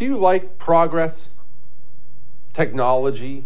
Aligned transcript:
Do 0.00 0.06
you 0.06 0.16
like 0.16 0.56
progress, 0.56 1.34
technology, 2.54 3.44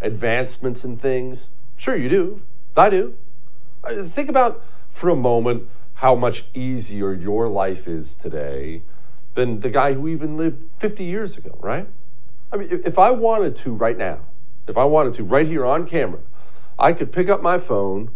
advancements 0.00 0.84
in 0.84 0.96
things? 0.96 1.50
Sure, 1.76 1.94
you 1.94 2.08
do. 2.08 2.42
I 2.76 2.90
do. 2.90 3.16
Uh, 3.84 4.02
think 4.02 4.28
about 4.28 4.64
for 4.88 5.10
a 5.10 5.14
moment 5.14 5.68
how 5.94 6.16
much 6.16 6.44
easier 6.54 7.12
your 7.12 7.46
life 7.46 7.86
is 7.86 8.16
today 8.16 8.82
than 9.34 9.60
the 9.60 9.70
guy 9.70 9.92
who 9.92 10.08
even 10.08 10.36
lived 10.36 10.64
50 10.80 11.04
years 11.04 11.38
ago, 11.38 11.56
right? 11.60 11.86
I 12.50 12.56
mean, 12.56 12.82
if 12.84 12.98
I 12.98 13.12
wanted 13.12 13.54
to 13.56 13.72
right 13.72 13.96
now, 13.96 14.22
if 14.66 14.76
I 14.76 14.86
wanted 14.86 15.14
to 15.14 15.22
right 15.22 15.46
here 15.46 15.64
on 15.64 15.86
camera, 15.86 16.18
I 16.80 16.92
could 16.92 17.12
pick 17.12 17.28
up 17.28 17.42
my 17.42 17.58
phone 17.58 18.10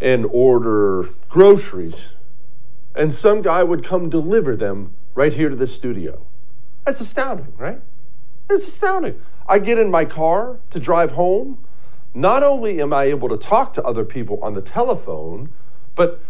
and 0.00 0.26
order 0.30 1.08
groceries, 1.28 2.12
and 2.94 3.12
some 3.12 3.42
guy 3.42 3.64
would 3.64 3.82
come 3.82 4.08
deliver 4.08 4.54
them 4.54 4.94
right 5.16 5.32
here 5.32 5.48
to 5.48 5.56
the 5.56 5.66
studio. 5.66 6.28
That's 6.84 7.00
astounding, 7.00 7.52
right? 7.56 7.80
It's 8.50 8.66
astounding. 8.66 9.20
I 9.46 9.58
get 9.58 9.78
in 9.78 9.90
my 9.90 10.04
car 10.04 10.58
to 10.70 10.78
drive 10.78 11.12
home. 11.12 11.64
Not 12.12 12.42
only 12.42 12.80
am 12.80 12.92
I 12.92 13.04
able 13.04 13.28
to 13.28 13.36
talk 13.36 13.72
to 13.74 13.82
other 13.82 14.04
people 14.04 14.38
on 14.42 14.54
the 14.54 14.62
telephone, 14.62 15.52
but 15.94 16.20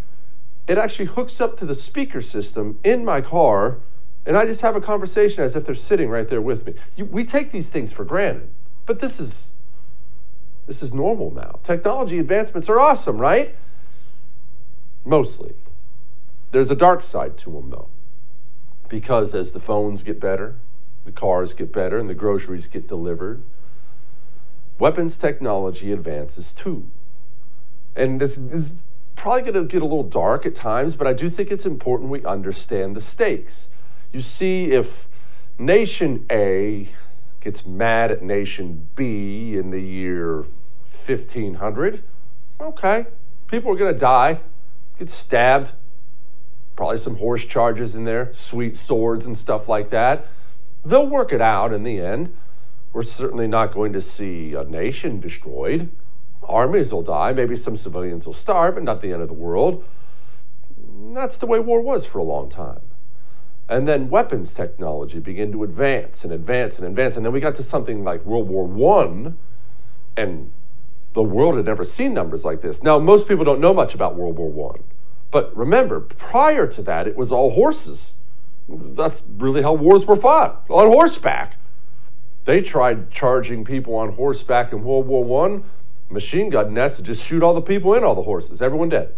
it 0.66 0.78
actually 0.78 1.06
hooks 1.06 1.40
up 1.40 1.56
to 1.58 1.66
the 1.66 1.74
speaker 1.74 2.20
system 2.20 2.78
in 2.82 3.04
my 3.04 3.20
car, 3.20 3.80
and 4.24 4.36
I 4.36 4.46
just 4.46 4.62
have 4.62 4.76
a 4.76 4.80
conversation 4.80 5.42
as 5.44 5.56
if 5.56 5.66
they're 5.66 5.74
sitting 5.74 6.08
right 6.08 6.26
there 6.26 6.40
with 6.40 6.66
me. 6.66 6.74
You, 6.96 7.04
we 7.04 7.24
take 7.24 7.50
these 7.50 7.68
things 7.68 7.92
for 7.92 8.04
granted, 8.04 8.48
but 8.86 9.00
this 9.00 9.20
is 9.20 9.50
this 10.66 10.82
is 10.82 10.94
normal 10.94 11.30
now. 11.30 11.58
Technology 11.62 12.18
advancements 12.18 12.70
are 12.70 12.80
awesome, 12.80 13.18
right? 13.18 13.54
Mostly. 15.04 15.52
There's 16.52 16.70
a 16.70 16.76
dark 16.76 17.02
side 17.02 17.36
to 17.38 17.50
them, 17.50 17.68
though 17.68 17.90
because 18.88 19.34
as 19.34 19.52
the 19.52 19.60
phones 19.60 20.02
get 20.02 20.20
better, 20.20 20.56
the 21.04 21.12
cars 21.12 21.54
get 21.54 21.72
better, 21.72 21.98
and 21.98 22.08
the 22.08 22.14
groceries 22.14 22.66
get 22.66 22.88
delivered, 22.88 23.42
weapons 24.78 25.18
technology 25.18 25.92
advances 25.92 26.52
too. 26.52 26.88
And 27.96 28.20
this 28.20 28.36
is 28.36 28.74
probably 29.16 29.42
going 29.42 29.54
to 29.54 29.64
get 29.64 29.82
a 29.82 29.86
little 29.86 30.02
dark 30.02 30.44
at 30.46 30.54
times, 30.54 30.96
but 30.96 31.06
I 31.06 31.12
do 31.12 31.28
think 31.28 31.50
it's 31.50 31.66
important 31.66 32.10
we 32.10 32.24
understand 32.24 32.96
the 32.96 33.00
stakes. 33.00 33.68
You 34.12 34.20
see, 34.20 34.70
if 34.72 35.08
nation 35.58 36.26
A 36.30 36.88
gets 37.40 37.66
mad 37.66 38.10
at 38.10 38.22
nation 38.22 38.88
B 38.94 39.56
in 39.56 39.70
the 39.70 39.80
year 39.80 40.44
1500, 41.06 42.02
okay, 42.60 43.06
people 43.46 43.72
are 43.72 43.76
going 43.76 43.92
to 43.92 43.98
die, 43.98 44.40
get 44.98 45.10
stabbed, 45.10 45.72
probably 46.76 46.98
some 46.98 47.16
horse 47.16 47.44
charges 47.44 47.94
in 47.94 48.04
there, 48.04 48.32
sweet 48.32 48.76
swords 48.76 49.26
and 49.26 49.36
stuff 49.36 49.68
like 49.68 49.90
that. 49.90 50.26
They'll 50.84 51.06
work 51.06 51.32
it 51.32 51.40
out 51.40 51.72
in 51.72 51.82
the 51.82 52.00
end. 52.00 52.34
We're 52.92 53.02
certainly 53.02 53.46
not 53.46 53.72
going 53.72 53.92
to 53.92 54.00
see 54.00 54.54
a 54.54 54.64
nation 54.64 55.20
destroyed. 55.20 55.90
Armies 56.42 56.92
will 56.92 57.02
die, 57.02 57.32
maybe 57.32 57.56
some 57.56 57.76
civilians 57.76 58.26
will 58.26 58.34
starve, 58.34 58.74
but 58.74 58.84
not 58.84 59.00
the 59.00 59.12
end 59.12 59.22
of 59.22 59.28
the 59.28 59.34
world. 59.34 59.84
That's 61.12 61.36
the 61.36 61.46
way 61.46 61.58
war 61.58 61.80
was 61.80 62.04
for 62.06 62.18
a 62.18 62.24
long 62.24 62.48
time. 62.48 62.82
And 63.68 63.88
then 63.88 64.10
weapons 64.10 64.52
technology 64.54 65.20
began 65.20 65.50
to 65.52 65.64
advance 65.64 66.22
and 66.22 66.32
advance 66.32 66.78
and 66.78 66.86
advance. 66.86 67.16
And 67.16 67.24
then 67.24 67.32
we 67.32 67.40
got 67.40 67.54
to 67.56 67.62
something 67.62 68.04
like 68.04 68.24
World 68.24 68.48
War 68.48 69.00
I, 69.00 69.32
and 70.16 70.52
the 71.14 71.22
world 71.22 71.56
had 71.56 71.64
never 71.64 71.84
seen 71.84 72.12
numbers 72.12 72.44
like 72.44 72.60
this. 72.60 72.82
Now, 72.82 72.98
most 72.98 73.26
people 73.26 73.44
don't 73.44 73.60
know 73.60 73.72
much 73.72 73.94
about 73.94 74.16
World 74.16 74.36
War 74.36 74.76
I. 74.76 74.93
But 75.34 75.54
remember, 75.56 75.98
prior 75.98 76.64
to 76.68 76.82
that, 76.82 77.08
it 77.08 77.16
was 77.16 77.32
all 77.32 77.50
horses. 77.50 78.18
That's 78.68 79.20
really 79.36 79.62
how 79.62 79.72
wars 79.72 80.06
were 80.06 80.14
fought 80.14 80.64
on 80.68 80.86
horseback. 80.86 81.56
They 82.44 82.62
tried 82.62 83.10
charging 83.10 83.64
people 83.64 83.96
on 83.96 84.12
horseback 84.12 84.72
in 84.72 84.84
World 84.84 85.08
War 85.08 85.48
I. 85.48 85.62
Machine 86.08 86.50
gun 86.50 86.72
nests 86.72 86.98
to 86.98 87.02
just 87.02 87.24
shoot 87.24 87.42
all 87.42 87.52
the 87.52 87.60
people 87.60 87.94
and 87.94 88.04
all 88.04 88.14
the 88.14 88.22
horses, 88.22 88.62
everyone 88.62 88.90
dead. 88.90 89.16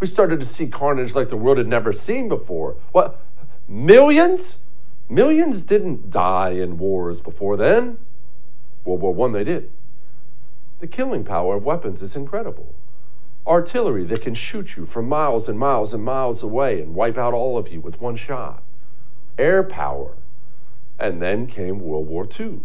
We 0.00 0.06
started 0.06 0.38
to 0.40 0.44
see 0.44 0.66
carnage 0.66 1.14
like 1.14 1.30
the 1.30 1.36
world 1.38 1.56
had 1.56 1.66
never 1.66 1.94
seen 1.94 2.28
before. 2.28 2.76
What? 2.92 3.18
Millions? 3.66 4.64
Millions 5.08 5.62
didn't 5.62 6.10
die 6.10 6.50
in 6.50 6.76
wars 6.76 7.22
before 7.22 7.56
then. 7.56 7.96
World 8.84 9.00
War 9.00 9.30
I, 9.30 9.32
they 9.32 9.44
did. 9.44 9.70
The 10.80 10.86
killing 10.86 11.24
power 11.24 11.56
of 11.56 11.64
weapons 11.64 12.02
is 12.02 12.14
incredible 12.14 12.74
artillery 13.48 14.04
that 14.04 14.22
can 14.22 14.34
shoot 14.34 14.76
you 14.76 14.84
from 14.84 15.08
miles 15.08 15.48
and 15.48 15.58
miles 15.58 15.94
and 15.94 16.04
miles 16.04 16.42
away 16.42 16.80
and 16.80 16.94
wipe 16.94 17.16
out 17.16 17.32
all 17.32 17.56
of 17.56 17.72
you 17.72 17.80
with 17.80 18.00
one 18.00 18.16
shot, 18.16 18.62
air 19.38 19.62
power. 19.62 20.14
And 21.00 21.22
then 21.22 21.46
came 21.46 21.78
World 21.78 22.08
War 22.08 22.26
II. 22.38 22.60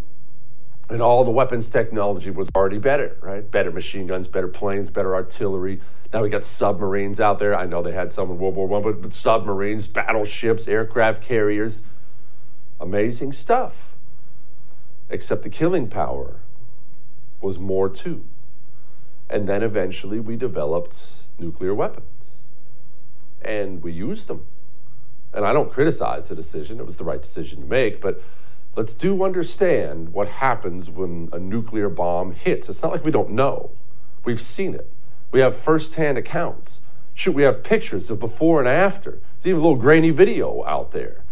And 0.90 1.02
all 1.02 1.24
the 1.24 1.32
weapons 1.32 1.70
technology 1.70 2.32
was 2.32 2.50
already 2.56 2.80
better, 2.80 3.16
right? 3.22 3.50
Better 3.50 3.72
machine 3.72 4.08
guns, 4.08 4.28
better 4.28 4.48
planes, 4.48 4.90
better 4.90 5.16
artillery. 5.16 5.80
Now 6.12 6.24
we 6.24 6.30
got 6.30 6.44
submarines 6.44 7.20
out 7.20 7.40
there. 7.40 7.56
I 7.56 7.66
know 7.66 7.82
they 7.82 7.92
had 7.92 8.12
some 8.12 8.30
in 8.32 8.40
World 8.40 8.56
War 8.56 8.68
One, 8.68 8.84
but, 8.84 9.02
but 9.02 9.14
submarines, 9.14 9.88
battleships, 9.88 10.68
aircraft 10.68 11.22
carriers. 11.22 11.84
Amazing 12.80 13.34
stuff. 13.34 13.94
Except 15.10 15.44
the 15.44 15.50
killing 15.50 15.88
power 15.88 16.40
was 17.40 17.60
more 17.60 17.88
too. 17.88 18.26
And 19.34 19.50
then 19.50 19.64
eventually 19.64 20.20
we 20.20 20.36
developed 20.36 20.96
nuclear 21.40 21.74
weapons. 21.74 22.36
And 23.42 23.82
we 23.82 23.92
used 23.92 24.28
them. 24.28 24.46
And 25.34 25.44
I 25.44 25.54
don't 25.54 25.72
criticize 25.72 26.28
the 26.28 26.36
decision, 26.36 26.80
it 26.80 26.86
was 26.86 26.98
the 26.98 27.04
right 27.04 27.20
decision 27.20 27.62
to 27.62 27.68
make, 27.68 28.00
but 28.00 28.22
let's 28.76 28.94
do 28.94 29.24
understand 29.24 30.14
what 30.14 30.28
happens 30.28 30.92
when 30.92 31.30
a 31.34 31.40
nuclear 31.40 31.90
bomb 31.90 32.34
hits. 32.34 32.70
It's 32.70 32.84
not 32.84 32.92
like 32.92 33.04
we 33.04 33.12
don't 33.12 33.32
know, 33.32 33.72
we've 34.24 34.40
seen 34.40 34.76
it. 34.76 34.92
We 35.32 35.40
have 35.40 35.56
firsthand 35.56 36.20
accounts. 36.20 36.82
Shoot, 37.16 37.34
we 37.34 37.42
have 37.42 37.64
pictures 37.64 38.12
of 38.12 38.20
before 38.20 38.60
and 38.60 38.70
after. 38.70 39.20
There's 39.38 39.48
even 39.48 39.62
a 39.62 39.64
little 39.64 39.82
grainy 39.82 40.12
video 40.12 40.64
out 40.66 40.92
there. 40.92 41.24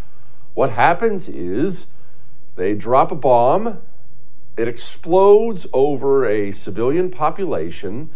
What 0.56 0.72
happens 0.72 1.30
is 1.30 1.86
they 2.56 2.74
drop 2.74 3.12
a 3.12 3.16
bomb, 3.16 3.80
it 4.62 4.68
explodes 4.68 5.66
over 5.74 6.24
a 6.24 6.52
civilian 6.52 7.10
population, 7.10 8.12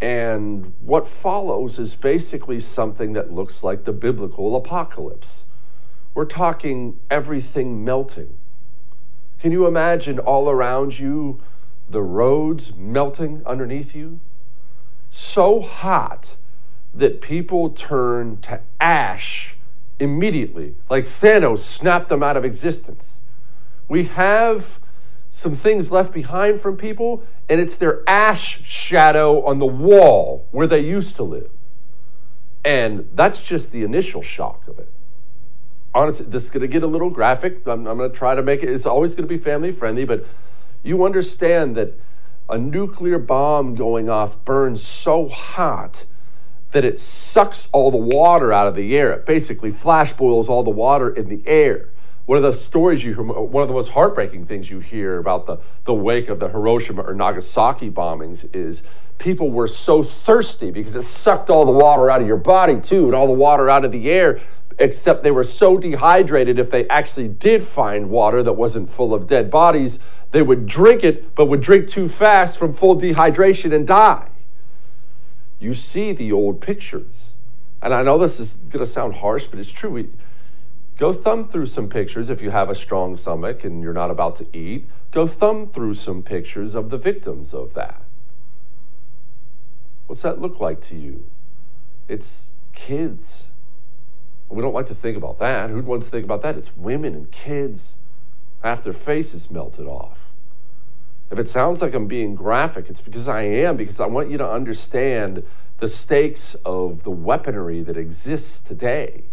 and 0.00 0.72
what 0.80 1.06
follows 1.06 1.78
is 1.78 1.94
basically 1.94 2.58
something 2.58 3.12
that 3.12 3.32
looks 3.32 3.62
like 3.62 3.84
the 3.84 3.92
biblical 3.92 4.56
apocalypse. 4.56 5.44
We're 6.12 6.24
talking 6.24 6.98
everything 7.08 7.84
melting. 7.84 8.36
Can 9.38 9.52
you 9.52 9.64
imagine 9.66 10.18
all 10.18 10.50
around 10.50 10.98
you 10.98 11.40
the 11.88 12.02
roads 12.02 12.74
melting 12.74 13.42
underneath 13.46 13.94
you? 13.94 14.18
So 15.08 15.60
hot 15.60 16.36
that 16.92 17.20
people 17.20 17.70
turn 17.70 18.40
to 18.40 18.60
ash 18.80 19.56
immediately, 20.00 20.74
like 20.88 21.04
Thanos 21.04 21.60
snapped 21.60 22.08
them 22.08 22.24
out 22.24 22.36
of 22.36 22.44
existence. 22.44 23.22
We 23.86 24.04
have 24.06 24.80
some 25.30 25.54
things 25.54 25.92
left 25.92 26.12
behind 26.12 26.60
from 26.60 26.76
people, 26.76 27.22
and 27.48 27.60
it's 27.60 27.76
their 27.76 28.02
ash 28.08 28.62
shadow 28.64 29.44
on 29.44 29.58
the 29.58 29.66
wall 29.66 30.46
where 30.50 30.66
they 30.66 30.80
used 30.80 31.14
to 31.16 31.22
live. 31.22 31.50
And 32.64 33.08
that's 33.14 33.42
just 33.42 33.70
the 33.70 33.84
initial 33.84 34.22
shock 34.22 34.66
of 34.66 34.78
it. 34.80 34.92
Honestly, 35.94 36.26
this 36.26 36.44
is 36.44 36.50
going 36.50 36.62
to 36.62 36.68
get 36.68 36.82
a 36.82 36.86
little 36.86 37.10
graphic. 37.10 37.66
I'm, 37.66 37.86
I'm 37.86 37.96
going 37.96 38.10
to 38.10 38.16
try 38.16 38.34
to 38.34 38.42
make 38.42 38.62
it, 38.62 38.68
it's 38.68 38.86
always 38.86 39.14
going 39.14 39.26
to 39.26 39.32
be 39.32 39.38
family 39.38 39.70
friendly, 39.70 40.04
but 40.04 40.26
you 40.82 41.04
understand 41.04 41.76
that 41.76 41.94
a 42.48 42.58
nuclear 42.58 43.18
bomb 43.18 43.76
going 43.76 44.08
off 44.08 44.44
burns 44.44 44.82
so 44.82 45.28
hot 45.28 46.06
that 46.72 46.84
it 46.84 46.98
sucks 46.98 47.68
all 47.72 47.90
the 47.90 47.96
water 47.96 48.52
out 48.52 48.66
of 48.66 48.74
the 48.74 48.96
air. 48.96 49.12
It 49.12 49.26
basically 49.26 49.70
flash 49.70 50.12
boils 50.12 50.48
all 50.48 50.62
the 50.64 50.70
water 50.70 51.08
in 51.08 51.28
the 51.28 51.42
air. 51.46 51.88
One 52.30 52.36
of 52.36 52.44
the 52.44 52.52
stories 52.52 53.02
you 53.02 53.12
hear, 53.12 53.24
one 53.24 53.60
of 53.60 53.66
the 53.66 53.74
most 53.74 53.90
heartbreaking 53.90 54.46
things 54.46 54.70
you 54.70 54.78
hear 54.78 55.18
about 55.18 55.46
the, 55.46 55.58
the 55.82 55.92
wake 55.92 56.28
of 56.28 56.38
the 56.38 56.48
Hiroshima 56.48 57.02
or 57.02 57.12
Nagasaki 57.12 57.90
bombings 57.90 58.48
is 58.54 58.84
people 59.18 59.50
were 59.50 59.66
so 59.66 60.04
thirsty 60.04 60.70
because 60.70 60.94
it 60.94 61.02
sucked 61.02 61.50
all 61.50 61.64
the 61.64 61.72
water 61.72 62.08
out 62.08 62.20
of 62.20 62.28
your 62.28 62.36
body 62.36 62.80
too, 62.80 63.06
and 63.06 63.16
all 63.16 63.26
the 63.26 63.32
water 63.32 63.68
out 63.68 63.84
of 63.84 63.90
the 63.90 64.08
air, 64.08 64.38
except 64.78 65.24
they 65.24 65.32
were 65.32 65.42
so 65.42 65.76
dehydrated 65.76 66.60
if 66.60 66.70
they 66.70 66.86
actually 66.86 67.26
did 67.26 67.64
find 67.64 68.10
water 68.10 68.44
that 68.44 68.52
wasn't 68.52 68.88
full 68.88 69.12
of 69.12 69.26
dead 69.26 69.50
bodies, 69.50 69.98
they 70.30 70.40
would 70.40 70.66
drink 70.66 71.02
it, 71.02 71.34
but 71.34 71.46
would 71.46 71.60
drink 71.60 71.88
too 71.88 72.08
fast 72.08 72.56
from 72.56 72.72
full 72.72 72.96
dehydration 72.96 73.74
and 73.74 73.88
die. 73.88 74.28
You 75.58 75.74
see 75.74 76.12
the 76.12 76.30
old 76.30 76.60
pictures. 76.60 77.34
And 77.82 77.92
I 77.92 78.04
know 78.04 78.18
this 78.18 78.38
is 78.38 78.54
going 78.54 78.84
to 78.84 78.86
sound 78.86 79.14
harsh, 79.14 79.46
but 79.46 79.58
it's 79.58 79.72
true. 79.72 79.90
We, 79.90 80.10
Go 81.00 81.14
thumb 81.14 81.48
through 81.48 81.64
some 81.64 81.88
pictures 81.88 82.28
if 82.28 82.42
you 82.42 82.50
have 82.50 82.68
a 82.68 82.74
strong 82.74 83.16
stomach 83.16 83.64
and 83.64 83.82
you're 83.82 83.94
not 83.94 84.10
about 84.10 84.36
to 84.36 84.46
eat. 84.54 84.86
Go 85.12 85.26
thumb 85.26 85.66
through 85.66 85.94
some 85.94 86.22
pictures 86.22 86.74
of 86.74 86.90
the 86.90 86.98
victims 86.98 87.54
of 87.54 87.72
that. 87.72 88.02
What's 90.06 90.20
that 90.20 90.42
look 90.42 90.60
like 90.60 90.82
to 90.82 90.96
you? 90.96 91.30
It's 92.06 92.52
kids. 92.74 93.50
We 94.50 94.60
don't 94.60 94.74
like 94.74 94.84
to 94.86 94.94
think 94.94 95.16
about 95.16 95.38
that. 95.38 95.70
Who 95.70 95.80
wants 95.80 96.04
to 96.08 96.12
think 96.12 96.26
about 96.26 96.42
that? 96.42 96.58
It's 96.58 96.76
women 96.76 97.14
and 97.14 97.30
kids. 97.30 97.96
Half 98.62 98.82
their 98.82 98.92
faces 98.92 99.50
melted 99.50 99.86
off. 99.86 100.26
If 101.30 101.38
it 101.38 101.48
sounds 101.48 101.80
like 101.80 101.94
I'm 101.94 102.08
being 102.08 102.34
graphic, 102.34 102.90
it's 102.90 103.00
because 103.00 103.26
I 103.26 103.44
am, 103.44 103.78
because 103.78 104.00
I 104.00 104.06
want 104.06 104.30
you 104.30 104.36
to 104.36 104.46
understand 104.46 105.44
the 105.78 105.88
stakes 105.88 106.56
of 106.56 107.04
the 107.04 107.10
weaponry 107.10 107.80
that 107.84 107.96
exists 107.96 108.58
today 108.58 109.24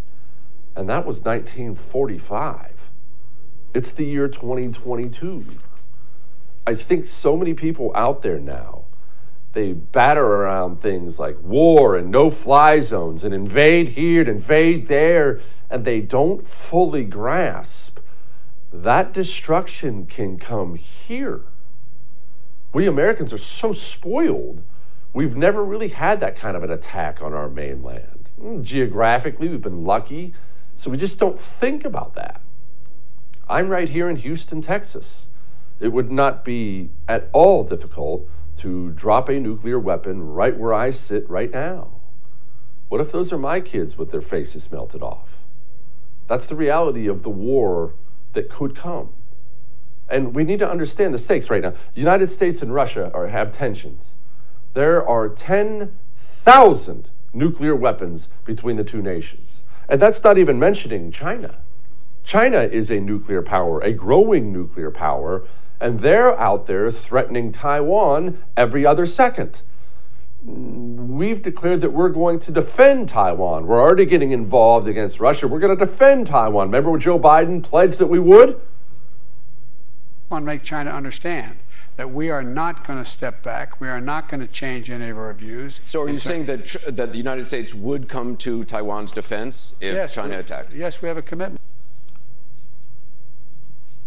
and 0.78 0.88
that 0.88 1.04
was 1.04 1.22
1945. 1.22 2.90
It's 3.74 3.90
the 3.90 4.04
year 4.04 4.28
2022. 4.28 5.44
I 6.66 6.74
think 6.74 7.04
so 7.04 7.36
many 7.36 7.52
people 7.52 7.90
out 7.94 8.22
there 8.22 8.38
now, 8.38 8.84
they 9.54 9.72
batter 9.72 10.24
around 10.24 10.80
things 10.80 11.18
like 11.18 11.36
war 11.42 11.96
and 11.96 12.10
no 12.10 12.30
fly 12.30 12.78
zones 12.78 13.24
and 13.24 13.34
invade 13.34 13.90
here 13.90 14.20
and 14.20 14.28
invade 14.28 14.86
there, 14.86 15.40
and 15.68 15.84
they 15.84 16.00
don't 16.00 16.42
fully 16.44 17.04
grasp 17.04 17.98
that 18.72 19.12
destruction 19.12 20.06
can 20.06 20.38
come 20.38 20.74
here. 20.74 21.40
We 22.72 22.86
Americans 22.86 23.32
are 23.32 23.38
so 23.38 23.72
spoiled. 23.72 24.62
We've 25.14 25.36
never 25.36 25.64
really 25.64 25.88
had 25.88 26.20
that 26.20 26.36
kind 26.36 26.56
of 26.56 26.62
an 26.62 26.70
attack 26.70 27.22
on 27.22 27.32
our 27.32 27.48
mainland. 27.48 28.28
Hmm, 28.38 28.62
geographically, 28.62 29.48
we've 29.48 29.62
been 29.62 29.84
lucky 29.84 30.34
so 30.78 30.92
we 30.92 30.96
just 30.96 31.18
don't 31.18 31.40
think 31.40 31.84
about 31.84 32.14
that. 32.14 32.40
I'm 33.48 33.68
right 33.68 33.88
here 33.88 34.08
in 34.08 34.14
Houston, 34.14 34.60
Texas. 34.60 35.26
It 35.80 35.88
would 35.88 36.12
not 36.12 36.44
be 36.44 36.90
at 37.08 37.28
all 37.32 37.64
difficult 37.64 38.30
to 38.58 38.90
drop 38.90 39.28
a 39.28 39.40
nuclear 39.40 39.76
weapon 39.76 40.24
right 40.24 40.56
where 40.56 40.72
I 40.72 40.90
sit 40.90 41.28
right 41.28 41.50
now. 41.50 41.94
What 42.88 43.00
if 43.00 43.10
those 43.10 43.32
are 43.32 43.38
my 43.38 43.58
kids 43.58 43.98
with 43.98 44.12
their 44.12 44.20
faces 44.20 44.70
melted 44.70 45.02
off? 45.02 45.38
That's 46.28 46.46
the 46.46 46.54
reality 46.54 47.08
of 47.08 47.24
the 47.24 47.28
war 47.30 47.94
that 48.34 48.48
could 48.48 48.76
come. 48.76 49.12
And 50.08 50.32
we 50.32 50.44
need 50.44 50.60
to 50.60 50.70
understand 50.70 51.12
the 51.12 51.18
stakes 51.18 51.50
right 51.50 51.60
now. 51.60 51.70
The 51.70 52.00
United 52.00 52.30
States 52.30 52.62
and 52.62 52.72
Russia 52.72 53.10
are, 53.12 53.26
have 53.26 53.50
tensions. 53.50 54.14
There 54.74 55.04
are 55.04 55.28
10,000 55.28 57.10
nuclear 57.32 57.74
weapons 57.74 58.28
between 58.44 58.76
the 58.76 58.84
two 58.84 59.02
nations. 59.02 59.62
And 59.88 60.00
that's 60.00 60.22
not 60.22 60.38
even 60.38 60.58
mentioning 60.58 61.10
China. 61.10 61.58
China 62.22 62.58
is 62.58 62.90
a 62.90 63.00
nuclear 63.00 63.40
power, 63.40 63.80
a 63.80 63.92
growing 63.92 64.52
nuclear 64.52 64.90
power, 64.90 65.46
and 65.80 66.00
they're 66.00 66.38
out 66.38 66.66
there 66.66 66.90
threatening 66.90 67.52
Taiwan 67.52 68.42
every 68.56 68.84
other 68.84 69.06
second. 69.06 69.62
We've 70.44 71.40
declared 71.40 71.80
that 71.80 71.92
we're 71.92 72.10
going 72.10 72.38
to 72.40 72.52
defend 72.52 73.08
Taiwan. 73.08 73.66
We're 73.66 73.80
already 73.80 74.04
getting 74.04 74.32
involved 74.32 74.86
against 74.86 75.20
Russia. 75.20 75.48
We're 75.48 75.58
going 75.58 75.76
to 75.76 75.84
defend 75.84 76.26
Taiwan. 76.26 76.68
Remember 76.68 76.90
when 76.90 77.00
Joe 77.00 77.18
Biden 77.18 77.62
pledged 77.62 77.98
that 77.98 78.06
we 78.06 78.18
would? 78.18 78.60
Want 80.28 80.42
to 80.42 80.46
make 80.46 80.62
China 80.62 80.90
understand 80.90 81.58
that 81.98 82.12
we 82.12 82.30
are 82.30 82.44
not 82.44 82.86
going 82.86 83.02
to 83.02 83.04
step 83.04 83.42
back. 83.42 83.80
We 83.80 83.88
are 83.88 84.00
not 84.00 84.28
going 84.28 84.38
to 84.38 84.46
change 84.46 84.88
any 84.88 85.08
of 85.08 85.18
our 85.18 85.34
views. 85.34 85.80
So, 85.84 86.02
are 86.02 86.08
you 86.08 86.20
saying 86.20 86.46
that 86.46 86.64
that 86.86 87.10
the 87.10 87.18
United 87.18 87.48
States 87.48 87.74
would 87.74 88.08
come 88.08 88.36
to 88.38 88.64
Taiwan's 88.64 89.10
defense 89.10 89.74
if 89.80 89.94
yes, 89.94 90.14
China 90.14 90.34
we, 90.34 90.40
attacked? 90.40 90.72
Yes, 90.72 91.02
we 91.02 91.08
have 91.08 91.16
a 91.16 91.22
commitment. 91.22 91.60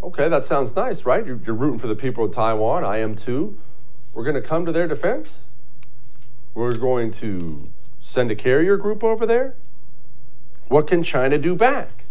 Okay, 0.01 0.29
that 0.29 0.45
sounds 0.45 0.74
nice, 0.74 1.05
right? 1.05 1.25
You're, 1.25 1.41
you're 1.45 1.53
rooting 1.53 1.79
for 1.79 1.88
the 1.88 1.95
people 1.95 2.24
of 2.24 2.31
Taiwan. 2.31 2.86
I 2.86 3.00
am 3.00 3.13
too. 3.13 3.60
We're 4.13 4.24
going 4.24 4.41
to 4.41 4.41
come 4.41 4.65
to 4.65 4.71
their 4.71 4.88
defense. 4.88 5.43
We're 6.53 6.75
going 6.75 7.12
to 7.12 7.69
send 8.00 8.31
a 8.31 8.36
carrier 8.36 8.77
group 8.77 9.03
over 9.03 9.25
there. 9.25 9.55
What 10.69 10.88
can 10.88 11.03
China 11.03 11.38
do 11.38 11.55
back? 11.55 12.05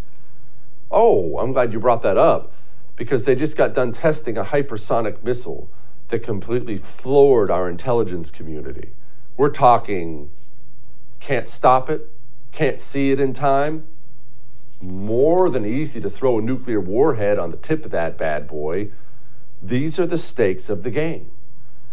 Oh, 0.91 1.39
I'm 1.39 1.53
glad 1.53 1.73
you 1.73 1.81
brought 1.81 2.03
that 2.03 2.19
up 2.19 2.53
because 3.01 3.25
they 3.25 3.35
just 3.35 3.57
got 3.57 3.73
done 3.73 3.93
testing 3.93 4.37
a 4.37 4.45
hypersonic 4.45 5.25
missile 5.25 5.71
that 6.09 6.19
completely 6.19 6.77
floored 6.77 7.51
our 7.51 7.67
intelligence 7.67 8.31
community. 8.31 8.93
We're 9.39 9.49
talking 9.49 10.31
can't 11.19 11.49
stop 11.49 11.89
it, 11.89 12.11
can't 12.53 12.79
see 12.79 13.11
it 13.11 13.19
in 13.19 13.33
time. 13.33 13.87
More 14.83 15.49
than 15.49 15.65
easy 15.65 15.99
to 16.03 16.11
throw 16.11 16.41
a 16.41 16.43
nuclear 16.43 16.79
warhead 16.79 17.39
on 17.39 17.51
the 17.51 17.57
tip 17.57 17.87
of 17.87 17.91
that 17.93 18.19
bad 18.19 18.47
boy. 18.47 18.91
These 19.63 19.99
are 19.99 20.07
the 20.07 20.19
stakes 20.19 20.69
of 20.69 20.83
the 20.83 20.91
game. 20.91 21.31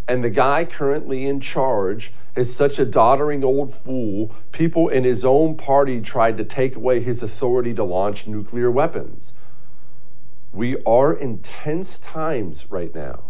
And 0.09 0.25
the 0.25 0.29
guy 0.29 0.65
currently 0.65 1.25
in 1.25 1.39
charge 1.39 2.11
is 2.35 2.53
such 2.53 2.79
a 2.79 2.85
doddering 2.85 3.45
old 3.45 3.73
fool, 3.73 4.35
people 4.51 4.89
in 4.89 5.05
his 5.05 5.23
own 5.23 5.55
party 5.55 6.01
tried 6.01 6.35
to 6.35 6.43
take 6.43 6.75
away 6.75 6.99
his 6.99 7.23
authority 7.23 7.73
to 7.75 7.85
launch 7.85 8.27
nuclear 8.27 8.69
weapons. 8.69 9.31
We 10.53 10.77
are 10.85 11.13
in 11.13 11.39
tense 11.39 11.97
times 11.99 12.71
right 12.71 12.93
now. 12.93 13.23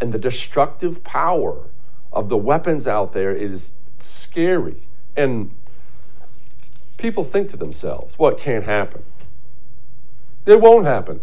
And 0.00 0.12
the 0.12 0.18
destructive 0.18 1.02
power 1.02 1.68
of 2.12 2.28
the 2.28 2.36
weapons 2.36 2.86
out 2.86 3.12
there 3.12 3.32
is 3.32 3.72
scary. 3.98 4.88
And 5.16 5.50
people 6.96 7.24
think 7.24 7.48
to 7.50 7.56
themselves, 7.56 8.18
well, 8.18 8.32
it 8.32 8.38
can't 8.38 8.64
happen. 8.64 9.02
It 10.46 10.60
won't 10.60 10.86
happen. 10.86 11.20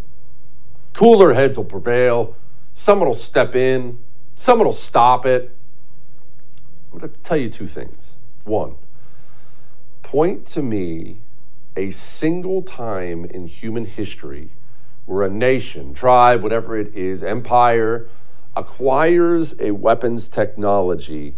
Cooler 0.93 1.33
heads 1.33 1.57
will 1.57 1.65
prevail. 1.65 2.35
Someone 2.73 3.07
will 3.07 3.15
step 3.15 3.55
in. 3.55 3.99
Someone 4.35 4.65
will 4.65 4.73
stop 4.73 5.25
it. 5.25 5.55
I'm 6.91 6.99
going 6.99 7.11
to 7.11 7.19
tell 7.19 7.37
you 7.37 7.49
two 7.49 7.67
things. 7.67 8.17
One, 8.43 8.75
point 10.03 10.45
to 10.47 10.61
me 10.61 11.17
a 11.75 11.89
single 11.89 12.61
time 12.61 13.25
in 13.25 13.47
human 13.47 13.85
history 13.85 14.51
where 15.05 15.25
a 15.25 15.29
nation, 15.29 15.93
tribe, 15.93 16.41
whatever 16.41 16.77
it 16.77 16.95
is, 16.95 17.21
empire, 17.23 18.07
acquires 18.55 19.55
a 19.59 19.71
weapons 19.71 20.27
technology 20.27 21.35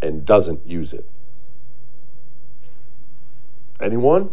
and 0.00 0.24
doesn't 0.24 0.66
use 0.66 0.92
it. 0.92 1.08
Anyone? 3.80 4.30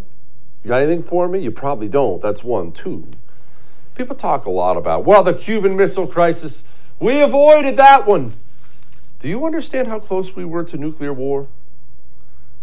You 0.63 0.69
got 0.69 0.81
anything 0.81 1.01
for 1.01 1.27
me? 1.27 1.39
You 1.39 1.51
probably 1.51 1.87
don't. 1.87 2.21
That's 2.21 2.43
one. 2.43 2.71
Two. 2.71 3.07
People 3.95 4.15
talk 4.15 4.45
a 4.45 4.51
lot 4.51 4.77
about, 4.77 5.05
well, 5.05 5.23
the 5.23 5.33
Cuban 5.33 5.75
Missile 5.75 6.07
Crisis, 6.07 6.63
we 6.99 7.21
avoided 7.21 7.77
that 7.77 8.05
one. 8.05 8.33
Do 9.19 9.27
you 9.27 9.45
understand 9.45 9.87
how 9.87 9.99
close 9.99 10.35
we 10.35 10.45
were 10.45 10.63
to 10.63 10.77
nuclear 10.77 11.13
war? 11.13 11.47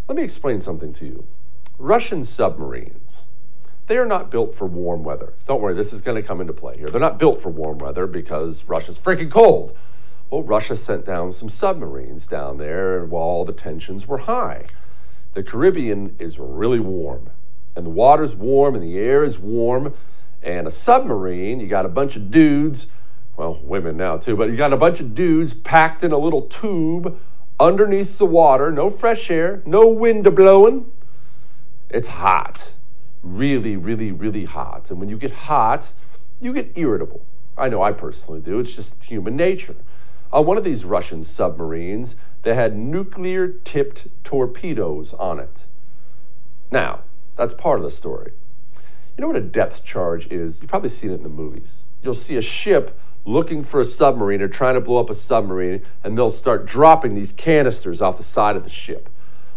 Let 0.07 0.17
me 0.17 0.23
explain 0.23 0.61
something 0.61 0.93
to 0.95 1.05
you. 1.05 1.27
Russian 1.79 2.25
submarines, 2.25 3.27
they 3.89 3.99
are 3.99 4.07
not 4.07 4.31
built 4.31 4.55
for 4.55 4.67
warm 4.67 5.03
weather. 5.03 5.33
Don't 5.47 5.61
worry, 5.61 5.75
this 5.75 5.93
is 5.93 6.03
going 6.03 6.21
to 6.21 6.27
come 6.27 6.41
into 6.41 6.53
play 6.53 6.77
here. 6.77 6.87
They're 6.89 7.01
not 7.01 7.19
built 7.19 7.41
for 7.41 7.49
warm 7.49 7.79
weather 7.79 8.07
because 8.07 8.69
Russia's 8.69 8.99
freaking 8.99 9.31
cold. 9.31 9.77
Well, 10.31 10.43
Russia 10.43 10.77
sent 10.77 11.07
down 11.07 11.33
some 11.33 11.49
submarines 11.49 12.27
down 12.27 12.59
there 12.59 13.05
while 13.05 13.47
the 13.47 13.53
tensions 13.53 14.07
were 14.07 14.19
high. 14.19 14.67
The 15.33 15.43
Caribbean 15.43 16.17
is 16.19 16.39
really 16.39 16.81
warm, 16.81 17.31
and 17.75 17.87
the 17.87 17.91
water's 17.91 18.35
warm, 18.35 18.75
and 18.75 18.85
the 18.85 18.99
air 18.99 19.25
is 19.25 19.39
warm. 19.39 19.95
And 20.43 20.67
a 20.67 20.71
submarine, 20.71 21.61
you 21.61 21.67
got 21.67 21.87
a 21.87 21.89
bunch 21.89 22.15
of 22.15 22.31
dudes, 22.31 22.89
well, 23.37 23.59
women 23.63 23.97
now 23.97 24.19
too, 24.19 24.37
but 24.37 24.51
you 24.51 24.57
got 24.57 24.73
a 24.73 24.77
bunch 24.77 25.01
of 25.01 25.15
dudes 25.15 25.55
packed 25.55 26.05
in 26.05 26.13
a 26.13 26.19
little 26.19 26.43
tube 26.43 27.19
underneath 27.59 28.19
the 28.19 28.27
water, 28.27 28.71
no 28.71 28.91
fresh 28.91 29.31
air, 29.31 29.63
no 29.65 29.89
wind 29.89 30.25
blowing. 30.35 30.93
It's 31.89 32.09
hot, 32.09 32.73
really, 33.23 33.77
really, 33.77 34.13
really 34.13 34.45
hot. 34.45 34.91
And 34.91 35.01
when 35.01 35.09
you 35.09 35.17
get 35.17 35.31
hot, 35.31 35.93
you 36.41 36.53
get 36.53 36.73
irritable. 36.77 37.25
I 37.57 37.69
know 37.69 37.83
I 37.83 37.93
personally 37.93 38.41
do. 38.41 38.61
It's 38.61 38.75
just 38.75 39.03
human 39.05 39.37
nature. 39.37 39.77
On 40.33 40.47
one 40.47 40.57
of 40.57 40.65
these 40.65 40.85
Russian 40.85 41.23
submarines, 41.23 42.15
they 42.43 42.55
had 42.55 42.77
nuclear 42.77 43.49
tipped 43.49 44.09
torpedoes 44.25 45.15
on 45.15 45.41
it. 45.41 45.67
Now, 46.71 47.01
that's 47.37 47.55
part 47.55 47.79
of 47.79 47.85
the 47.85 47.91
story. 47.91 48.33
You 49.17 49.23
know 49.23 49.29
what 49.29 49.37
a 49.37 49.41
depth 49.41 49.85
charge 49.85 50.27
is? 50.31 50.61
You've 50.61 50.71
probably 50.71 50.91
seen 50.91 51.11
it 51.11 51.15
in 51.15 51.23
the 51.23 51.29
movies. 51.29 51.83
You'll 52.03 52.15
see 52.15 52.37
a 52.37 52.43
ship 52.43 52.99
looking 53.25 53.63
for 53.63 53.81
a 53.81 53.85
submarine 53.85 54.41
or 54.41 54.49
trying 54.49 54.75
to 54.75 54.81
blow 54.81 55.01
up 55.01 55.11
a 55.11 55.15
submarine, 55.15 55.83
and 56.05 56.17
they'll 56.17 56.31
start 56.31 56.67
dropping 56.67 57.15
these 57.15 57.33
canisters 57.33 58.01
off 58.01 58.17
the 58.17 58.23
side 58.23 58.57
of 58.57 58.65
the 58.65 58.71
ship. 58.71 59.09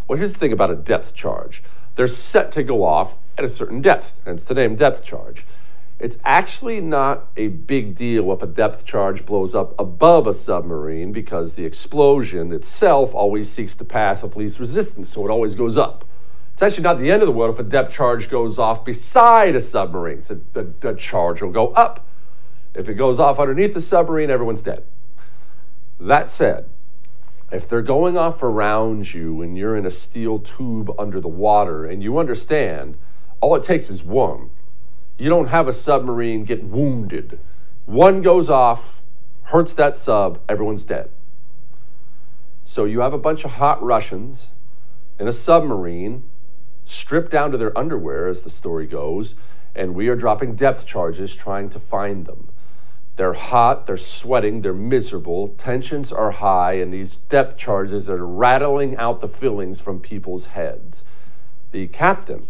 Well, 0.08 0.18
here's 0.18 0.34
the 0.34 0.40
thing 0.40 0.52
about 0.52 0.72
a 0.72 0.76
depth 0.76 1.14
charge 1.14 1.64
they're 1.96 2.08
set 2.08 2.52
to 2.54 2.64
go 2.64 2.84
off 2.84 3.18
at 3.38 3.46
a 3.46 3.50
certain 3.50 3.82
depth, 3.82 4.20
hence 4.26 4.44
the 4.44 4.54
name 4.54 4.76
depth 4.76 5.04
charge. 5.04 5.46
It's 6.00 6.18
actually 6.24 6.82
not 6.82 7.28
a 7.38 7.50
big 7.50 7.94
deal 7.94 8.32
if 8.32 8.42
a 8.42 8.48
depth 8.48 8.86
charge 8.86 9.24
blows 9.26 9.54
up 9.54 9.80
above 9.80 10.26
a 10.26 10.34
submarine 10.34 11.12
because 11.12 11.54
the 11.54 11.66
explosion 11.66 12.52
itself 12.52 13.14
always 13.14 13.52
seeks 13.52 13.76
the 13.76 13.86
path 13.86 14.24
of 14.24 14.36
least 14.36 14.60
resistance, 14.60 15.10
so 15.10 15.28
it 15.28 15.30
always 15.30 15.54
goes 15.54 15.78
up. 15.78 16.06
It's 16.54 16.64
actually 16.64 16.84
not 16.84 16.98
the 16.98 17.12
end 17.12 17.22
of 17.22 17.28
the 17.28 17.32
world 17.32 17.54
if 17.54 17.60
a 17.60 17.70
depth 17.70 17.94
charge 17.94 18.30
goes 18.30 18.58
off 18.58 18.84
beside 18.84 19.56
a 19.56 19.62
submarine. 19.62 20.24
So 20.24 20.42
the, 20.54 20.64
the 20.80 20.94
charge 20.94 21.42
will 21.42 21.52
go 21.52 21.68
up. 21.74 22.08
If 22.74 22.90
it 22.90 22.96
goes 22.96 23.20
off 23.20 23.40
underneath 23.40 23.74
the 23.74 23.82
submarine, 23.82 24.30
everyone's 24.30 24.62
dead. 24.62 24.84
That 26.00 26.32
said, 26.32 26.66
if 27.52 27.68
they're 27.68 27.82
going 27.82 28.18
off 28.18 28.42
around 28.42 29.14
you 29.14 29.42
and 29.42 29.58
you're 29.58 29.76
in 29.76 29.86
a 29.86 29.92
steel 29.92 30.40
tube 30.40 30.92
under 30.98 31.20
the 31.20 31.28
water 31.28 31.86
and 31.86 32.02
you 32.02 32.18
understand, 32.18 32.98
all 33.42 33.56
it 33.56 33.64
takes 33.64 33.90
is 33.90 34.04
one. 34.04 34.52
You 35.18 35.30
don't 35.30 35.50
have 35.50 35.68
a 35.68 35.74
submarine 35.74 36.46
get 36.46 36.64
wounded. 36.64 37.40
One 37.86 38.22
goes 38.22 38.50
off, 38.50 39.02
hurts 39.44 39.74
that 39.74 39.96
sub, 39.96 40.40
everyone's 40.48 40.86
dead. 40.86 41.10
So 42.64 42.86
you 42.86 43.02
have 43.02 43.14
a 43.14 43.18
bunch 43.18 43.44
of 43.44 43.54
hot 43.54 43.84
Russians 43.84 44.52
in 45.20 45.28
a 45.28 45.34
submarine, 45.34 46.24
stripped 46.86 47.32
down 47.32 47.52
to 47.52 47.58
their 47.58 47.78
underwear, 47.78 48.28
as 48.28 48.44
the 48.44 48.50
story 48.50 48.88
goes, 48.88 49.36
and 49.76 49.94
we 49.94 50.08
are 50.08 50.16
dropping 50.16 50.56
depth 50.56 50.86
charges 50.86 51.36
trying 51.36 51.70
to 51.70 51.80
find 51.80 52.26
them. 52.26 52.50
They're 53.18 53.34
hot, 53.34 53.86
they're 53.86 53.98
sweating, 53.98 54.62
they're 54.62 54.74
miserable, 54.74 55.50
tensions 55.50 56.12
are 56.12 56.32
high, 56.32 56.74
and 56.74 56.94
these 56.94 57.16
depth 57.16 57.58
charges 57.58 58.10
are 58.10 58.26
rattling 58.26 58.96
out 58.98 59.20
the 59.20 59.28
fillings 59.28 59.80
from 59.80 60.00
people's 60.00 60.48
heads. 60.48 61.04
The 61.72 61.88
captain, 61.88 62.48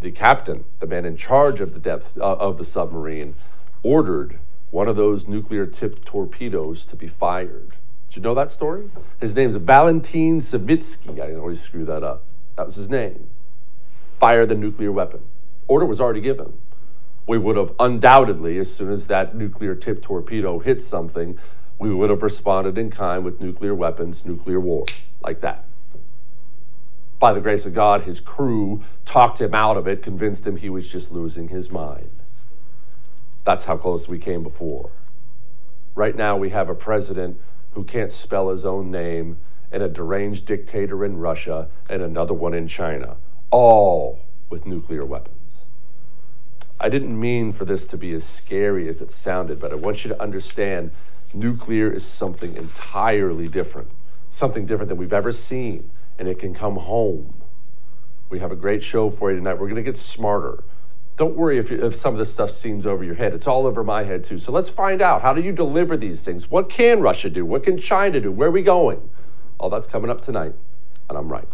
the 0.00 0.10
captain, 0.10 0.64
the 0.80 0.86
man 0.86 1.04
in 1.04 1.16
charge 1.16 1.60
of 1.60 1.74
the 1.74 1.80
depth 1.80 2.16
uh, 2.18 2.36
of 2.36 2.58
the 2.58 2.64
submarine, 2.64 3.34
ordered 3.82 4.38
one 4.70 4.88
of 4.88 4.96
those 4.96 5.26
nuclear 5.26 5.66
tipped 5.66 6.04
torpedoes 6.04 6.84
to 6.84 6.96
be 6.96 7.08
fired. 7.08 7.74
Did 8.08 8.16
you 8.16 8.22
know 8.22 8.34
that 8.34 8.50
story? 8.50 8.90
His 9.20 9.34
name's 9.34 9.56
Valentin 9.56 10.40
Savitsky. 10.40 11.20
I 11.20 11.34
always 11.34 11.60
screw 11.60 11.84
that 11.84 12.02
up. 12.02 12.24
That 12.56 12.66
was 12.66 12.76
his 12.76 12.88
name. 12.88 13.28
Fire 14.18 14.46
the 14.46 14.54
nuclear 14.54 14.92
weapon. 14.92 15.20
Order 15.66 15.86
was 15.86 16.00
already 16.00 16.20
given 16.20 16.58
we 17.28 17.36
would 17.36 17.56
have 17.56 17.72
undoubtedly, 17.78 18.58
as 18.58 18.74
soon 18.74 18.90
as 18.90 19.06
that 19.06 19.36
nuclear 19.36 19.74
tipped 19.74 20.02
torpedo 20.02 20.58
hit 20.58 20.80
something, 20.80 21.38
we 21.78 21.94
would 21.94 22.08
have 22.08 22.22
responded 22.22 22.78
in 22.78 22.90
kind 22.90 23.22
with 23.22 23.38
nuclear 23.38 23.74
weapons, 23.74 24.24
nuclear 24.24 24.58
war, 24.58 24.86
like 25.22 25.42
that. 25.42 25.64
By 27.18 27.32
the 27.32 27.40
grace 27.40 27.66
of 27.66 27.74
God, 27.74 28.02
his 28.02 28.20
crew 28.20 28.84
talked 29.04 29.40
him 29.40 29.54
out 29.54 29.76
of 29.76 29.88
it, 29.88 30.02
convinced 30.02 30.46
him 30.46 30.56
he 30.56 30.70
was 30.70 30.88
just 30.88 31.10
losing 31.10 31.48
his 31.48 31.70
mind. 31.70 32.10
That's 33.44 33.64
how 33.64 33.76
close 33.76 34.08
we 34.08 34.18
came 34.18 34.42
before. 34.42 34.90
Right 35.94 36.14
now, 36.14 36.36
we 36.36 36.50
have 36.50 36.68
a 36.68 36.74
president 36.74 37.40
who 37.72 37.82
can't 37.82 38.12
spell 38.12 38.50
his 38.50 38.64
own 38.64 38.90
name, 38.90 39.38
and 39.72 39.82
a 39.82 39.88
deranged 39.88 40.46
dictator 40.46 41.04
in 41.04 41.16
Russia, 41.18 41.68
and 41.90 42.02
another 42.02 42.34
one 42.34 42.54
in 42.54 42.68
China, 42.68 43.16
all 43.50 44.20
with 44.48 44.64
nuclear 44.64 45.04
weapons. 45.04 45.64
I 46.80 46.88
didn't 46.88 47.18
mean 47.18 47.50
for 47.50 47.64
this 47.64 47.84
to 47.86 47.96
be 47.96 48.12
as 48.12 48.24
scary 48.24 48.88
as 48.88 49.02
it 49.02 49.10
sounded, 49.10 49.60
but 49.60 49.72
I 49.72 49.74
want 49.74 50.04
you 50.04 50.08
to 50.10 50.22
understand 50.22 50.92
nuclear 51.34 51.90
is 51.90 52.06
something 52.06 52.56
entirely 52.56 53.48
different, 53.48 53.90
something 54.28 54.64
different 54.64 54.88
than 54.88 54.98
we've 54.98 55.12
ever 55.12 55.32
seen, 55.32 55.90
and 56.18 56.28
it 56.28 56.38
can 56.38 56.52
come 56.52 56.76
home. 56.76 57.34
We 58.28 58.40
have 58.40 58.52
a 58.52 58.56
great 58.56 58.82
show 58.82 59.08
for 59.08 59.30
you 59.30 59.36
tonight. 59.36 59.54
We're 59.54 59.68
going 59.68 59.76
to 59.76 59.82
get 59.82 59.96
smarter. 59.96 60.64
Don't 61.16 61.34
worry 61.34 61.58
if, 61.58 61.70
you, 61.70 61.84
if 61.84 61.94
some 61.94 62.14
of 62.14 62.18
this 62.18 62.32
stuff 62.32 62.50
seems 62.50 62.86
over 62.86 63.02
your 63.02 63.16
head. 63.16 63.34
It's 63.34 63.46
all 63.46 63.66
over 63.66 63.82
my 63.82 64.04
head, 64.04 64.22
too. 64.22 64.38
So 64.38 64.52
let's 64.52 64.70
find 64.70 65.02
out 65.02 65.22
how 65.22 65.32
do 65.32 65.40
you 65.40 65.52
deliver 65.52 65.96
these 65.96 66.24
things? 66.24 66.50
What 66.50 66.68
can 66.68 67.00
Russia 67.00 67.30
do? 67.30 67.44
What 67.44 67.64
can 67.64 67.78
China 67.78 68.20
do? 68.20 68.30
Where 68.30 68.48
are 68.48 68.52
we 68.52 68.62
going? 68.62 69.08
All 69.58 69.70
that's 69.70 69.88
coming 69.88 70.10
up 70.10 70.20
tonight, 70.20 70.54
and 71.08 71.18
I'm 71.18 71.32
right. 71.32 71.48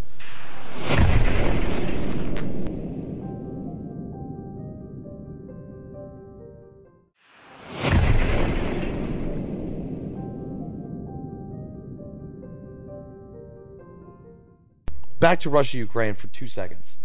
Back 15.24 15.40
to 15.40 15.48
Russia 15.48 15.78
Ukraine 15.78 16.12
for 16.12 16.26
two 16.26 16.46
seconds. 16.46 16.98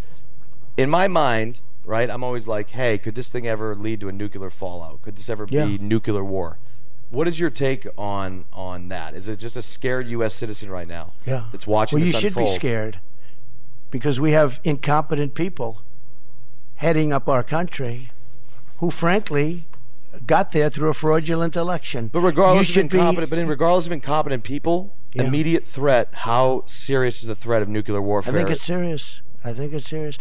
In 0.76 0.90
my 0.90 1.08
mind, 1.08 1.62
right, 1.86 2.10
I'm 2.10 2.22
always 2.22 2.50
like, 2.50 2.72
hey, 2.72 2.98
could 2.98 3.16
this 3.16 3.30
thing 3.30 3.48
ever 3.48 3.74
lead 3.76 4.02
to 4.02 4.10
a 4.10 4.12
nuclear 4.12 4.50
fallout? 4.50 5.02
Could 5.04 5.16
this 5.16 5.30
ever 5.30 5.48
Yeah. 5.50 5.66
be 5.66 5.78
nuclear 5.78 6.26
war? 6.26 6.58
What 7.12 7.30
is 7.30 7.40
your 7.40 7.50
take 7.50 7.88
on 7.98 8.44
on 8.52 8.90
that? 8.90 9.16
Is 9.16 9.30
it 9.30 9.38
just 9.40 9.56
a 9.56 9.62
scared 9.62 10.10
U.S. 10.10 10.34
citizen 10.36 10.70
right 10.70 10.88
now? 10.88 11.14
Yeah. 11.26 11.46
That's 11.54 11.66
watching 11.66 12.00
Well, 12.00 12.08
you 12.08 12.12
should 12.14 12.36
be 12.36 12.48
scared 12.48 13.00
because 13.90 14.20
we 14.20 14.34
have 14.34 14.60
incompetent 14.66 15.34
people 15.34 15.82
heading 16.76 17.14
up 17.14 17.30
our 17.30 17.42
country 17.42 18.12
who, 18.80 18.92
frankly, 18.92 19.66
got 20.26 20.52
there 20.52 20.70
through 20.70 20.90
a 20.90 20.94
fraudulent 20.94 21.56
election. 21.56 22.10
But 22.12 22.20
regardless 22.20 22.70
of 22.72 22.78
incompetent, 22.84 23.30
be, 23.30 23.38
but 23.38 23.40
in 23.40 23.48
regardless 23.48 23.86
of 23.86 23.94
incompetent 23.94 24.44
people, 24.44 24.94
Yeah. 25.14 25.24
immediate 25.24 25.66
threat. 25.66 26.10
How 26.14 26.64
serious 26.66 27.22
is 27.22 27.28
the 27.28 27.36
threat 27.36 27.62
of 27.62 27.68
nuclear 27.68 28.02
warfare? 28.02 28.34
I 28.34 28.38
think 28.38 28.50
it's 28.52 28.64
serious. 28.64 29.22
I 29.44 29.54
think 29.54 29.74
it's 29.74 29.88
serious. 29.90 30.18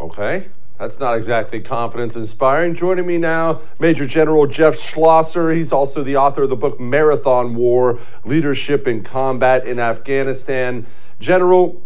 Okay, 0.00 0.46
That's 0.78 0.98
not 0.98 1.16
exactly 1.16 1.60
confidence 1.60 2.16
inspiring. 2.16 2.74
Joining 2.74 3.06
me 3.06 3.16
now, 3.18 3.60
Major 3.78 4.04
General 4.04 4.46
Jeff 4.46 4.76
Schlosser. 4.76 5.52
He's 5.52 5.72
also 5.72 6.02
the 6.02 6.16
author 6.16 6.42
of 6.42 6.50
the 6.50 6.56
book 6.56 6.80
Marathon 6.80 7.54
War 7.54 7.98
Leadership 8.24 8.88
in 8.88 9.04
Combat 9.04 9.64
in 9.64 9.78
Afghanistan. 9.78 10.86
General, 11.20 11.80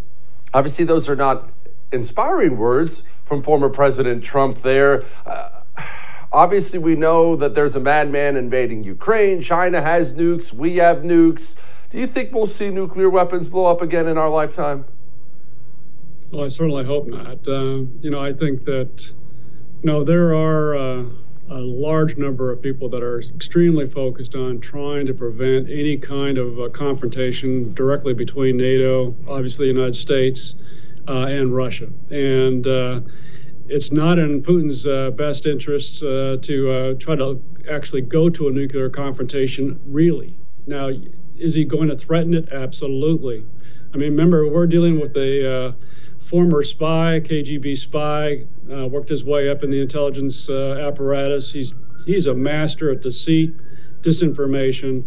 obviously, 0.55 0.85
those 0.87 1.09
are 1.11 1.17
not 1.17 1.51
inspiring 1.93 2.57
words 2.57 3.03
from 3.25 3.43
former 3.43 3.69
President 3.69 4.25
Trump 4.25 4.59
there. 4.59 5.05
Uh, 5.27 5.51
obviously, 6.33 6.79
we 6.79 6.95
know 6.95 7.37
that 7.37 7.55
there's 7.55 7.77
a 7.77 7.81
madman 7.81 8.37
invading 8.37 8.85
Ukraine. 8.85 9.41
China 9.41 9.81
has 9.83 10.15
nukes. 10.15 10.53
We 10.53 10.77
have 10.77 10.99
nukes. 10.99 11.57
Do 11.91 11.99
you 11.99 12.07
think 12.07 12.33
we'll 12.33 12.47
see 12.47 12.71
nuclear 12.71 13.09
weapons 13.09 13.49
blow 13.49 13.67
up 13.67 13.81
again 13.81 14.07
in 14.07 14.19
our 14.19 14.29
lifetime? 14.29 14.85
Well, 16.33 16.45
I 16.45 16.49
certainly 16.49 16.85
hope 16.85 17.07
not. 17.07 17.47
Uh, 17.47 17.85
you 18.01 18.11
know, 18.11 18.21
I 18.21 18.33
think 18.33 18.65
that, 18.65 19.13
you 19.83 19.87
know, 19.91 20.03
there 20.03 20.35
are 20.35 20.75
uh, 20.75 21.05
a 21.49 21.61
large 21.61 22.17
number 22.17 22.51
of 22.51 22.61
people 22.61 22.89
that 22.89 23.03
are 23.03 23.21
extremely 23.21 23.89
focused 23.89 24.35
on 24.35 24.61
trying 24.61 25.07
to 25.07 25.15
prevent 25.15 25.71
any 25.71 25.97
kind 25.97 26.39
of 26.39 26.59
uh, 26.59 26.69
confrontation 26.71 27.73
directly 27.75 28.13
between 28.13 28.57
NATO, 28.57 29.15
obviously 29.29 29.69
the 29.69 29.75
United 29.75 29.95
States, 29.95 30.55
uh, 31.09 31.27
and 31.27 31.55
Russia. 31.55 31.89
And 32.11 32.67
uh, 32.67 33.01
it's 33.69 33.93
not 33.93 34.19
in 34.19 34.43
Putin's 34.43 34.87
uh, 34.87 35.11
best 35.13 35.47
interests 35.47 36.01
to 36.01 36.97
try 36.99 37.17
to 37.17 37.43
actually 37.71 38.03
go 38.03 38.29
to 38.29 38.49
a 38.49 38.51
nuclear 38.51 38.89
confrontation, 38.89 39.81
really. 39.87 40.37
Now, 40.67 40.91
is 41.37 41.55
he 41.55 41.65
going 41.65 41.89
to 41.89 41.97
threaten 41.97 42.35
it? 42.35 42.53
Absolutely. 42.53 43.45
I 43.93 43.97
mean, 43.97 44.11
remember, 44.11 44.49
we're 44.49 44.67
dealing 44.67 45.01
with 45.01 45.17
a 45.17 45.75
former 46.27 46.63
spy, 46.63 47.21
KGB 47.21 47.79
spy, 47.79 48.45
uh, 48.73 48.89
worked 48.89 49.09
his 49.09 49.23
way 49.25 49.49
up 49.49 49.63
in 49.63 49.71
the 49.71 49.81
intelligence 49.81 50.49
uh, 50.49 50.77
apparatus. 50.87 51.53
He's 51.53 51.75
he's 52.05 52.27
a 52.27 52.35
master 52.35 52.91
at 52.91 53.01
deceit, 53.01 53.55
disinformation. 54.03 55.05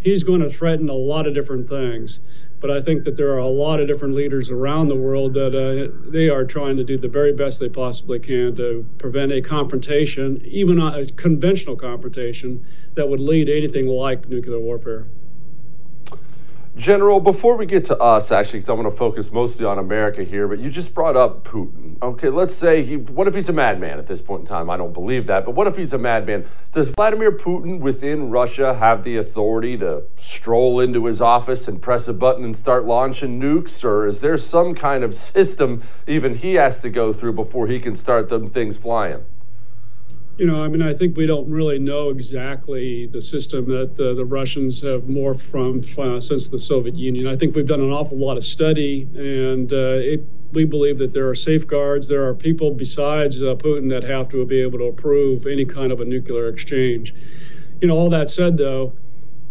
He's 0.00 0.24
going 0.24 0.40
to 0.40 0.50
threaten 0.50 0.88
a 0.88 0.94
lot 0.94 1.26
of 1.26 1.34
different 1.34 1.68
things. 1.68 2.20
But 2.62 2.70
I 2.70 2.80
think 2.80 3.02
that 3.02 3.16
there 3.16 3.32
are 3.32 3.38
a 3.38 3.48
lot 3.48 3.80
of 3.80 3.88
different 3.88 4.14
leaders 4.14 4.48
around 4.48 4.86
the 4.86 4.94
world 4.94 5.34
that 5.34 5.52
uh, 5.52 6.10
they 6.12 6.28
are 6.28 6.44
trying 6.44 6.76
to 6.76 6.84
do 6.84 6.96
the 6.96 7.08
very 7.08 7.32
best 7.32 7.58
they 7.58 7.68
possibly 7.68 8.20
can 8.20 8.54
to 8.54 8.86
prevent 8.98 9.32
a 9.32 9.42
confrontation, 9.42 10.40
even 10.44 10.80
a 10.80 11.04
conventional 11.06 11.74
confrontation, 11.74 12.64
that 12.94 13.08
would 13.08 13.20
lead 13.20 13.48
to 13.48 13.56
anything 13.56 13.88
like 13.88 14.28
nuclear 14.28 14.60
warfare. 14.60 15.08
General, 16.74 17.20
before 17.20 17.56
we 17.56 17.66
get 17.66 17.84
to 17.84 17.98
us, 17.98 18.32
actually, 18.32 18.60
because 18.60 18.70
I'm 18.70 18.76
going 18.76 18.90
to 18.90 18.96
focus 18.96 19.30
mostly 19.30 19.66
on 19.66 19.78
America 19.78 20.24
here, 20.24 20.48
but 20.48 20.58
you 20.58 20.70
just 20.70 20.94
brought 20.94 21.16
up 21.16 21.44
Putin. 21.44 21.98
Okay, 22.00 22.30
let's 22.30 22.54
say 22.54 22.82
he, 22.82 22.96
what 22.96 23.28
if 23.28 23.34
he's 23.34 23.50
a 23.50 23.52
madman 23.52 23.98
at 23.98 24.06
this 24.06 24.22
point 24.22 24.40
in 24.40 24.46
time? 24.46 24.70
I 24.70 24.78
don't 24.78 24.94
believe 24.94 25.26
that, 25.26 25.44
but 25.44 25.50
what 25.54 25.66
if 25.66 25.76
he's 25.76 25.92
a 25.92 25.98
madman? 25.98 26.46
Does 26.72 26.88
Vladimir 26.88 27.30
Putin 27.30 27.80
within 27.80 28.30
Russia 28.30 28.72
have 28.72 29.04
the 29.04 29.18
authority 29.18 29.76
to 29.78 30.04
stroll 30.16 30.80
into 30.80 31.04
his 31.04 31.20
office 31.20 31.68
and 31.68 31.80
press 31.82 32.08
a 32.08 32.14
button 32.14 32.42
and 32.42 32.56
start 32.56 32.86
launching 32.86 33.38
nukes? 33.38 33.84
Or 33.84 34.06
is 34.06 34.22
there 34.22 34.38
some 34.38 34.74
kind 34.74 35.04
of 35.04 35.14
system 35.14 35.82
even 36.06 36.34
he 36.34 36.54
has 36.54 36.80
to 36.80 36.88
go 36.88 37.12
through 37.12 37.34
before 37.34 37.66
he 37.66 37.80
can 37.80 37.94
start 37.94 38.30
them 38.30 38.46
things 38.46 38.78
flying? 38.78 39.26
You 40.38 40.46
know, 40.46 40.64
I 40.64 40.68
mean, 40.68 40.80
I 40.80 40.94
think 40.94 41.16
we 41.16 41.26
don't 41.26 41.48
really 41.50 41.78
know 41.78 42.08
exactly 42.08 43.06
the 43.06 43.20
system 43.20 43.66
that 43.68 43.96
the, 43.96 44.14
the 44.14 44.24
Russians 44.24 44.80
have 44.80 45.02
morphed 45.02 45.42
from 45.42 45.82
uh, 45.98 46.20
since 46.20 46.48
the 46.48 46.58
Soviet 46.58 46.96
Union. 46.96 47.26
I 47.26 47.36
think 47.36 47.54
we've 47.54 47.66
done 47.66 47.80
an 47.80 47.92
awful 47.92 48.16
lot 48.16 48.38
of 48.38 48.44
study, 48.44 49.02
and 49.14 49.70
uh, 49.70 50.00
it, 50.00 50.24
we 50.52 50.64
believe 50.64 50.96
that 50.98 51.12
there 51.12 51.28
are 51.28 51.34
safeguards. 51.34 52.08
There 52.08 52.26
are 52.26 52.34
people 52.34 52.70
besides 52.70 53.42
uh, 53.42 53.54
Putin 53.56 53.90
that 53.90 54.04
have 54.04 54.30
to 54.30 54.44
be 54.46 54.62
able 54.62 54.78
to 54.78 54.86
approve 54.86 55.46
any 55.46 55.66
kind 55.66 55.92
of 55.92 56.00
a 56.00 56.04
nuclear 56.04 56.48
exchange. 56.48 57.14
You 57.82 57.88
know, 57.88 57.96
all 57.96 58.08
that 58.10 58.30
said, 58.30 58.56
though, 58.56 58.94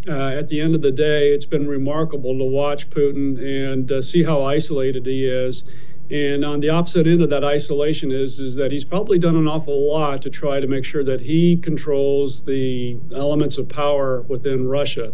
uh, 0.07 0.29
at 0.29 0.47
the 0.47 0.59
end 0.59 0.73
of 0.73 0.81
the 0.81 0.91
day, 0.91 1.29
it's 1.29 1.45
been 1.45 1.67
remarkable 1.67 2.35
to 2.39 2.43
watch 2.43 2.89
Putin 2.89 3.37
and 3.39 3.91
uh, 3.91 4.01
see 4.01 4.23
how 4.23 4.43
isolated 4.43 5.05
he 5.05 5.27
is 5.27 5.63
and 6.11 6.43
on 6.43 6.59
the 6.59 6.69
opposite 6.69 7.07
end 7.07 7.21
of 7.21 7.29
that 7.29 7.43
isolation 7.43 8.11
is 8.11 8.39
is 8.39 8.55
that 8.55 8.71
he's 8.71 8.83
probably 8.83 9.17
done 9.17 9.37
an 9.37 9.47
awful 9.47 9.89
lot 9.89 10.21
to 10.21 10.29
try 10.29 10.59
to 10.59 10.67
make 10.67 10.83
sure 10.83 11.03
that 11.05 11.21
he 11.21 11.55
controls 11.55 12.43
the 12.43 12.99
elements 13.15 13.57
of 13.57 13.69
power 13.69 14.21
within 14.23 14.67
Russia. 14.67 15.13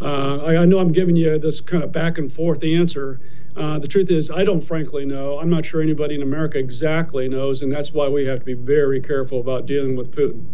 Uh, 0.00 0.38
I, 0.38 0.56
I, 0.62 0.64
know 0.64 0.78
I'm 0.78 0.90
giving 0.90 1.14
you 1.14 1.38
this 1.38 1.60
kind 1.60 1.84
of 1.84 1.92
back 1.92 2.18
and 2.18 2.32
forth 2.32 2.64
answer. 2.64 3.20
Uh, 3.56 3.78
the 3.78 3.86
truth 3.86 4.10
is, 4.10 4.30
I 4.30 4.42
don't 4.42 4.62
frankly 4.62 5.04
know. 5.04 5.38
I'm 5.38 5.50
not 5.50 5.64
sure 5.66 5.82
anybody 5.82 6.14
in 6.14 6.22
America 6.22 6.58
exactly 6.58 7.28
knows, 7.28 7.62
and 7.62 7.70
that's 7.70 7.92
why 7.92 8.08
we 8.08 8.24
have 8.24 8.40
to 8.40 8.44
be 8.44 8.54
very 8.54 9.00
careful 9.00 9.38
about 9.38 9.66
dealing 9.66 9.94
with 9.94 10.10
Putin. 10.10 10.44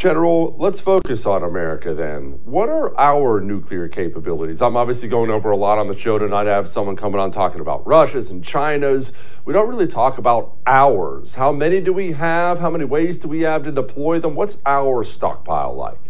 General, 0.00 0.56
let's 0.56 0.80
focus 0.80 1.26
on 1.26 1.42
America 1.42 1.92
then. 1.92 2.40
What 2.46 2.70
are 2.70 2.98
our 2.98 3.38
nuclear 3.38 3.86
capabilities? 3.86 4.62
I'm 4.62 4.74
obviously 4.74 5.10
going 5.10 5.28
over 5.28 5.50
a 5.50 5.58
lot 5.58 5.78
on 5.78 5.88
the 5.88 5.94
show 5.94 6.18
tonight. 6.18 6.46
I 6.46 6.52
have 6.52 6.68
someone 6.68 6.96
coming 6.96 7.20
on 7.20 7.30
talking 7.30 7.60
about 7.60 7.86
Russia's 7.86 8.30
and 8.30 8.42
China's. 8.42 9.12
We 9.44 9.52
don't 9.52 9.68
really 9.68 9.86
talk 9.86 10.16
about 10.16 10.56
ours. 10.66 11.34
How 11.34 11.52
many 11.52 11.82
do 11.82 11.92
we 11.92 12.12
have? 12.12 12.60
How 12.60 12.70
many 12.70 12.86
ways 12.86 13.18
do 13.18 13.28
we 13.28 13.40
have 13.40 13.62
to 13.64 13.70
deploy 13.70 14.18
them? 14.18 14.34
What's 14.34 14.56
our 14.64 15.04
stockpile 15.04 15.74
like? 15.74 16.00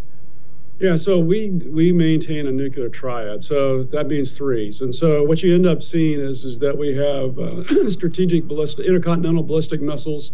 Yeah, 0.79 0.95
so 0.95 1.19
we 1.19 1.49
we 1.49 1.91
maintain 1.91 2.47
a 2.47 2.51
nuclear 2.53 2.87
triad, 2.87 3.43
so 3.43 3.83
that 3.83 4.07
means 4.07 4.37
threes. 4.37 4.79
And 4.79 4.95
so 4.95 5.21
what 5.23 5.43
you 5.43 5.53
end 5.53 5.65
up 5.65 5.83
seeing 5.83 6.21
is 6.21 6.45
is 6.45 6.59
that 6.59 6.77
we 6.77 6.95
have 6.95 7.37
uh, 7.37 7.89
strategic 7.89 8.47
ballistic, 8.47 8.85
intercontinental 8.85 9.43
ballistic 9.43 9.81
missiles 9.81 10.31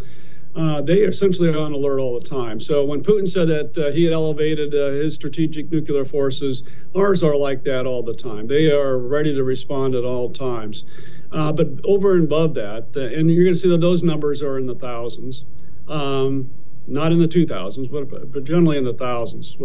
uh, 0.56 0.82
they 0.82 1.02
essentially 1.02 1.50
are 1.50 1.52
essentially 1.52 1.54
on 1.54 1.74
alert 1.74 2.00
all 2.00 2.20
the 2.20 2.26
time. 2.26 2.60
So 2.60 2.84
when 2.84 3.04
Putin 3.04 3.28
said 3.28 3.48
that 3.48 3.78
uh, 3.78 3.92
he 3.92 4.04
had 4.04 4.14
elevated 4.14 4.74
uh, 4.74 4.90
his 4.90 5.14
strategic 5.14 5.72
nuclear 5.72 6.06
forces, 6.06 6.64
ours 6.96 7.22
are 7.22 7.36
like 7.36 7.64
that 7.66 7.86
all 7.86 8.02
the 8.02 8.14
time. 8.14 8.48
They 8.48 8.72
are 8.72 8.98
ready 8.98 9.36
to 9.36 9.44
respond 9.44 9.96
at 9.96 10.04
all 10.04 10.32
times. 10.32 10.86
Uh, 11.32 11.52
but 11.52 11.68
over 11.84 12.14
and 12.14 12.24
above 12.24 12.54
that, 12.56 12.88
uh, 12.96 13.02
and 13.02 13.30
you're 13.30 13.44
going 13.44 13.54
to 13.54 13.60
see 13.60 13.70
that 13.70 13.82
those 13.82 14.02
numbers 14.02 14.42
are 14.42 14.58
in 14.58 14.66
the 14.66 14.76
thousands, 14.76 15.46
um, 15.88 16.50
not 16.88 17.12
in 17.12 17.20
the 17.20 17.28
2000s, 17.28 17.92
but, 17.92 18.32
but 18.32 18.44
generally 18.44 18.78
in 18.78 18.84
the 18.84 18.94
thousands. 18.94 19.58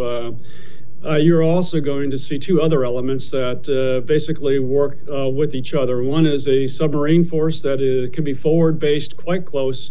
Uh, 1.04 1.16
you're 1.16 1.42
also 1.42 1.80
going 1.80 2.10
to 2.10 2.18
see 2.18 2.38
two 2.38 2.62
other 2.62 2.84
elements 2.84 3.28
that 3.30 4.04
basically 4.06 4.60
work 4.60 4.98
with 5.34 5.52
each 5.52 5.74
other. 5.74 6.02
One 6.04 6.26
is 6.26 6.46
a 6.46 6.68
submarine 6.68 7.24
force 7.24 7.60
that 7.62 7.80
is, 7.80 8.10
can 8.10 8.22
be 8.22 8.34
forward 8.34 8.78
based 8.78 9.16
quite 9.16 9.44
close 9.44 9.90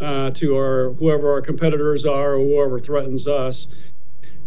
uh, 0.00 0.30
to 0.32 0.56
our 0.56 0.92
whoever 0.94 1.30
our 1.32 1.42
competitors 1.42 2.04
are 2.04 2.34
or 2.34 2.38
whoever 2.38 2.78
threatens 2.78 3.26
us. 3.26 3.66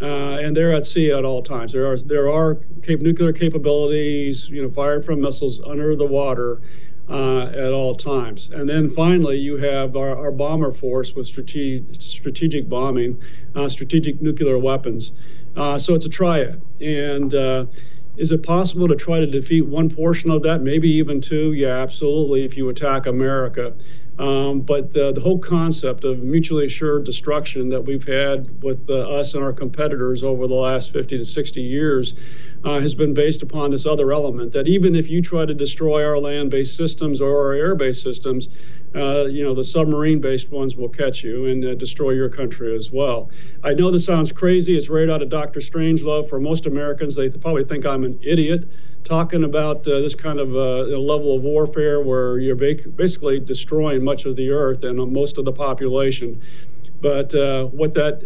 Uh, 0.02 0.40
and 0.42 0.58
they're 0.58 0.74
at 0.74 0.86
sea 0.86 1.12
at 1.12 1.24
all 1.24 1.42
times. 1.42 1.72
There 1.72 1.90
are 1.90 1.98
there 1.98 2.30
are 2.30 2.56
cap- 2.82 3.00
nuclear 3.00 3.32
capabilities, 3.32 4.50
you 4.50 4.62
know, 4.62 4.70
fired 4.70 5.06
from 5.06 5.22
missiles 5.22 5.62
under 5.66 5.96
the 5.96 6.06
water 6.06 6.62
uh, 7.10 7.46
at 7.46 7.72
all 7.72 7.96
times. 7.96 8.50
And 8.52 8.68
then 8.70 8.90
finally, 8.90 9.38
you 9.38 9.58
have 9.58 9.96
our, 9.96 10.18
our 10.18 10.32
bomber 10.32 10.74
force 10.74 11.14
with 11.16 11.28
strategic 11.28 12.02
strategic 12.02 12.68
bombing, 12.68 13.22
uh, 13.56 13.70
strategic 13.70 14.22
nuclear 14.22 14.58
weapons. 14.58 15.12
Uh, 15.56 15.78
so 15.78 15.94
it's 15.94 16.06
a 16.06 16.10
triad. 16.10 16.62
And 16.82 17.34
uh, 17.34 17.66
is 18.18 18.32
it 18.32 18.44
possible 18.44 18.88
to 18.88 18.96
try 18.96 19.20
to 19.20 19.28
defeat 19.28 19.62
one 19.62 19.90
portion 19.90 20.32
of 20.32 20.44
that, 20.44 20.62
maybe 20.62 20.90
even 20.90 21.22
two? 21.22 21.54
Yeah, 21.54 21.78
absolutely. 21.78 22.44
If 22.44 22.58
you 22.58 22.70
attack 22.70 23.06
America. 23.06 23.76
Um, 24.20 24.62
but 24.62 24.94
the, 24.94 25.12
the, 25.12 25.22
whole 25.22 25.40
concept 25.40 26.04
of 26.04 26.20
mutually 26.20 26.68
assured 26.68 27.04
destruction 27.04 27.70
that 27.70 27.82
we've 27.82 28.06
had 28.08 28.62
with 28.62 28.88
uh, 28.88 29.10
us 29.10 29.34
and 29.34 29.44
our 29.44 29.54
competitors 29.54 30.22
over 30.22 30.46
the 30.48 30.54
last 30.54 30.94
50 30.94 31.18
to 31.18 31.26
60 31.26 31.62
years 31.62 32.14
uh, 32.64 32.80
has 32.80 32.94
been 32.94 33.16
based 33.16 33.42
upon 33.42 33.72
this 33.72 33.88
other 33.88 34.12
element 34.12 34.52
that 34.52 34.68
even 34.68 34.94
if 34.94 35.10
you 35.10 35.20
try 35.20 35.48
to 35.48 35.54
destroy 35.56 36.06
our 36.06 36.20
land 36.20 36.52
based 36.52 36.78
systems 36.78 37.22
or 37.22 37.48
our 37.48 37.54
air 37.54 37.74
based 37.74 38.04
systems, 38.04 38.50
uh, 38.96 39.26
you 39.26 39.44
know, 39.44 39.56
the 39.56 39.64
submarine 39.64 40.22
based 40.22 40.52
ones 40.52 40.76
will 40.76 40.90
catch 40.90 41.24
you 41.24 41.48
and 41.48 41.66
uh, 41.66 41.74
destroy 41.74 42.12
your 42.12 42.30
country 42.30 42.76
as 42.76 42.92
well. 42.92 43.32
I 43.64 43.74
know 43.74 43.90
this 43.90 44.06
sounds 44.06 44.32
crazy. 44.32 44.78
It's 44.78 44.90
right 44.90 45.10
out 45.10 45.24
of 45.24 45.30
Dr. 45.30 45.60
Strangelove. 45.60 46.30
For 46.30 46.40
most 46.40 46.68
Americans, 46.68 47.16
they 47.16 47.30
probably 47.30 47.64
think 47.64 47.84
I'm 47.84 48.04
an 48.04 48.20
idiot 48.22 48.66
talking 49.04 49.44
about 49.44 49.88
uh, 49.88 50.00
this 50.00 50.16
kind 50.16 50.40
of 50.40 50.56
uh, 50.56 50.98
level 50.98 51.36
of 51.36 51.44
warfare 51.44 52.02
where 52.02 52.40
you're 52.40 52.56
basically 52.56 53.40
destroying 53.40 54.04
much 54.04 54.26
of 54.26 54.36
the 54.36 54.50
earth 54.50 54.84
and 54.84 55.00
uh, 55.00 55.06
most 55.06 55.38
of 55.38 55.46
the 55.46 55.52
population. 55.52 56.42
But 57.02 57.36
uh, 57.36 57.66
what 57.66 57.94
that 57.96 58.24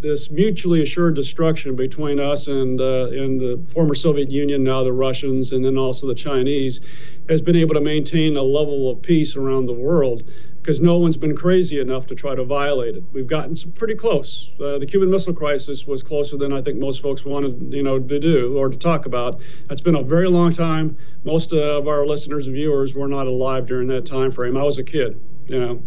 this 0.00 0.30
mutually 0.30 0.82
assured 0.82 1.14
destruction 1.14 1.76
between 1.76 2.18
us 2.18 2.48
and 2.48 2.80
uh, 2.80 3.10
and 3.10 3.40
the 3.40 3.64
former 3.72 3.94
Soviet 3.94 4.30
Union, 4.30 4.64
now 4.64 4.82
the 4.82 4.92
Russians, 4.92 5.52
and 5.52 5.64
then 5.64 5.76
also 5.76 6.08
the 6.08 6.16
Chinese, 6.16 6.80
has 7.28 7.40
been 7.40 7.54
able 7.54 7.74
to 7.74 7.80
maintain 7.80 8.36
a 8.36 8.42
level 8.42 8.90
of 8.90 9.00
peace 9.02 9.36
around 9.36 9.66
the 9.66 9.72
world 9.72 10.24
because 10.68 10.82
no 10.82 10.98
one's 10.98 11.16
been 11.16 11.34
crazy 11.34 11.80
enough 11.80 12.06
to 12.06 12.14
try 12.14 12.34
to 12.34 12.44
violate 12.44 12.94
it. 12.94 13.02
We've 13.14 13.26
gotten 13.26 13.56
pretty 13.72 13.94
close. 13.94 14.50
Uh, 14.60 14.78
the 14.78 14.84
Cuban 14.84 15.10
Missile 15.10 15.32
Crisis 15.32 15.86
was 15.86 16.02
closer 16.02 16.36
than 16.36 16.52
I 16.52 16.60
think 16.60 16.76
most 16.76 17.00
folks 17.00 17.24
wanted, 17.24 17.72
you 17.72 17.82
know, 17.82 17.98
to 17.98 18.18
do 18.18 18.58
or 18.58 18.68
to 18.68 18.76
talk 18.76 19.06
about. 19.06 19.40
That's 19.66 19.80
been 19.80 19.94
a 19.94 20.02
very 20.02 20.28
long 20.28 20.52
time. 20.52 20.98
Most 21.24 21.54
of 21.54 21.88
our 21.88 22.04
listeners 22.04 22.48
and 22.48 22.54
viewers 22.54 22.92
were 22.92 23.08
not 23.08 23.26
alive 23.26 23.66
during 23.66 23.88
that 23.88 24.04
time 24.04 24.30
frame. 24.30 24.58
I 24.58 24.62
was 24.62 24.76
a 24.76 24.84
kid. 24.84 25.18
You 25.46 25.58
know. 25.58 25.82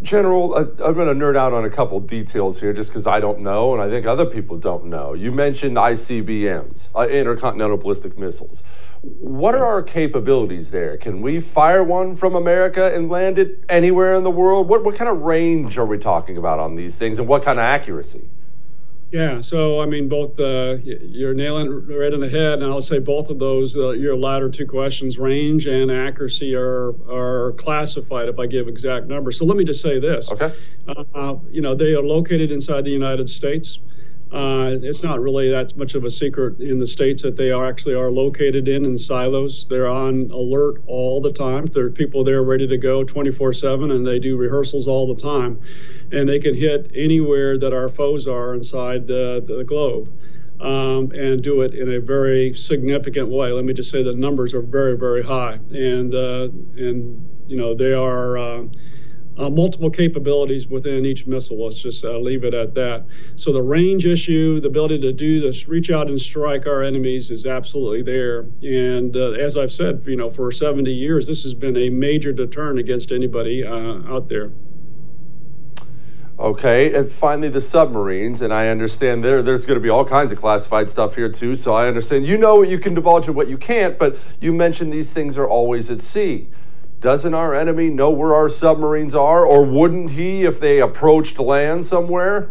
General, 0.00 0.54
I, 0.54 0.60
I'm 0.60 0.94
going 0.94 1.08
to 1.08 1.24
nerd 1.24 1.36
out 1.36 1.52
on 1.52 1.64
a 1.64 1.70
couple 1.70 1.98
details 1.98 2.60
here 2.60 2.72
just 2.72 2.90
because 2.90 3.08
I 3.08 3.18
don't 3.18 3.40
know, 3.40 3.74
and 3.74 3.82
I 3.82 3.90
think 3.90 4.06
other 4.06 4.26
people 4.26 4.58
don't 4.58 4.84
know. 4.84 5.12
You 5.12 5.32
mentioned 5.32 5.76
ICBMs, 5.76 6.90
uh, 6.94 7.08
intercontinental 7.08 7.78
ballistic 7.78 8.16
missiles. 8.16 8.62
What 9.04 9.54
are 9.54 9.64
our 9.64 9.82
capabilities 9.82 10.70
there? 10.70 10.96
Can 10.96 11.20
we 11.20 11.38
fire 11.38 11.84
one 11.84 12.14
from 12.14 12.34
America 12.34 12.94
and 12.94 13.10
land 13.10 13.38
it 13.38 13.62
anywhere 13.68 14.14
in 14.14 14.22
the 14.22 14.30
world? 14.30 14.66
What, 14.66 14.82
what 14.82 14.94
kind 14.94 15.10
of 15.10 15.20
range 15.20 15.76
are 15.76 15.84
we 15.84 15.98
talking 15.98 16.38
about 16.38 16.58
on 16.58 16.74
these 16.74 16.98
things, 16.98 17.18
and 17.18 17.28
what 17.28 17.42
kind 17.42 17.58
of 17.58 17.64
accuracy? 17.64 18.30
Yeah, 19.12 19.42
so 19.42 19.78
I 19.78 19.86
mean, 19.86 20.08
both 20.08 20.40
uh, 20.40 20.78
you're 20.82 21.34
nailing 21.34 21.66
it 21.66 21.94
right 21.94 22.12
in 22.12 22.20
the 22.20 22.28
head, 22.28 22.62
and 22.62 22.64
I'll 22.64 22.82
say 22.82 22.98
both 22.98 23.28
of 23.28 23.38
those, 23.38 23.76
uh, 23.76 23.90
your 23.90 24.16
latter 24.16 24.48
two 24.48 24.66
questions, 24.66 25.18
range 25.18 25.66
and 25.66 25.90
accuracy, 25.90 26.54
are 26.56 26.94
are 27.08 27.52
classified 27.52 28.28
if 28.28 28.38
I 28.38 28.46
give 28.46 28.68
exact 28.68 29.06
numbers. 29.06 29.38
So 29.38 29.44
let 29.44 29.58
me 29.58 29.64
just 29.64 29.82
say 29.82 30.00
this. 30.00 30.32
Okay. 30.32 30.52
Uh, 30.88 31.36
you 31.50 31.60
know, 31.60 31.74
they 31.74 31.92
are 31.94 32.02
located 32.02 32.50
inside 32.50 32.84
the 32.84 32.90
United 32.90 33.28
States. 33.28 33.78
Uh, 34.32 34.70
it's 34.82 35.02
not 35.04 35.20
really 35.20 35.48
that 35.50 35.76
much 35.76 35.94
of 35.94 36.04
a 36.04 36.10
secret 36.10 36.58
in 36.60 36.78
the 36.78 36.86
states 36.86 37.22
that 37.22 37.36
they 37.36 37.50
are 37.50 37.66
actually 37.66 37.94
are 37.94 38.10
located 38.10 38.66
in 38.66 38.84
in 38.84 38.98
silos. 38.98 39.64
They're 39.68 39.88
on 39.88 40.30
alert 40.32 40.82
all 40.86 41.20
the 41.20 41.32
time. 41.32 41.66
There 41.66 41.86
are 41.86 41.90
people 41.90 42.24
there 42.24 42.42
ready 42.42 42.66
to 42.66 42.76
go 42.76 43.04
24/7, 43.04 43.92
and 43.92 44.06
they 44.06 44.18
do 44.18 44.36
rehearsals 44.36 44.88
all 44.88 45.06
the 45.06 45.20
time, 45.20 45.60
and 46.10 46.28
they 46.28 46.40
can 46.40 46.54
hit 46.54 46.90
anywhere 46.94 47.58
that 47.58 47.72
our 47.72 47.88
foes 47.88 48.26
are 48.26 48.54
inside 48.54 49.06
the, 49.06 49.44
the 49.46 49.64
globe. 49.64 50.12
Um, 50.60 51.10
and 51.12 51.42
do 51.42 51.62
it 51.62 51.74
in 51.74 51.92
a 51.92 52.00
very 52.00 52.54
significant 52.54 53.28
way. 53.28 53.50
Let 53.50 53.64
me 53.64 53.74
just 53.74 53.90
say 53.90 54.02
the 54.02 54.14
numbers 54.14 54.54
are 54.54 54.62
very, 54.62 54.96
very 54.96 55.22
high, 55.22 55.58
and 55.72 56.14
uh, 56.14 56.48
and 56.76 57.28
you 57.46 57.56
know 57.56 57.74
they 57.74 57.92
are 57.92 58.38
uh, 58.38 58.62
uh, 59.36 59.50
multiple 59.50 59.90
capabilities 59.90 60.68
within 60.68 61.04
each 61.04 61.26
missile. 61.26 61.64
Let's 61.64 61.80
just 61.80 62.04
uh, 62.04 62.18
leave 62.18 62.44
it 62.44 62.54
at 62.54 62.74
that. 62.74 63.04
So 63.36 63.52
the 63.52 63.62
range 63.62 64.06
issue, 64.06 64.60
the 64.60 64.68
ability 64.68 65.00
to 65.00 65.12
do 65.12 65.40
this, 65.40 65.68
reach 65.68 65.90
out 65.90 66.08
and 66.08 66.20
strike 66.20 66.66
our 66.66 66.82
enemies, 66.82 67.30
is 67.30 67.46
absolutely 67.46 68.02
there. 68.02 68.46
And 68.62 69.16
uh, 69.16 69.32
as 69.32 69.56
I've 69.56 69.72
said, 69.72 70.04
you 70.06 70.16
know, 70.16 70.30
for 70.30 70.50
70 70.52 70.92
years, 70.92 71.26
this 71.26 71.42
has 71.42 71.54
been 71.54 71.76
a 71.76 71.90
major 71.90 72.32
deterrent 72.32 72.78
against 72.78 73.12
anybody 73.12 73.64
uh, 73.64 74.12
out 74.12 74.28
there. 74.28 74.52
Okay, 76.36 76.92
and 76.92 77.10
finally 77.10 77.48
the 77.48 77.60
submarines, 77.60 78.42
and 78.42 78.52
I 78.52 78.66
understand 78.66 79.22
there 79.22 79.40
there's 79.40 79.64
going 79.64 79.76
to 79.76 79.80
be 79.80 79.88
all 79.88 80.04
kinds 80.04 80.32
of 80.32 80.38
classified 80.38 80.90
stuff 80.90 81.14
here 81.14 81.28
too. 81.28 81.54
So 81.54 81.74
I 81.74 81.86
understand 81.86 82.26
you 82.26 82.36
know 82.36 82.56
what 82.56 82.68
you 82.68 82.80
can 82.80 82.92
divulge 82.92 83.28
and 83.28 83.36
what 83.36 83.46
you 83.46 83.56
can't, 83.56 83.96
but 83.96 84.18
you 84.40 84.52
mentioned 84.52 84.92
these 84.92 85.12
things 85.12 85.38
are 85.38 85.48
always 85.48 85.92
at 85.92 86.00
sea. 86.00 86.48
Doesn't 87.04 87.34
our 87.34 87.54
enemy 87.54 87.90
know 87.90 88.08
where 88.08 88.34
our 88.34 88.48
submarines 88.48 89.14
are, 89.14 89.44
or 89.44 89.62
wouldn't 89.62 90.12
he 90.12 90.44
if 90.44 90.58
they 90.58 90.80
approached 90.80 91.38
land 91.38 91.84
somewhere? 91.84 92.50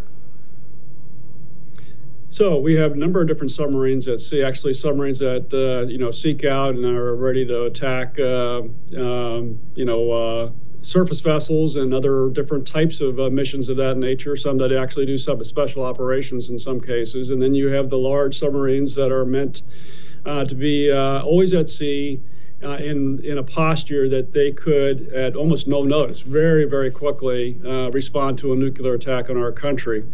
So 2.29 2.59
we 2.59 2.75
have 2.75 2.91
a 2.91 2.95
number 2.95 3.19
of 3.19 3.27
different 3.27 3.49
submarines 3.49 4.07
at 4.07 4.19
sea. 4.19 4.43
Actually, 4.43 4.75
submarines 4.75 5.17
that 5.17 5.51
uh, 5.51 5.87
you 5.87 5.97
know 5.97 6.11
seek 6.11 6.45
out 6.45 6.75
and 6.75 6.85
are 6.85 7.15
ready 7.15 7.47
to 7.47 7.63
attack. 7.63 8.19
Uh, 8.19 8.61
um, 8.95 9.59
you 9.73 9.85
know. 9.85 10.11
Uh, 10.11 10.51
surface 10.83 11.21
vessels 11.21 11.77
and 11.77 11.93
other 11.93 12.29
different 12.31 12.67
types 12.67 12.99
of 12.99 13.17
uh, 13.17 13.29
missions 13.29 13.69
of 13.69 13.77
that 13.77 13.95
nature. 13.95 14.35
Some 14.35 14.57
that 14.57 14.73
actually 14.73 15.05
do 15.05 15.17
some 15.17 15.41
special 15.45 15.81
operations 15.81 16.49
in 16.49 16.59
some 16.59 16.81
cases, 16.81 17.29
and 17.29 17.41
then 17.41 17.55
you 17.55 17.69
have 17.69 17.89
the 17.89 17.97
large 17.97 18.37
submarines 18.37 18.93
that 18.95 19.09
are 19.09 19.23
meant 19.23 19.61
uh, 20.25 20.43
to 20.43 20.55
be 20.55 20.91
uh, 20.91 21.21
always 21.21 21.53
at 21.53 21.69
sea, 21.69 22.19
uh, 22.63 22.77
in 22.77 23.19
in 23.23 23.37
a 23.37 23.43
posture 23.43 24.09
that 24.09 24.33
they 24.33 24.51
could, 24.51 25.11
at 25.13 25.35
almost 25.35 25.67
no 25.67 25.83
notice, 25.83 26.19
very 26.21 26.65
very 26.65 26.91
quickly 26.91 27.59
uh, 27.65 27.89
respond 27.91 28.37
to 28.39 28.53
a 28.53 28.55
nuclear 28.55 28.93
attack 28.93 29.29
on 29.29 29.37
our 29.37 29.51
country. 29.51 30.05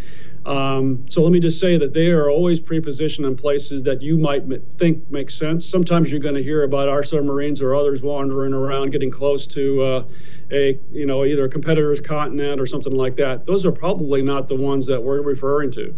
Um, 0.46 1.06
so 1.10 1.22
let 1.22 1.32
me 1.32 1.40
just 1.40 1.60
say 1.60 1.78
that 1.78 1.94
they 1.94 2.12
are 2.12 2.30
always 2.30 2.62
prepositioned 2.62 3.28
in 3.28 3.36
places 3.36 3.84
that 3.84 4.02
you 4.02 4.18
might 4.18 4.44
think 4.78 5.10
make 5.12 5.30
sense. 5.30 5.66
Sometimes 5.66 6.10
you're 6.10 6.20
going 6.20 6.36
to 6.36 6.44
hear 6.44 6.64
about 6.64 6.88
our 6.88 7.04
submarines 7.04 7.62
or 7.62 7.76
others 7.76 8.02
wandering 8.02 8.54
around, 8.54 8.92
getting 8.92 9.12
close 9.12 9.46
to 9.48 9.82
uh, 9.82 10.04
a 10.52 10.80
you 10.92 11.06
know 11.06 11.26
either 11.26 11.46
a 11.46 11.50
competitor's 11.50 12.02
continent 12.02 12.60
or 12.60 12.66
something 12.66 12.94
like 12.94 13.16
that. 13.18 13.46
Those 13.46 13.66
are 13.66 13.72
probably 13.72 14.22
not 14.22 14.48
the 14.48 14.56
ones 14.56 14.86
that 14.88 15.02
we're 15.02 15.22
referring 15.22 15.72
to. 15.72 15.94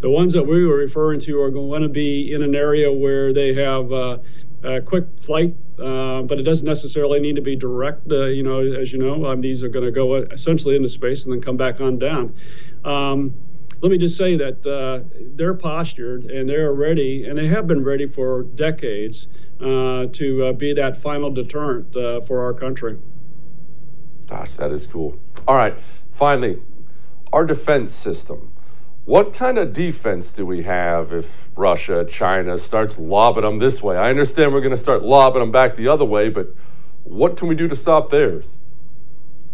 The 0.00 0.10
ones 0.10 0.32
that 0.34 0.42
we 0.42 0.64
were 0.66 0.76
referring 0.76 1.20
to 1.20 1.40
are 1.40 1.50
going 1.50 1.82
to 1.82 1.88
be 1.88 2.32
in 2.32 2.42
an 2.42 2.54
area 2.54 2.92
where 2.92 3.32
they 3.32 3.54
have 3.54 3.90
uh, 3.90 4.18
uh, 4.62 4.80
quick 4.84 5.04
flight, 5.18 5.54
uh, 5.78 6.22
but 6.22 6.38
it 6.38 6.42
doesn't 6.42 6.66
necessarily 6.66 7.20
need 7.20 7.36
to 7.36 7.42
be 7.42 7.56
direct. 7.56 8.10
Uh, 8.10 8.26
you 8.26 8.42
know, 8.42 8.60
as 8.60 8.92
you 8.92 8.98
know, 8.98 9.26
um, 9.26 9.40
these 9.40 9.62
are 9.62 9.68
going 9.68 9.84
to 9.84 9.90
go 9.90 10.16
essentially 10.16 10.76
into 10.76 10.88
space 10.88 11.24
and 11.24 11.32
then 11.32 11.40
come 11.40 11.56
back 11.56 11.80
on 11.80 11.98
down. 11.98 12.34
Um, 12.84 13.34
let 13.82 13.90
me 13.90 13.98
just 13.98 14.16
say 14.16 14.36
that 14.36 14.66
uh, 14.66 15.06
they're 15.36 15.54
postured 15.54 16.24
and 16.24 16.48
they're 16.48 16.72
ready, 16.72 17.26
and 17.26 17.38
they 17.38 17.46
have 17.46 17.66
been 17.66 17.84
ready 17.84 18.06
for 18.06 18.42
decades 18.42 19.28
uh, 19.60 20.06
to 20.06 20.46
uh, 20.46 20.52
be 20.52 20.72
that 20.72 20.96
final 20.96 21.30
deterrent 21.30 21.92
for 22.26 22.42
our 22.42 22.54
country. 22.54 22.98
Gosh, 24.26 24.54
that 24.54 24.72
is 24.72 24.86
cool. 24.86 25.18
All 25.46 25.56
right, 25.56 25.76
finally, 26.10 26.62
our 27.32 27.44
defense 27.44 27.92
system. 27.92 28.52
What 29.06 29.34
kind 29.34 29.56
of 29.56 29.72
defense 29.72 30.32
do 30.32 30.44
we 30.44 30.64
have 30.64 31.12
if 31.12 31.50
Russia, 31.54 32.04
China 32.04 32.58
starts 32.58 32.98
lobbing 32.98 33.44
them 33.44 33.58
this 33.58 33.80
way? 33.80 33.96
I 33.96 34.10
understand 34.10 34.52
we're 34.52 34.60
going 34.60 34.72
to 34.72 34.76
start 34.76 35.04
lobbing 35.04 35.38
them 35.38 35.52
back 35.52 35.76
the 35.76 35.86
other 35.86 36.04
way, 36.04 36.28
but 36.28 36.48
what 37.04 37.36
can 37.36 37.46
we 37.46 37.54
do 37.54 37.68
to 37.68 37.76
stop 37.76 38.10
theirs? 38.10 38.58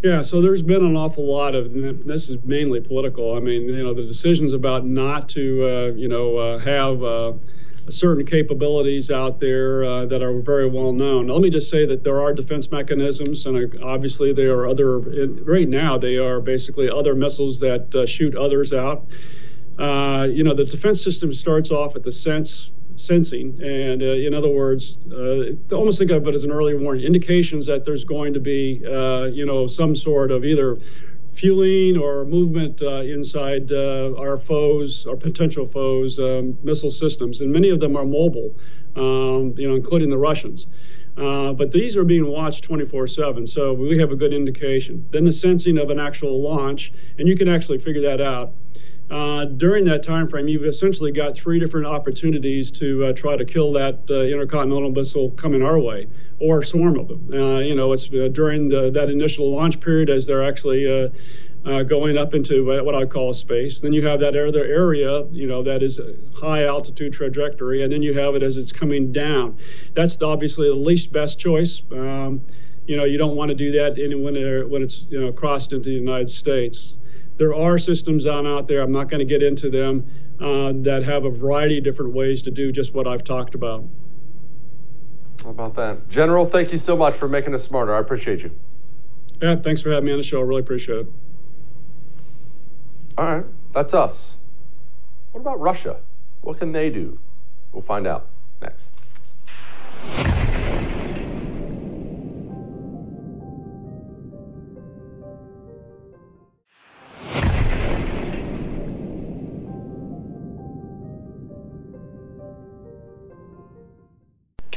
Yeah, 0.02 0.22
so 0.22 0.40
there's 0.40 0.62
been 0.62 0.82
an 0.82 0.96
awful 0.96 1.26
lot 1.26 1.54
of 1.54 1.70
this 1.74 2.30
is 2.30 2.42
mainly 2.44 2.80
political. 2.80 3.36
I 3.36 3.40
mean, 3.40 3.64
you 3.64 3.84
know, 3.84 3.92
the 3.92 4.06
decisions 4.06 4.54
about 4.54 4.86
not 4.86 5.28
to, 5.30 5.68
uh, 5.68 5.86
you 5.96 6.08
know, 6.08 6.38
uh, 6.38 6.58
have 6.58 7.04
uh, 7.04 7.34
certain 7.90 8.24
capabilities 8.24 9.10
out 9.10 9.38
there 9.38 9.84
uh, 9.84 10.06
that 10.06 10.22
are 10.22 10.40
very 10.40 10.66
well 10.66 10.92
known. 10.92 11.26
Let 11.26 11.42
me 11.42 11.50
just 11.50 11.68
say 11.68 11.84
that 11.84 12.02
there 12.02 12.22
are 12.22 12.32
defense 12.32 12.70
mechanisms, 12.70 13.44
and 13.44 13.78
obviously 13.82 14.32
there 14.32 14.54
are 14.60 14.66
other. 14.66 14.98
Right 14.98 15.68
now, 15.68 15.98
they 15.98 16.16
are 16.16 16.40
basically 16.40 16.88
other 16.88 17.14
missiles 17.14 17.60
that 17.60 17.94
uh, 17.94 18.06
shoot 18.06 18.34
others 18.34 18.72
out. 18.72 19.06
Uh, 19.78 20.28
you 20.30 20.44
know, 20.44 20.54
the 20.54 20.64
defense 20.64 21.02
system 21.02 21.32
starts 21.32 21.70
off 21.70 21.96
at 21.96 22.02
the 22.02 22.12
sense 22.12 22.70
sensing, 22.96 23.58
and 23.62 24.02
uh, 24.02 24.06
in 24.06 24.34
other 24.34 24.50
words, 24.50 24.98
uh, 25.10 25.74
almost 25.74 25.98
think 25.98 26.10
of 26.10 26.26
it 26.28 26.34
as 26.34 26.44
an 26.44 26.52
early 26.52 26.74
warning, 26.74 27.04
indications 27.04 27.66
that 27.66 27.84
there's 27.84 28.04
going 28.04 28.34
to 28.34 28.40
be, 28.40 28.82
uh, 28.86 29.24
you 29.24 29.46
know, 29.46 29.66
some 29.66 29.96
sort 29.96 30.30
of 30.30 30.44
either 30.44 30.78
fueling 31.32 31.96
or 31.96 32.24
movement 32.26 32.82
uh, 32.82 33.00
inside 33.00 33.72
uh, 33.72 34.14
our 34.18 34.36
foes, 34.36 35.06
our 35.06 35.16
potential 35.16 35.66
foes' 35.66 36.18
um, 36.18 36.56
missile 36.62 36.90
systems, 36.90 37.40
and 37.40 37.50
many 37.50 37.70
of 37.70 37.80
them 37.80 37.96
are 37.96 38.04
mobile, 38.04 38.54
um, 38.96 39.54
you 39.56 39.66
know, 39.68 39.74
including 39.74 40.10
the 40.10 40.18
Russians. 40.18 40.66
Uh, 41.16 41.52
but 41.52 41.72
these 41.72 41.96
are 41.96 42.04
being 42.04 42.26
watched 42.26 42.64
24 42.64 43.06
7, 43.06 43.46
so 43.46 43.72
we 43.72 43.98
have 43.98 44.12
a 44.12 44.16
good 44.16 44.32
indication. 44.32 45.06
Then 45.10 45.24
the 45.24 45.32
sensing 45.32 45.78
of 45.78 45.90
an 45.90 45.98
actual 45.98 46.40
launch, 46.42 46.92
and 47.18 47.28
you 47.28 47.36
can 47.36 47.48
actually 47.48 47.78
figure 47.78 48.02
that 48.02 48.20
out. 48.20 48.52
Uh, 49.12 49.44
during 49.44 49.84
that 49.84 50.02
time 50.02 50.26
frame, 50.26 50.48
you've 50.48 50.64
essentially 50.64 51.12
got 51.12 51.36
three 51.36 51.58
different 51.58 51.86
opportunities 51.86 52.70
to 52.70 53.04
uh, 53.04 53.12
try 53.12 53.36
to 53.36 53.44
kill 53.44 53.70
that 53.70 53.98
uh, 54.08 54.22
intercontinental 54.22 54.90
missile 54.90 55.30
coming 55.32 55.62
our 55.62 55.78
way, 55.78 56.08
or 56.40 56.60
a 56.60 56.64
swarm 56.64 56.98
of 56.98 57.08
them. 57.08 57.28
Uh, 57.30 57.58
you 57.58 57.74
know, 57.74 57.92
it's 57.92 58.10
uh, 58.10 58.28
during 58.32 58.68
the, 58.68 58.90
that 58.90 59.10
initial 59.10 59.54
launch 59.54 59.78
period 59.80 60.08
as 60.08 60.26
they're 60.26 60.42
actually 60.42 61.12
going 61.86 62.16
up 62.16 62.32
into 62.32 62.64
what 62.82 62.94
I 62.94 63.04
call 63.04 63.34
space. 63.34 63.82
Then 63.82 63.92
you 63.92 64.06
have 64.06 64.18
that 64.20 64.34
other 64.34 64.64
area, 64.64 65.24
you 65.26 65.46
know, 65.46 65.62
that 65.62 65.82
is 65.82 65.98
a 65.98 66.14
high 66.34 66.64
altitude 66.64 67.12
trajectory, 67.12 67.82
and 67.82 67.92
then 67.92 68.00
you 68.00 68.18
have 68.18 68.34
it 68.34 68.42
as 68.42 68.56
it's 68.56 68.72
coming 68.72 69.12
down. 69.12 69.58
That's 69.92 70.20
obviously 70.22 70.68
the 70.68 70.74
least 70.74 71.12
best 71.12 71.38
choice. 71.38 71.82
Um, 71.92 72.40
you 72.86 72.96
know, 72.96 73.04
you 73.04 73.18
don't 73.18 73.36
want 73.36 73.50
to 73.50 73.54
do 73.54 73.72
that 73.72 73.96
when, 73.96 74.70
when 74.70 74.82
it's 74.82 75.02
you 75.10 75.20
know 75.20 75.32
crossed 75.32 75.72
into 75.72 75.90
the 75.90 75.94
United 75.94 76.30
States. 76.30 76.94
There 77.38 77.54
are 77.54 77.78
systems 77.78 78.26
on 78.26 78.46
out 78.46 78.68
there, 78.68 78.82
I'm 78.82 78.92
not 78.92 79.08
going 79.08 79.20
to 79.20 79.24
get 79.24 79.42
into 79.42 79.70
them, 79.70 80.06
uh, 80.40 80.72
that 80.82 81.02
have 81.04 81.24
a 81.24 81.30
variety 81.30 81.78
of 81.78 81.84
different 81.84 82.12
ways 82.12 82.42
to 82.42 82.50
do 82.50 82.72
just 82.72 82.94
what 82.94 83.06
I've 83.06 83.24
talked 83.24 83.54
about. 83.54 83.84
How 85.42 85.50
about 85.50 85.74
that? 85.74 86.08
General, 86.08 86.46
thank 86.46 86.72
you 86.72 86.78
so 86.78 86.96
much 86.96 87.14
for 87.14 87.28
making 87.28 87.54
us 87.54 87.64
smarter. 87.64 87.94
I 87.94 87.98
appreciate 87.98 88.42
you. 88.42 88.56
Yeah, 89.40 89.56
thanks 89.56 89.82
for 89.82 89.90
having 89.90 90.06
me 90.06 90.12
on 90.12 90.18
the 90.18 90.24
show. 90.24 90.38
I 90.38 90.42
really 90.42 90.60
appreciate 90.60 90.98
it. 91.00 91.06
All 93.18 93.24
right, 93.24 93.44
that's 93.72 93.92
us. 93.92 94.36
What 95.32 95.40
about 95.40 95.60
Russia? 95.60 96.00
What 96.42 96.58
can 96.58 96.72
they 96.72 96.90
do? 96.90 97.18
We'll 97.72 97.82
find 97.82 98.06
out 98.06 98.28
next. 98.60 98.94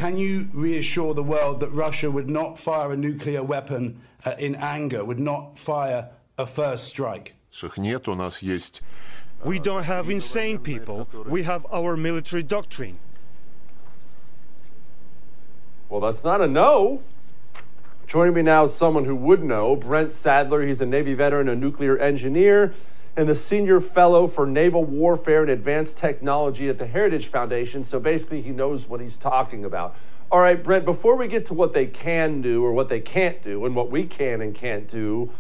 Can 0.05 0.19
you 0.19 0.49
reassure 0.53 1.15
the 1.15 1.23
world 1.23 1.61
that 1.61 1.69
Russia 1.69 2.11
would 2.11 2.29
not 2.29 2.59
fire 2.59 2.91
a 2.91 2.95
nuclear 2.95 3.41
weapon 3.41 3.99
uh, 4.23 4.35
in 4.37 4.53
anger, 4.53 5.03
would 5.03 5.19
not 5.19 5.57
fire 5.57 6.09
a 6.37 6.45
first 6.45 6.83
strike? 6.83 7.33
We 9.43 9.57
don't 9.57 9.81
have 9.81 10.11
insane 10.11 10.59
people. 10.59 11.09
We 11.25 11.41
have 11.41 11.65
our 11.71 11.97
military 11.97 12.43
doctrine. 12.43 12.99
Well, 15.89 16.01
that's 16.01 16.23
not 16.23 16.39
a 16.39 16.47
no. 16.47 17.01
Joining 18.05 18.35
me 18.35 18.43
now 18.43 18.65
is 18.65 18.75
someone 18.75 19.05
who 19.05 19.15
would 19.15 19.43
know, 19.43 19.75
Brent 19.75 20.11
Sadler. 20.11 20.67
He's 20.67 20.81
a 20.81 20.85
Navy 20.85 21.15
veteran, 21.15 21.49
a 21.49 21.55
nuclear 21.55 21.97
engineer, 21.97 22.75
and 23.17 23.30
the 23.30 23.36
senior 23.36 23.80
fellow 23.80 24.28
for 24.28 24.45
naval 24.45 24.84
warfare 24.84 25.41
and 25.41 25.49
advanced 25.49 25.97
technology 25.97 26.67
at 26.67 26.78
the 26.78 26.88
Heritage 26.88 27.28
Foundation. 27.28 27.84
So 27.84 27.99
basically, 27.99 28.41
he 28.41 28.51
knows 28.51 28.88
what 28.88 28.99
he's 28.99 29.15
talking 29.15 29.63
about. 29.63 29.95
All 30.32 30.39
right, 30.39 30.62
Brent, 30.62 30.86
before 30.86 31.15
we 31.15 31.28
get 31.28 31.45
to 31.47 31.54
what 31.54 31.73
they 31.73 31.86
can 31.86 32.41
do 32.41 32.63
or 32.63 32.73
what 32.73 32.89
they 32.89 32.99
can't 32.99 33.41
do 33.41 33.65
and 33.65 33.75
what 33.75 33.89
we 33.89 34.04
can 34.06 34.41
and 34.41 34.54
can't 34.54 34.88
do, 34.88 35.32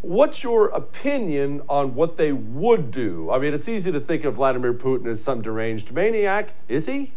what's 0.00 0.42
your 0.42 0.68
opinion 0.68 1.62
on 1.68 1.94
what 1.94 2.16
they 2.16 2.32
would 2.32 2.90
do? 2.90 3.30
I 3.30 3.38
mean, 3.38 3.54
it's 3.54 3.68
easy 3.68 3.92
to 3.92 4.00
think 4.00 4.24
of 4.24 4.34
Vladimir 4.34 4.72
Putin 4.72 5.06
as 5.06 5.22
some 5.22 5.42
deranged 5.42 5.92
maniac. 5.92 6.54
Is 6.68 6.86
he? 6.86 7.12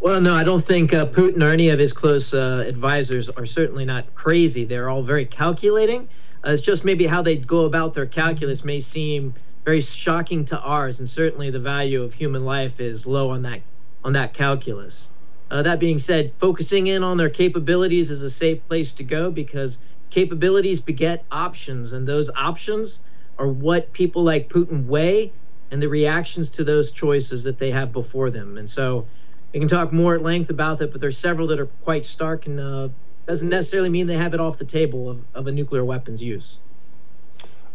Well, 0.00 0.20
no, 0.20 0.34
I 0.34 0.42
don't 0.42 0.64
think 0.64 0.92
uh, 0.92 1.06
Putin 1.06 1.42
or 1.42 1.50
any 1.50 1.68
of 1.68 1.78
his 1.78 1.92
close 1.92 2.34
uh, 2.34 2.64
advisors 2.66 3.28
are 3.28 3.46
certainly 3.46 3.84
not 3.84 4.14
crazy. 4.14 4.64
They're 4.64 4.88
all 4.90 5.02
very 5.02 5.24
calculating. 5.24 6.08
Uh, 6.44 6.50
it's 6.50 6.62
just 6.62 6.84
maybe 6.84 7.06
how 7.06 7.22
they 7.22 7.36
go 7.36 7.64
about 7.64 7.94
their 7.94 8.06
calculus 8.06 8.64
may 8.64 8.80
seem 8.80 9.34
very 9.64 9.80
shocking 9.80 10.44
to 10.44 10.60
ours, 10.60 10.98
and 10.98 11.08
certainly 11.08 11.50
the 11.50 11.58
value 11.58 12.02
of 12.02 12.12
human 12.12 12.44
life 12.44 12.80
is 12.80 13.06
low 13.06 13.30
on 13.30 13.42
that 13.42 13.60
on 14.02 14.12
that 14.12 14.34
calculus. 14.34 15.08
Uh, 15.50 15.62
that 15.62 15.80
being 15.80 15.96
said, 15.98 16.34
focusing 16.34 16.88
in 16.88 17.02
on 17.02 17.16
their 17.16 17.30
capabilities 17.30 18.10
is 18.10 18.22
a 18.22 18.30
safe 18.30 18.66
place 18.68 18.92
to 18.92 19.04
go 19.04 19.30
because 19.30 19.78
capabilities 20.10 20.80
beget 20.80 21.24
options, 21.30 21.92
and 21.94 22.06
those 22.06 22.30
options 22.36 23.00
are 23.38 23.48
what 23.48 23.92
people 23.92 24.22
like 24.22 24.48
Putin 24.48 24.86
weigh 24.86 25.32
and 25.70 25.80
the 25.82 25.88
reactions 25.88 26.50
to 26.50 26.64
those 26.64 26.92
choices 26.92 27.44
that 27.44 27.58
they 27.58 27.70
have 27.70 27.92
before 27.92 28.30
them. 28.30 28.58
And 28.58 28.68
so 28.68 29.06
we 29.52 29.60
can 29.60 29.68
talk 29.68 29.92
more 29.92 30.14
at 30.14 30.22
length 30.22 30.50
about 30.50 30.78
that, 30.78 30.92
but 30.92 31.00
there's 31.00 31.18
several 31.18 31.46
that 31.48 31.58
are 31.58 31.66
quite 31.66 32.04
stark 32.04 32.46
and 32.46 32.60
uh, 32.60 32.88
doesn't 33.26 33.48
necessarily 33.48 33.88
mean 33.88 34.06
they 34.06 34.16
have 34.16 34.34
it 34.34 34.40
off 34.40 34.58
the 34.58 34.64
table 34.64 35.08
of, 35.08 35.22
of 35.34 35.46
a 35.46 35.52
nuclear 35.52 35.84
weapons 35.84 36.22
use. 36.22 36.58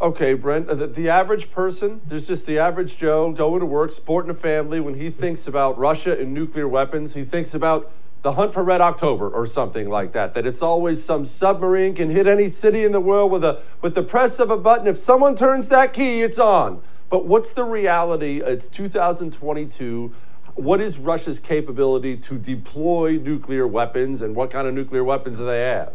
Okay, 0.01 0.33
Brent, 0.33 0.69
uh, 0.69 0.75
the, 0.75 0.87
the, 0.87 1.09
average 1.09 1.51
person, 1.51 1.99
there's 2.07 2.27
just 2.27 2.45
the 2.45 2.57
average 2.57 2.95
Joe 2.95 3.33
going 3.33 3.59
to 3.59 3.65
work, 3.65 3.91
sporting 3.91 4.31
a 4.31 4.33
family. 4.33 4.79
When 4.79 4.95
he 4.95 5.09
thinks 5.09 5.45
about 5.45 5.77
Russia 5.77 6.17
and 6.17 6.33
nuclear 6.33 6.69
weapons, 6.69 7.15
he 7.15 7.25
thinks 7.25 7.53
about 7.53 7.91
the 8.21 8.33
hunt 8.33 8.53
for 8.53 8.63
Red 8.63 8.79
October 8.79 9.29
or 9.29 9.45
something 9.45 9.89
like 9.89 10.13
that. 10.13 10.33
That 10.33 10.45
it's 10.45 10.61
always 10.61 11.03
some 11.03 11.25
submarine 11.25 11.95
can 11.95 12.11
hit 12.11 12.27
any 12.27 12.47
city 12.47 12.85
in 12.85 12.93
the 12.93 13.01
world 13.01 13.29
with 13.29 13.43
a 13.43 13.61
with 13.81 13.93
the 13.93 14.03
press 14.03 14.39
of 14.39 14.49
a 14.49 14.57
button. 14.57 14.87
If 14.87 14.97
someone 14.97 15.35
turns 15.35 15.67
that 15.67 15.91
key, 15.91 16.21
it's 16.21 16.39
on. 16.39 16.81
But 17.09 17.25
what's 17.25 17.51
the 17.51 17.65
reality? 17.65 18.41
It's 18.41 18.67
2022 18.69 20.13
what 20.59 20.81
is 20.81 20.97
Russia's 20.97 21.39
capability 21.39 22.17
to 22.17 22.37
deploy 22.37 23.13
nuclear 23.17 23.65
weapons 23.65 24.21
and 24.21 24.35
what 24.35 24.51
kind 24.51 24.67
of 24.67 24.73
nuclear 24.73 25.03
weapons 25.03 25.37
do 25.37 25.45
they 25.45 25.61
have? 25.61 25.93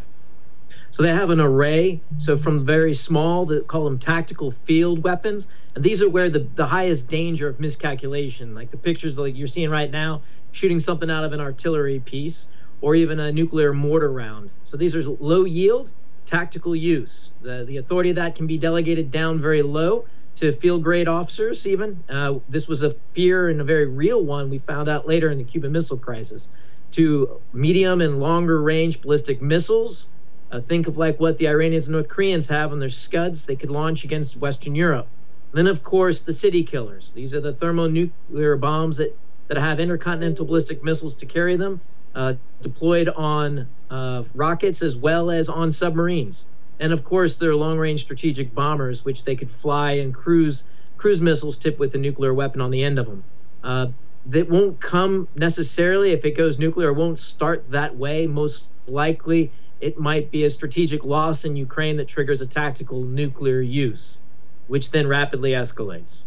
So 0.91 1.03
they 1.03 1.11
have 1.11 1.31
an 1.31 1.41
array. 1.41 2.01
So 2.17 2.37
from 2.37 2.65
very 2.65 2.95
small, 2.95 3.45
they 3.47 3.61
call 3.61 3.85
them 3.85 3.99
tactical 3.99 4.51
field 4.51 5.05
weapons, 5.05 5.47
and 5.75 5.85
these 5.85 6.03
are 6.03 6.09
where 6.09 6.31
the, 6.31 6.41
the 6.55 6.67
highest 6.67 7.09
danger 7.09 7.49
of 7.49 7.61
miscalculation, 7.61 8.55
like 8.55 8.71
the 8.71 8.77
pictures 8.77 9.19
like 9.19 9.37
you're 9.37 9.49
seeing 9.49 9.71
right 9.71 9.91
now, 9.91 10.23
shooting 10.53 10.81
something 10.81 11.11
out 11.11 11.25
of 11.25 11.33
an 11.33 11.41
artillery 11.41 12.01
piece 12.01 12.49
or 12.81 12.95
even 12.95 13.21
a 13.21 13.33
nuclear 13.33 13.73
mortar 13.73 14.13
round. 14.13 14.51
So 14.63 14.77
these 14.77 14.95
are 14.97 15.03
low 15.03 15.45
yield, 15.45 15.93
tactical 16.27 16.75
use. 16.75 17.31
The, 17.43 17.65
the 17.67 17.77
authority 17.79 18.11
of 18.11 18.17
that 18.17 18.35
can 18.35 18.47
be 18.47 18.59
delegated 18.59 19.11
down 19.11 19.41
very 19.41 19.63
low 19.63 20.07
to 20.37 20.53
field 20.53 20.83
grade 20.83 21.09
officers, 21.09 21.67
even. 21.67 22.03
Uh, 22.09 22.39
this 22.49 22.67
was 22.67 22.83
a 22.83 22.91
fear 23.13 23.49
and 23.49 23.61
a 23.61 23.65
very 23.65 23.87
real 23.87 24.23
one 24.23 24.51
we 24.51 24.59
found 24.59 24.89
out 24.89 25.07
later 25.07 25.31
in 25.31 25.39
the 25.39 25.45
Cuban 25.45 25.73
Missile 25.73 25.99
Crisis. 25.99 26.49
To 26.93 27.41
medium 27.53 28.01
and 28.01 28.21
longer 28.21 28.63
range 28.63 29.01
ballistic 29.01 29.43
missiles. 29.43 30.09
Uh, 30.51 30.61
think 30.61 30.87
of 30.87 30.97
like 30.97 31.19
what 31.19 31.39
the 31.39 31.49
Iranians 31.49 31.87
and 31.87 31.95
North 31.95 32.09
Koreans 32.09 32.49
have 32.49 32.71
on 32.71 32.79
their 32.79 32.89
Scuds 32.89 33.47
they 33.47 33.57
could 33.57 33.71
launch 33.71 34.05
against 34.05 34.37
Western 34.37 34.75
Europe. 34.75 35.09
Then, 35.53 35.67
of 35.67 35.83
course, 35.83 36.23
the 36.23 36.33
city 36.33 36.63
killers. 36.63 37.13
These 37.13 37.35
are 37.35 37.41
the 37.41 37.53
thermonuclear 37.53 38.57
bombs 38.57 38.97
that, 38.99 39.17
that 39.49 39.57
have 39.57 39.81
intercontinental 39.81 40.47
ballistic 40.47 40.83
missiles 40.83 41.17
to 41.17 41.27
carry 41.27 41.57
them, 41.57 41.81
uh, 42.15 42.35
deployed 42.61 43.09
on 43.09 43.69
uh, 43.91 44.25
rockets 44.35 44.83
as 44.83 44.97
well 44.97 45.31
as 45.31 45.49
on 45.49 45.73
submarines 45.73 46.47
and 46.81 46.93
of 46.93 47.05
course 47.05 47.37
their 47.37 47.55
long-range 47.55 48.03
strategic 48.03 48.55
bombers, 48.55 49.05
which 49.05 49.25
they 49.25 49.37
could 49.37 49.51
fly 49.51 49.93
and 49.93 50.15
cruise 50.15 50.65
cruise 50.97 51.21
missiles 51.21 51.57
tipped 51.57 51.79
with 51.79 51.95
a 51.95 51.99
nuclear 51.99 52.33
weapon 52.33 52.61
on 52.61 52.71
the 52.71 52.83
end 52.83 52.99
of 52.99 53.07
them. 53.07 53.25
Uh, 53.63 53.89
that 54.27 54.49
won't 54.49 54.81
come 54.81 55.29
necessarily 55.35 56.13
if 56.13 56.25
it 56.25 56.33
goes 56.33 56.59
nuclear. 56.59 56.89
It 56.89 56.95
Won't 56.95 57.19
start 57.19 57.71
that 57.71 57.97
way. 57.97 58.27
Most 58.27 58.71
likely, 58.87 59.53
it 59.81 59.99
might 59.99 60.31
be 60.31 60.45
a 60.45 60.51
strategic 60.51 61.05
loss 61.05 61.45
in 61.45 61.57
Ukraine 61.57 61.97
that 61.99 62.09
triggers 62.09 62.41
a 62.41 62.47
tactical 62.47 63.03
nuclear 63.03 63.61
use, 63.61 64.21
which 64.67 64.91
then 64.91 65.07
rapidly 65.07 65.51
escalates. 65.51 66.23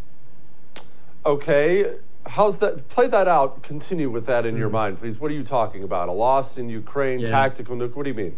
Okay, 1.25 1.95
how's 2.27 2.59
that? 2.59 2.87
Play 2.87 3.07
that 3.07 3.27
out. 3.27 3.63
Continue 3.63 4.09
with 4.09 4.25
that 4.27 4.45
in 4.45 4.55
mm. 4.55 4.59
your 4.59 4.69
mind, 4.69 4.99
please. 4.99 5.19
What 5.19 5.31
are 5.31 5.33
you 5.33 5.43
talking 5.43 5.83
about? 5.83 6.07
A 6.07 6.11
loss 6.11 6.57
in 6.57 6.69
Ukraine, 6.69 7.19
yeah. 7.19 7.29
tactical 7.29 7.75
nuclear. 7.75 7.97
What 7.97 8.03
do 8.03 8.09
you 8.09 8.15
mean? 8.15 8.37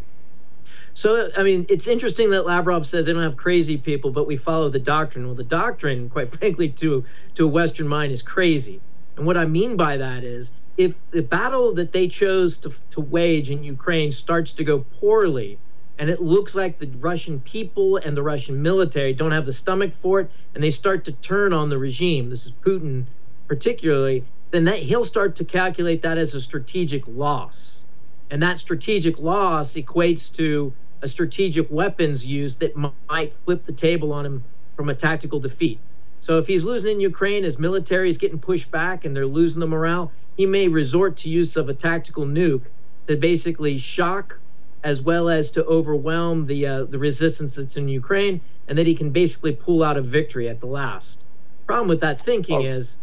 So, 0.93 1.29
I 1.37 1.43
mean, 1.43 1.65
it's 1.69 1.87
interesting 1.87 2.31
that 2.31 2.45
Lavrov 2.45 2.85
says 2.85 3.05
they 3.05 3.13
don't 3.13 3.23
have 3.23 3.37
crazy 3.37 3.77
people, 3.77 4.11
but 4.11 4.27
we 4.27 4.37
follow 4.37 4.69
the 4.69 4.79
doctrine. 4.79 5.25
Well, 5.25 5.35
the 5.35 5.43
doctrine, 5.43 6.09
quite 6.15 6.31
frankly, 6.35 6.69
to, 6.69 7.05
to 7.35 7.45
a 7.45 7.47
Western 7.47 7.87
mind 7.87 8.11
is 8.11 8.21
crazy. 8.21 8.81
And 9.17 9.25
what 9.25 9.37
I 9.37 9.45
mean 9.45 9.77
by 9.77 9.97
that 9.97 10.23
is 10.23 10.51
if 10.77 10.95
the 11.11 11.21
battle 11.21 11.73
that 11.73 11.91
they 11.91 12.07
chose 12.07 12.57
to, 12.59 12.73
to 12.91 13.01
wage 13.01 13.51
in 13.51 13.63
Ukraine 13.63 14.11
starts 14.11 14.53
to 14.53 14.63
go 14.63 14.85
poorly, 14.99 15.59
and 15.97 16.09
it 16.09 16.21
looks 16.21 16.55
like 16.55 16.79
the 16.79 16.87
Russian 16.99 17.41
people 17.41 17.97
and 17.97 18.15
the 18.15 18.23
Russian 18.23 18.61
military 18.61 19.13
don't 19.13 19.31
have 19.31 19.45
the 19.45 19.53
stomach 19.53 19.93
for 19.93 20.21
it, 20.21 20.31
and 20.55 20.63
they 20.63 20.71
start 20.71 21.03
to 21.05 21.11
turn 21.11 21.51
on 21.51 21.69
the 21.69 21.77
regime, 21.77 22.29
this 22.29 22.45
is 22.45 22.53
Putin 22.53 23.05
particularly, 23.49 24.23
then 24.51 24.65
that 24.65 24.79
he'll 24.79 25.03
start 25.03 25.35
to 25.35 25.43
calculate 25.43 26.03
that 26.03 26.17
as 26.17 26.33
a 26.33 26.41
strategic 26.41 27.05
loss 27.07 27.83
and 28.29 28.41
that 28.43 28.59
strategic 28.59 29.19
loss 29.19 29.73
equates 29.73 30.33
to 30.35 30.73
a 31.01 31.07
strategic 31.07 31.69
weapons 31.71 32.25
use 32.25 32.57
that 32.57 32.75
might 32.75 33.33
flip 33.45 33.63
the 33.63 33.71
table 33.71 34.11
on 34.11 34.25
him 34.25 34.43
from 34.75 34.89
a 34.89 34.95
tactical 34.95 35.39
defeat. 35.39 35.79
So 36.19 36.37
if 36.37 36.47
he's 36.47 36.63
losing 36.63 36.95
in 36.95 37.01
Ukraine, 37.01 37.43
his 37.43 37.57
military 37.57 38.09
is 38.09 38.17
getting 38.17 38.39
pushed 38.39 38.69
back 38.71 39.05
and 39.05 39.15
they're 39.15 39.25
losing 39.25 39.59
the 39.59 39.67
morale, 39.67 40.11
he 40.35 40.45
may 40.45 40.67
resort 40.67 41.17
to 41.17 41.29
use 41.29 41.55
of 41.55 41.69
a 41.69 41.73
tactical 41.73 42.25
nuke 42.25 42.67
to 43.07 43.15
basically 43.15 43.77
shock 43.77 44.39
as 44.83 45.01
well 45.01 45.29
as 45.29 45.51
to 45.51 45.65
overwhelm 45.65 46.45
the 46.45 46.65
uh, 46.65 46.83
the 46.83 46.97
resistance 46.97 47.55
that's 47.55 47.75
in 47.75 47.89
Ukraine, 47.89 48.39
and 48.67 48.77
that 48.77 48.87
he 48.87 48.95
can 48.95 49.09
basically 49.09 49.51
pull 49.51 49.83
out 49.83 49.97
a 49.97 50.01
victory 50.01 50.47
at 50.47 50.59
the 50.59 50.67
last. 50.67 51.25
Problem 51.67 51.89
with 51.89 51.99
that 51.99 52.21
thinking 52.21 52.65
oh. 52.65 52.71
is, 52.77 52.97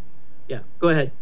yeah, 0.48 0.60
go 0.78 0.88
ahead. 0.88 1.12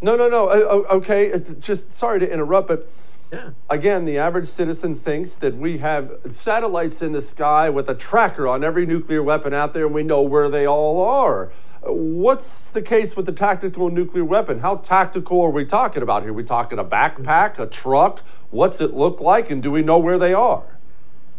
No, 0.00 0.14
no, 0.14 0.28
no. 0.28 0.48
Uh, 0.48 0.94
okay, 0.96 1.26
it's 1.26 1.50
just 1.54 1.92
sorry 1.92 2.20
to 2.20 2.30
interrupt, 2.30 2.68
but 2.68 2.88
yeah. 3.32 3.50
Again, 3.68 4.04
the 4.04 4.18
average 4.18 4.46
citizen 4.46 4.94
thinks 4.94 5.36
that 5.36 5.56
we 5.56 5.78
have 5.78 6.12
satellites 6.28 7.02
in 7.02 7.12
the 7.12 7.20
sky 7.20 7.70
with 7.70 7.88
a 7.88 7.94
tracker 7.94 8.46
on 8.46 8.62
every 8.62 8.86
nuclear 8.86 9.22
weapon 9.22 9.52
out 9.52 9.72
there 9.72 9.86
and 9.86 9.94
we 9.94 10.02
know 10.02 10.22
where 10.22 10.48
they 10.48 10.66
all 10.66 11.02
are. 11.02 11.50
What's 11.82 12.70
the 12.70 12.82
case 12.82 13.16
with 13.16 13.26
the 13.26 13.32
tactical 13.32 13.90
nuclear 13.90 14.24
weapon? 14.24 14.60
How 14.60 14.76
tactical 14.76 15.40
are 15.42 15.50
we 15.50 15.64
talking 15.64 16.02
about 16.02 16.22
here? 16.22 16.32
Are 16.32 16.34
we 16.34 16.44
talking 16.44 16.78
a 16.78 16.84
backpack, 16.84 17.58
a 17.58 17.66
truck? 17.66 18.22
What's 18.50 18.80
it 18.80 18.94
look 18.94 19.20
like 19.20 19.50
and 19.50 19.62
do 19.62 19.70
we 19.70 19.82
know 19.82 19.98
where 19.98 20.18
they 20.18 20.34
are? 20.34 20.64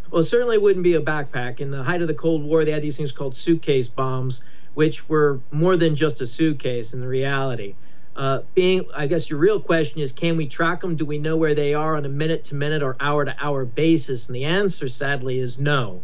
Well, 0.10 0.23
certainly 0.23 0.58
wouldn't 0.58 0.84
be 0.84 0.93
a 0.93 1.02
backpack. 1.02 1.60
In 1.60 1.71
the 1.71 1.84
height 1.84 2.02
of 2.02 2.08
the 2.08 2.13
Cold 2.13 2.43
War, 2.43 2.63
they 2.63 2.71
had 2.71 2.82
these 2.82 2.95
things 2.95 3.12
called 3.12 3.36
suitcase 3.36 3.89
bombs, 3.89 4.41
which 4.73 5.10
were 5.10 5.41
more 5.52 5.76
than 5.76 5.95
just 5.95 6.21
a 6.21 6.28
suitcase 6.28 6.93
in 6.93 7.02
the 7.02 7.08
reality. 7.08 7.76
Uh, 8.17 8.41
being, 8.56 8.84
I 8.95 9.06
guess 9.06 9.30
your 9.30 9.38
real 9.38 9.60
question 9.60 10.01
is, 10.01 10.12
can 10.12 10.38
we 10.38 10.47
track 10.47 10.82
them? 10.82 10.95
Do 10.95 11.06
we 11.06 11.19
know 11.19 11.38
where 11.38 11.53
they 11.53 11.75
are 11.75 11.95
on 11.95 12.03
a 12.03 12.10
minute 12.10 12.45
to 12.45 12.56
minute 12.56 12.82
or 12.82 12.97
hour 12.99 13.23
to 13.23 13.36
hour 13.39 13.63
basis? 13.63 14.27
And 14.27 14.36
the 14.36 14.45
answer, 14.45 14.89
sadly, 14.89 15.38
is 15.38 15.60
no. 15.60 16.01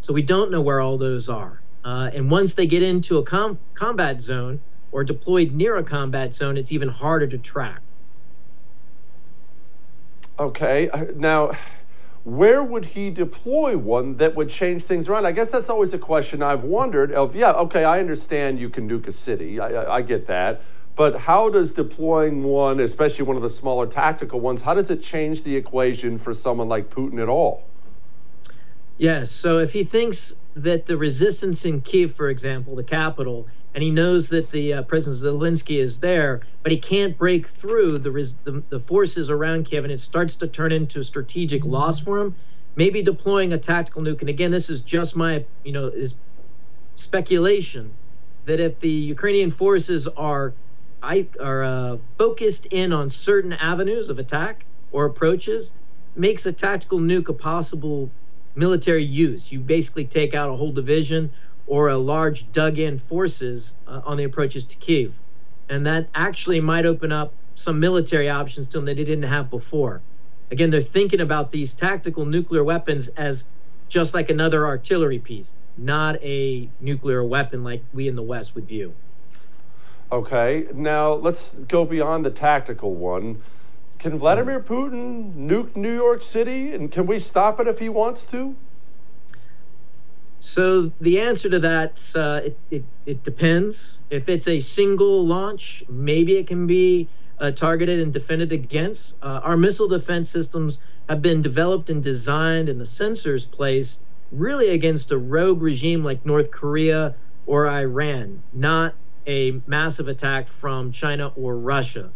So 0.00 0.12
we 0.12 0.22
don't 0.22 0.52
know 0.52 0.60
where 0.60 0.80
all 0.80 0.96
those 0.96 1.28
are. 1.28 1.60
Uh, 1.84 2.10
and 2.14 2.30
once 2.30 2.54
they 2.54 2.66
get 2.68 2.84
into 2.84 3.18
a 3.18 3.24
com- 3.24 3.58
combat 3.74 4.22
zone 4.22 4.60
or 4.92 5.02
deployed 5.02 5.50
near 5.50 5.76
a 5.76 5.82
combat 5.82 6.34
zone, 6.34 6.56
it's 6.56 6.70
even 6.70 6.88
harder 6.88 7.26
to 7.26 7.38
track. 7.38 7.80
Okay. 10.38 10.88
Uh, 10.90 11.06
now, 11.16 11.52
where 12.22 12.62
would 12.62 12.84
he 12.84 13.10
deploy 13.10 13.76
one 13.76 14.16
that 14.16 14.34
would 14.34 14.50
change 14.50 14.84
things 14.84 15.08
around? 15.08 15.26
I 15.26 15.32
guess 15.32 15.50
that's 15.50 15.70
always 15.70 15.94
a 15.94 15.98
question 15.98 16.42
I've 16.42 16.64
wondered. 16.64 17.12
Of 17.12 17.36
yeah, 17.36 17.52
okay, 17.52 17.84
I 17.84 18.00
understand 18.00 18.58
you 18.58 18.68
can 18.68 18.88
nuke 18.88 19.06
a 19.06 19.12
city, 19.12 19.60
I, 19.60 19.68
I, 19.68 19.96
I 19.96 20.02
get 20.02 20.26
that, 20.26 20.60
but 20.96 21.20
how 21.20 21.50
does 21.50 21.74
deploying 21.74 22.42
one, 22.42 22.80
especially 22.80 23.26
one 23.26 23.36
of 23.36 23.42
the 23.42 23.50
smaller 23.50 23.86
tactical 23.86 24.40
ones, 24.40 24.62
how 24.62 24.72
does 24.72 24.90
it 24.90 25.02
change 25.02 25.42
the 25.42 25.54
equation 25.54 26.16
for 26.16 26.32
someone 26.32 26.68
like 26.68 26.88
Putin 26.88 27.22
at 27.22 27.28
all? 27.28 27.64
Yes. 28.96 29.30
So 29.30 29.58
if 29.58 29.72
he 29.72 29.84
thinks 29.84 30.34
that 30.54 30.86
the 30.86 30.96
resistance 30.96 31.66
in 31.66 31.82
Kiev, 31.82 32.14
for 32.14 32.30
example, 32.30 32.74
the 32.74 32.82
capital, 32.82 33.46
and 33.74 33.84
he 33.84 33.90
knows 33.90 34.30
that 34.30 34.50
the 34.50 34.72
uh, 34.72 34.82
President 34.84 35.22
Zelensky 35.22 35.78
is 35.78 36.00
there, 36.00 36.40
but 36.62 36.72
he 36.72 36.78
can't 36.78 37.18
break 37.18 37.46
through 37.46 37.98
the, 37.98 38.10
res- 38.10 38.36
the, 38.36 38.62
the 38.70 38.80
forces 38.80 39.28
around 39.28 39.66
Kiev, 39.66 39.84
and 39.84 39.92
it 39.92 40.00
starts 40.00 40.36
to 40.36 40.48
turn 40.48 40.72
into 40.72 41.00
a 41.00 41.04
strategic 41.04 41.62
loss 41.66 42.00
for 42.00 42.18
him. 42.18 42.34
Maybe 42.74 43.02
deploying 43.02 43.52
a 43.52 43.58
tactical 43.58 44.00
nuke, 44.00 44.20
and 44.20 44.30
again, 44.30 44.50
this 44.50 44.70
is 44.70 44.80
just 44.80 45.14
my 45.14 45.44
you 45.62 45.72
know 45.72 45.86
is 45.86 46.14
speculation 46.94 47.92
that 48.46 48.60
if 48.60 48.80
the 48.80 48.88
Ukrainian 48.88 49.50
forces 49.50 50.06
are 50.08 50.54
are 51.40 51.64
uh, 51.64 51.96
focused 52.18 52.66
in 52.66 52.92
on 52.92 53.10
certain 53.10 53.52
avenues 53.52 54.10
of 54.10 54.18
attack 54.18 54.64
or 54.90 55.04
approaches, 55.06 55.72
makes 56.16 56.46
a 56.46 56.52
tactical 56.52 56.98
nuke 56.98 57.28
a 57.28 57.32
possible 57.32 58.10
military 58.54 59.04
use. 59.04 59.52
You 59.52 59.60
basically 59.60 60.06
take 60.06 60.34
out 60.34 60.48
a 60.50 60.56
whole 60.56 60.72
division 60.72 61.30
or 61.66 61.88
a 61.88 61.96
large 61.96 62.50
dug 62.52 62.78
in 62.78 62.98
forces 62.98 63.74
uh, 63.86 64.00
on 64.04 64.16
the 64.16 64.24
approaches 64.24 64.64
to 64.64 64.76
Kiev. 64.76 65.14
And 65.68 65.86
that 65.86 66.08
actually 66.14 66.60
might 66.60 66.86
open 66.86 67.12
up 67.12 67.34
some 67.54 67.80
military 67.80 68.28
options 68.28 68.68
to 68.68 68.78
them 68.78 68.84
that 68.86 68.96
they 68.96 69.04
didn't 69.04 69.24
have 69.24 69.50
before. 69.50 70.00
Again, 70.50 70.70
they're 70.70 70.80
thinking 70.80 71.20
about 71.20 71.50
these 71.50 71.74
tactical 71.74 72.24
nuclear 72.24 72.62
weapons 72.62 73.08
as 73.08 73.44
just 73.88 74.14
like 74.14 74.30
another 74.30 74.66
artillery 74.66 75.18
piece, 75.18 75.52
not 75.76 76.16
a 76.22 76.68
nuclear 76.80 77.24
weapon 77.24 77.64
like 77.64 77.82
we 77.92 78.08
in 78.08 78.16
the 78.16 78.22
West 78.22 78.54
would 78.54 78.66
view. 78.66 78.94
Okay, 80.10 80.68
now 80.72 81.14
let's 81.14 81.54
go 81.66 81.84
beyond 81.84 82.24
the 82.24 82.30
tactical 82.30 82.94
one. 82.94 83.42
Can 83.98 84.18
Vladimir 84.18 84.60
Putin 84.60 85.34
nuke 85.34 85.74
New 85.74 85.92
York 85.92 86.22
City 86.22 86.72
and 86.72 86.92
can 86.92 87.06
we 87.06 87.18
stop 87.18 87.58
it 87.58 87.66
if 87.66 87.80
he 87.80 87.88
wants 87.88 88.24
to? 88.26 88.54
So 90.38 90.92
the 91.00 91.20
answer 91.20 91.50
to 91.50 91.58
that, 91.58 92.12
uh, 92.14 92.42
it, 92.44 92.58
it, 92.70 92.84
it, 93.04 93.24
depends. 93.24 93.98
If 94.10 94.28
it's 94.28 94.46
a 94.46 94.60
single 94.60 95.26
launch, 95.26 95.82
maybe 95.88 96.36
it 96.36 96.46
can 96.46 96.68
be 96.68 97.08
uh, 97.40 97.50
targeted 97.50 97.98
and 97.98 98.12
defended 98.12 98.52
against. 98.52 99.16
Uh, 99.22 99.40
our 99.42 99.56
missile 99.56 99.88
defense 99.88 100.28
systems 100.30 100.80
have 101.08 101.20
been 101.20 101.42
developed 101.42 101.90
and 101.90 102.00
designed 102.00 102.68
and 102.68 102.78
the 102.78 102.84
sensors 102.84 103.50
placed 103.50 104.02
really 104.30 104.68
against 104.68 105.10
a 105.10 105.18
rogue 105.18 105.62
regime 105.62 106.04
like 106.04 106.24
North 106.24 106.52
Korea 106.52 107.16
or 107.46 107.68
Iran, 107.68 108.42
not 108.52 108.94
a 109.26 109.60
massive 109.66 110.08
attack 110.08 110.48
from 110.48 110.92
China 110.92 111.32
or 111.36 111.56
Russia. 111.56 112.10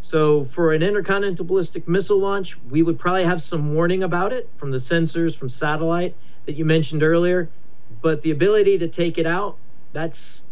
So, 0.00 0.44
for 0.44 0.72
an 0.72 0.82
intercontinental 0.82 1.46
ballistic 1.46 1.88
missile 1.88 2.18
launch, 2.18 2.58
we 2.70 2.82
would 2.82 2.98
probably 2.98 3.24
have 3.24 3.42
some 3.42 3.74
warning 3.74 4.02
about 4.02 4.32
it 4.32 4.48
from 4.56 4.70
the 4.70 4.76
sensors 4.76 5.34
from 5.34 5.48
satellite 5.48 6.14
that 6.44 6.56
you 6.56 6.64
mentioned 6.64 7.02
earlier. 7.02 7.48
But 8.02 8.20
the 8.22 8.30
ability 8.30 8.78
to 8.78 8.88
take 8.88 9.16
it 9.16 9.26
out, 9.26 9.56
that's 9.92 10.44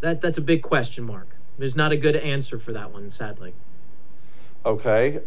that 0.00 0.20
that's 0.20 0.38
a 0.38 0.42
big 0.42 0.62
question 0.62 1.04
mark. 1.04 1.36
There's 1.58 1.76
not 1.76 1.92
a 1.92 1.96
good 1.96 2.16
answer 2.16 2.58
for 2.58 2.72
that 2.72 2.92
one, 2.92 3.10
sadly. 3.10 3.54
Okay. 4.64 5.20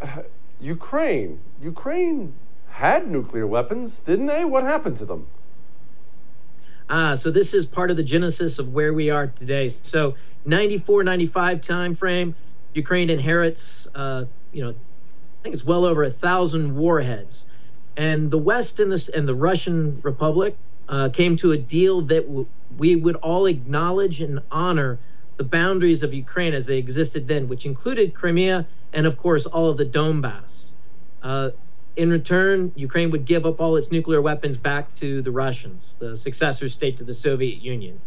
Ukraine. 0.60 1.40
Ukraine 1.62 2.34
had 2.68 3.10
nuclear 3.10 3.46
weapons, 3.46 4.00
didn't 4.00 4.26
they? 4.26 4.44
What 4.44 4.64
happened 4.64 4.96
to 4.96 5.06
them? 5.06 5.26
Ah, 6.90 7.14
so 7.16 7.30
this 7.30 7.54
is 7.54 7.66
part 7.66 7.90
of 7.92 7.98
the 7.98 8.04
genesis 8.04 8.58
of 8.58 8.70
where 8.70 8.94
we 8.94 9.10
are 9.10 9.28
today. 9.28 9.70
So 9.84 10.16
94, 10.46 11.04
95 11.04 11.62
time 11.62 11.94
frame, 11.94 12.36
Ukraine 12.74 13.10
inherits, 13.10 13.88
uh, 13.94 14.26
you 14.52 14.64
know, 14.64 14.70
I 14.70 14.74
think 15.44 15.54
it's 15.54 15.64
well 15.64 15.86
over 15.86 16.04
a 16.04 16.10
thousand 16.10 16.76
warheads, 16.76 17.46
and 17.96 18.30
the 18.30 18.38
West 18.38 18.80
and 18.80 18.92
the 18.92 19.10
and 19.16 19.28
the 19.28 19.36
Russian 19.36 20.00
Republic 20.02 20.58
uh, 20.88 21.10
came 21.10 21.36
to 21.38 21.52
a 21.52 21.58
deal 21.58 22.02
that 22.02 22.26
w- 22.26 22.50
we 22.76 22.96
would 22.96 23.16
all 23.16 23.46
acknowledge 23.46 24.20
and 24.20 24.40
honor 24.50 25.00
the 25.38 25.44
boundaries 25.44 26.02
of 26.02 26.14
Ukraine 26.14 26.54
as 26.54 26.66
they 26.66 26.78
existed 26.78 27.28
then, 27.28 27.48
which 27.48 27.66
included 27.66 28.14
Crimea 28.14 28.68
and, 28.92 29.06
of 29.06 29.16
course, 29.16 29.46
all 29.46 29.70
of 29.70 29.78
the 29.78 29.86
Donbass. 29.86 30.72
Uh, 31.22 31.52
in 32.00 32.08
return, 32.08 32.72
Ukraine 32.76 33.10
would 33.10 33.26
give 33.26 33.44
up 33.44 33.60
all 33.60 33.76
its 33.76 33.92
nuclear 33.92 34.22
weapons 34.22 34.56
back 34.56 34.94
to 34.94 35.20
the 35.20 35.30
Russians, 35.30 35.96
the 36.00 36.16
successor 36.16 36.66
state 36.70 36.96
to 36.96 37.04
the 37.04 37.12
Soviet 37.12 37.60
Union. 37.60 38.00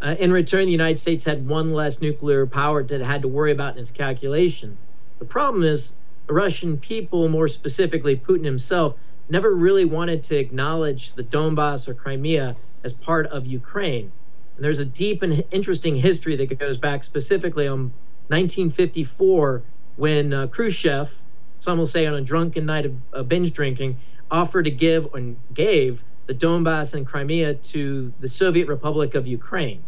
Uh, 0.00 0.14
in 0.20 0.32
return, 0.32 0.66
the 0.66 0.70
United 0.70 0.98
States 0.98 1.24
had 1.24 1.48
one 1.48 1.72
less 1.72 2.00
nuclear 2.00 2.46
power 2.46 2.84
that 2.84 3.00
it 3.00 3.04
had 3.04 3.22
to 3.22 3.28
worry 3.28 3.50
about 3.50 3.74
in 3.74 3.80
its 3.80 3.90
calculation. 3.90 4.78
The 5.18 5.24
problem 5.24 5.64
is, 5.64 5.94
the 6.28 6.32
Russian 6.32 6.78
people, 6.78 7.28
more 7.28 7.48
specifically 7.48 8.14
Putin 8.14 8.44
himself, 8.44 8.94
never 9.28 9.52
really 9.52 9.84
wanted 9.84 10.22
to 10.24 10.36
acknowledge 10.36 11.14
the 11.14 11.24
Donbass 11.24 11.88
or 11.88 11.94
Crimea 11.94 12.54
as 12.84 12.92
part 12.92 13.26
of 13.26 13.46
Ukraine. 13.46 14.12
And 14.54 14.64
there's 14.64 14.78
a 14.78 14.84
deep 14.84 15.22
and 15.22 15.42
interesting 15.50 15.96
history 15.96 16.36
that 16.36 16.56
goes 16.56 16.78
back 16.78 17.02
specifically 17.02 17.66
on 17.66 17.92
1954 18.28 19.64
when 19.96 20.32
uh, 20.32 20.46
Khrushchev, 20.46 21.12
some 21.60 21.78
will 21.78 21.86
say 21.86 22.06
on 22.06 22.14
a 22.14 22.20
drunken 22.20 22.66
night 22.66 22.90
of 23.12 23.28
binge 23.28 23.52
drinking, 23.52 23.98
offered 24.30 24.64
to 24.64 24.70
give 24.70 25.14
and 25.14 25.36
gave 25.54 26.02
the 26.26 26.34
Donbass 26.34 26.94
and 26.94 27.06
Crimea 27.06 27.54
to 27.54 28.12
the 28.18 28.28
Soviet 28.28 28.66
Republic 28.66 29.14
of 29.14 29.26
Ukraine. 29.26 29.82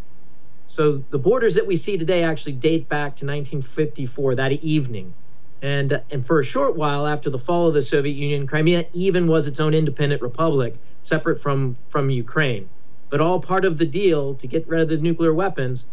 So 0.66 1.02
the 1.10 1.18
borders 1.18 1.54
that 1.54 1.66
we 1.66 1.76
see 1.76 1.98
today 1.98 2.22
actually 2.22 2.54
date 2.54 2.88
back 2.88 3.16
to 3.16 3.26
1954, 3.26 4.36
that 4.36 4.52
evening. 4.52 5.14
And, 5.62 5.92
uh, 5.92 6.00
and 6.10 6.26
for 6.26 6.40
a 6.40 6.44
short 6.44 6.76
while 6.76 7.06
after 7.06 7.30
the 7.30 7.38
fall 7.38 7.68
of 7.68 7.74
the 7.74 7.82
Soviet 7.82 8.14
Union, 8.14 8.46
Crimea 8.46 8.86
even 8.92 9.26
was 9.26 9.46
its 9.46 9.60
own 9.60 9.74
independent 9.74 10.20
republic, 10.20 10.74
separate 11.02 11.40
from, 11.40 11.76
from 11.88 12.10
Ukraine. 12.10 12.68
But 13.08 13.20
all 13.20 13.40
part 13.40 13.64
of 13.64 13.78
the 13.78 13.86
deal 13.86 14.34
to 14.34 14.46
get 14.46 14.66
rid 14.66 14.80
of 14.80 14.88
the 14.88 14.98
nuclear 14.98 15.32
weapons 15.32 15.86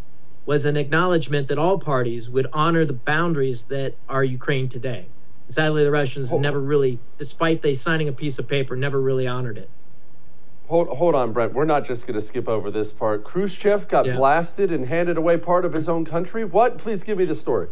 was 0.44 0.66
an 0.66 0.76
acknowledgement 0.76 1.48
that 1.48 1.58
all 1.58 1.78
parties 1.78 2.28
would 2.28 2.48
honor 2.52 2.84
the 2.84 2.92
boundaries 2.92 3.62
that 3.64 3.94
are 4.08 4.24
Ukraine 4.24 4.68
today. 4.68 5.06
Sadly, 5.50 5.82
the 5.82 5.90
Russians 5.90 6.30
hold, 6.30 6.42
never 6.42 6.60
really, 6.60 7.00
despite 7.18 7.60
they 7.60 7.74
signing 7.74 8.08
a 8.08 8.12
piece 8.12 8.38
of 8.38 8.46
paper, 8.46 8.76
never 8.76 9.00
really 9.00 9.26
honored 9.26 9.58
it. 9.58 9.68
Hold, 10.68 10.88
hold 10.88 11.16
on, 11.16 11.32
Brent. 11.32 11.52
We're 11.52 11.64
not 11.64 11.84
just 11.84 12.06
going 12.06 12.14
to 12.14 12.20
skip 12.20 12.48
over 12.48 12.70
this 12.70 12.92
part. 12.92 13.24
Khrushchev 13.24 13.88
got 13.88 14.06
yeah. 14.06 14.14
blasted 14.14 14.70
and 14.70 14.86
handed 14.86 15.18
away 15.18 15.36
part 15.36 15.64
of 15.64 15.72
his 15.72 15.88
own 15.88 16.04
country. 16.04 16.44
What? 16.44 16.78
Please 16.78 17.02
give 17.02 17.18
me 17.18 17.24
the 17.24 17.34
story. 17.34 17.66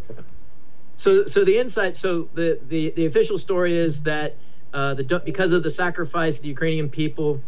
So, 0.96 1.24
so 1.26 1.44
the 1.44 1.56
insight. 1.56 1.96
So 1.96 2.28
the 2.34 2.58
the, 2.68 2.90
the 2.90 3.06
official 3.06 3.38
story 3.38 3.76
is 3.76 4.02
that 4.02 4.34
uh, 4.74 4.94
the 4.94 5.22
because 5.24 5.52
of 5.52 5.62
the 5.62 5.70
sacrifice 5.70 6.38
of 6.38 6.42
the 6.42 6.48
Ukrainian 6.48 6.90
people 6.90 7.40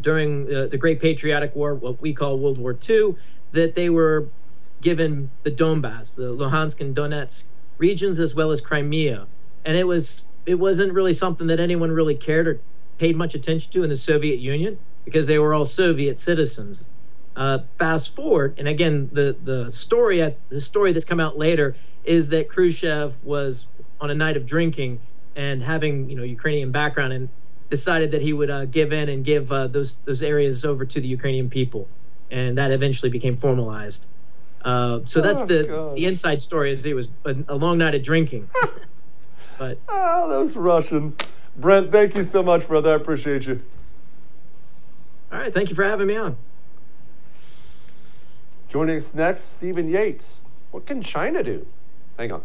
during 0.00 0.52
uh, 0.52 0.66
the 0.66 0.76
Great 0.76 1.00
Patriotic 1.00 1.54
War, 1.54 1.76
what 1.76 2.02
we 2.02 2.12
call 2.12 2.40
World 2.40 2.58
War 2.58 2.76
II, 2.88 3.14
that 3.52 3.76
they 3.76 3.88
were 3.88 4.26
given 4.80 5.30
the 5.44 5.52
Donbass, 5.52 6.16
the 6.16 6.34
Luhansk 6.34 6.80
and 6.80 6.96
Donetsk 6.96 7.44
regions, 7.78 8.18
as 8.18 8.34
well 8.34 8.50
as 8.50 8.60
Crimea, 8.60 9.28
and 9.64 9.76
it 9.76 9.86
was 9.86 10.24
it 10.46 10.56
wasn't 10.56 10.92
really 10.92 11.12
something 11.12 11.46
that 11.46 11.60
anyone 11.60 11.90
really 11.90 12.14
cared 12.14 12.48
or 12.48 12.60
paid 12.98 13.16
much 13.16 13.34
attention 13.34 13.70
to 13.72 13.82
in 13.82 13.88
the 13.88 13.96
Soviet 13.96 14.38
Union 14.38 14.78
because 15.04 15.26
they 15.26 15.38
were 15.38 15.54
all 15.54 15.66
Soviet 15.66 16.18
citizens. 16.18 16.86
Uh, 17.34 17.60
fast 17.78 18.14
forward, 18.14 18.54
and 18.58 18.68
again, 18.68 19.08
the 19.12 19.34
the 19.42 19.70
story 19.70 20.18
the 20.50 20.60
story 20.60 20.92
that's 20.92 21.04
come 21.04 21.20
out 21.20 21.38
later 21.38 21.74
is 22.04 22.28
that 22.28 22.48
Khrushchev 22.48 23.16
was 23.24 23.66
on 24.00 24.10
a 24.10 24.14
night 24.14 24.36
of 24.36 24.44
drinking 24.44 25.00
and 25.34 25.62
having 25.62 26.10
you 26.10 26.16
know 26.16 26.24
Ukrainian 26.24 26.70
background 26.70 27.14
and 27.14 27.28
decided 27.70 28.10
that 28.10 28.20
he 28.20 28.34
would 28.34 28.50
uh, 28.50 28.66
give 28.66 28.92
in 28.92 29.08
and 29.08 29.24
give 29.24 29.50
uh, 29.50 29.66
those 29.66 29.96
those 30.04 30.22
areas 30.22 30.62
over 30.62 30.84
to 30.84 31.00
the 31.00 31.08
Ukrainian 31.08 31.48
people, 31.48 31.88
and 32.30 32.58
that 32.58 32.70
eventually 32.70 33.10
became 33.10 33.36
formalized. 33.38 34.06
Uh, 34.62 35.00
so 35.06 35.22
that's 35.22 35.40
oh, 35.40 35.46
the 35.46 35.64
God. 35.64 35.96
the 35.96 36.04
inside 36.04 36.42
story. 36.42 36.70
Is 36.70 36.84
it 36.84 36.94
was 36.94 37.08
a, 37.24 37.34
a 37.48 37.56
long 37.56 37.78
night 37.78 37.94
of 37.94 38.02
drinking. 38.02 38.50
but 39.58 39.78
oh, 39.88 40.28
those 40.28 40.56
Russians. 40.56 41.16
Brent, 41.56 41.92
thank 41.92 42.14
you 42.14 42.22
so 42.22 42.42
much, 42.42 42.66
brother. 42.66 42.92
I 42.92 42.96
appreciate 42.96 43.46
you. 43.46 43.62
All 45.30 45.38
right, 45.38 45.52
thank 45.52 45.68
you 45.68 45.74
for 45.74 45.84
having 45.84 46.06
me 46.06 46.16
on. 46.16 46.36
Joining 48.68 48.96
us 48.96 49.14
next, 49.14 49.52
Stephen 49.52 49.88
Yates. 49.88 50.42
What 50.70 50.86
can 50.86 51.02
China 51.02 51.42
do? 51.42 51.66
Hang 52.18 52.32
on. 52.32 52.42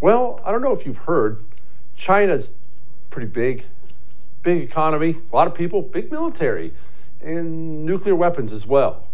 Well, 0.00 0.40
I 0.44 0.50
don't 0.50 0.62
know 0.62 0.72
if 0.72 0.86
you've 0.86 0.98
heard, 0.98 1.44
China's 1.94 2.52
pretty 3.10 3.26
big, 3.26 3.66
big 4.42 4.62
economy, 4.62 5.16
a 5.32 5.36
lot 5.36 5.46
of 5.46 5.54
people, 5.54 5.82
big 5.82 6.10
military. 6.10 6.72
and 7.22 7.84
nuclear 7.84 8.14
weapons 8.14 8.50
as 8.50 8.66
well. 8.66 9.06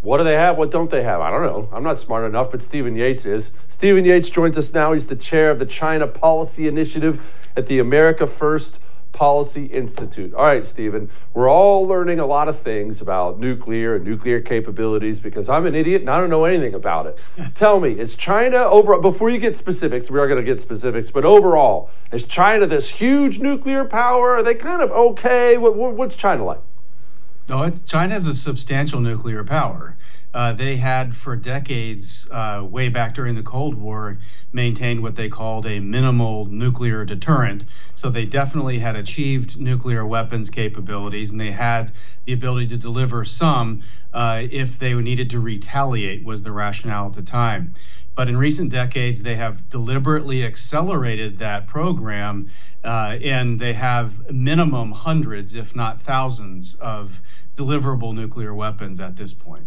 What 0.00 0.16
do 0.18 0.24
they 0.24 0.34
have? 0.34 0.56
What 0.56 0.70
don't 0.70 0.90
they 0.90 1.02
have? 1.02 1.20
I 1.20 1.30
don't 1.30 1.42
know. 1.42 1.68
I'm 1.72 1.82
not 1.82 1.98
smart 1.98 2.24
enough, 2.24 2.50
but 2.50 2.62
Stephen 2.62 2.96
Yates 2.96 3.26
is. 3.26 3.52
Stephen 3.68 4.04
Yates 4.04 4.30
joins 4.30 4.56
us 4.56 4.72
now. 4.72 4.92
He's 4.92 5.06
the 5.08 5.16
chair 5.16 5.50
of 5.50 5.58
the 5.58 5.66
China 5.66 6.06
Policy 6.06 6.66
Initiative 6.66 7.34
at 7.56 7.66
the 7.66 7.78
America 7.78 8.26
First 8.26 8.78
Policy 9.14 9.66
Institute. 9.66 10.34
All 10.34 10.44
right, 10.44 10.66
Stephen, 10.66 11.08
we're 11.32 11.48
all 11.48 11.86
learning 11.86 12.18
a 12.18 12.26
lot 12.26 12.48
of 12.48 12.58
things 12.58 13.00
about 13.00 13.38
nuclear 13.38 13.94
and 13.94 14.04
nuclear 14.04 14.40
capabilities 14.40 15.20
because 15.20 15.48
I'm 15.48 15.66
an 15.66 15.74
idiot 15.74 16.02
and 16.02 16.10
I 16.10 16.20
don't 16.20 16.28
know 16.28 16.44
anything 16.44 16.74
about 16.74 17.06
it. 17.06 17.18
Tell 17.54 17.80
me, 17.80 17.98
is 17.98 18.16
China 18.16 18.58
over 18.58 18.98
before 18.98 19.30
you 19.30 19.38
get 19.38 19.56
specifics, 19.56 20.10
we 20.10 20.18
are 20.18 20.26
going 20.26 20.40
to 20.40 20.44
get 20.44 20.60
specifics, 20.60 21.12
but 21.12 21.24
overall, 21.24 21.90
is 22.12 22.24
China 22.24 22.66
this 22.66 22.88
huge 22.90 23.38
nuclear 23.38 23.84
power? 23.84 24.34
Are 24.34 24.42
they 24.42 24.56
kind 24.56 24.82
of 24.82 24.90
okay? 24.90 25.56
What, 25.56 25.76
what, 25.76 25.94
what's 25.94 26.16
China 26.16 26.44
like? 26.44 26.60
No, 27.48 27.62
it's, 27.62 27.82
China 27.82 28.16
is 28.16 28.26
a 28.26 28.34
substantial 28.34 29.00
nuclear 29.00 29.44
power. 29.44 29.96
Uh, 30.34 30.52
they 30.52 30.74
had 30.74 31.14
for 31.14 31.36
decades, 31.36 32.28
uh, 32.32 32.66
way 32.68 32.88
back 32.88 33.14
during 33.14 33.36
the 33.36 33.42
Cold 33.42 33.76
War, 33.76 34.18
maintained 34.52 35.00
what 35.00 35.14
they 35.14 35.28
called 35.28 35.64
a 35.64 35.78
minimal 35.78 36.46
nuclear 36.46 37.04
deterrent. 37.04 37.64
So 37.94 38.10
they 38.10 38.26
definitely 38.26 38.78
had 38.78 38.96
achieved 38.96 39.60
nuclear 39.60 40.04
weapons 40.04 40.50
capabilities, 40.50 41.30
and 41.30 41.40
they 41.40 41.52
had 41.52 41.92
the 42.24 42.32
ability 42.32 42.66
to 42.68 42.76
deliver 42.76 43.24
some 43.24 43.84
uh, 44.12 44.42
if 44.50 44.78
they 44.78 44.92
needed 44.94 45.30
to 45.30 45.38
retaliate, 45.38 46.24
was 46.24 46.42
the 46.42 46.50
rationale 46.50 47.06
at 47.06 47.14
the 47.14 47.22
time. 47.22 47.74
But 48.16 48.28
in 48.28 48.36
recent 48.36 48.70
decades, 48.70 49.22
they 49.22 49.36
have 49.36 49.68
deliberately 49.70 50.44
accelerated 50.44 51.38
that 51.38 51.68
program, 51.68 52.50
uh, 52.82 53.18
and 53.22 53.60
they 53.60 53.72
have 53.72 54.32
minimum 54.32 54.90
hundreds, 54.90 55.54
if 55.54 55.76
not 55.76 56.02
thousands, 56.02 56.74
of 56.76 57.22
deliverable 57.56 58.14
nuclear 58.14 58.52
weapons 58.52 58.98
at 58.98 59.16
this 59.16 59.32
point. 59.32 59.66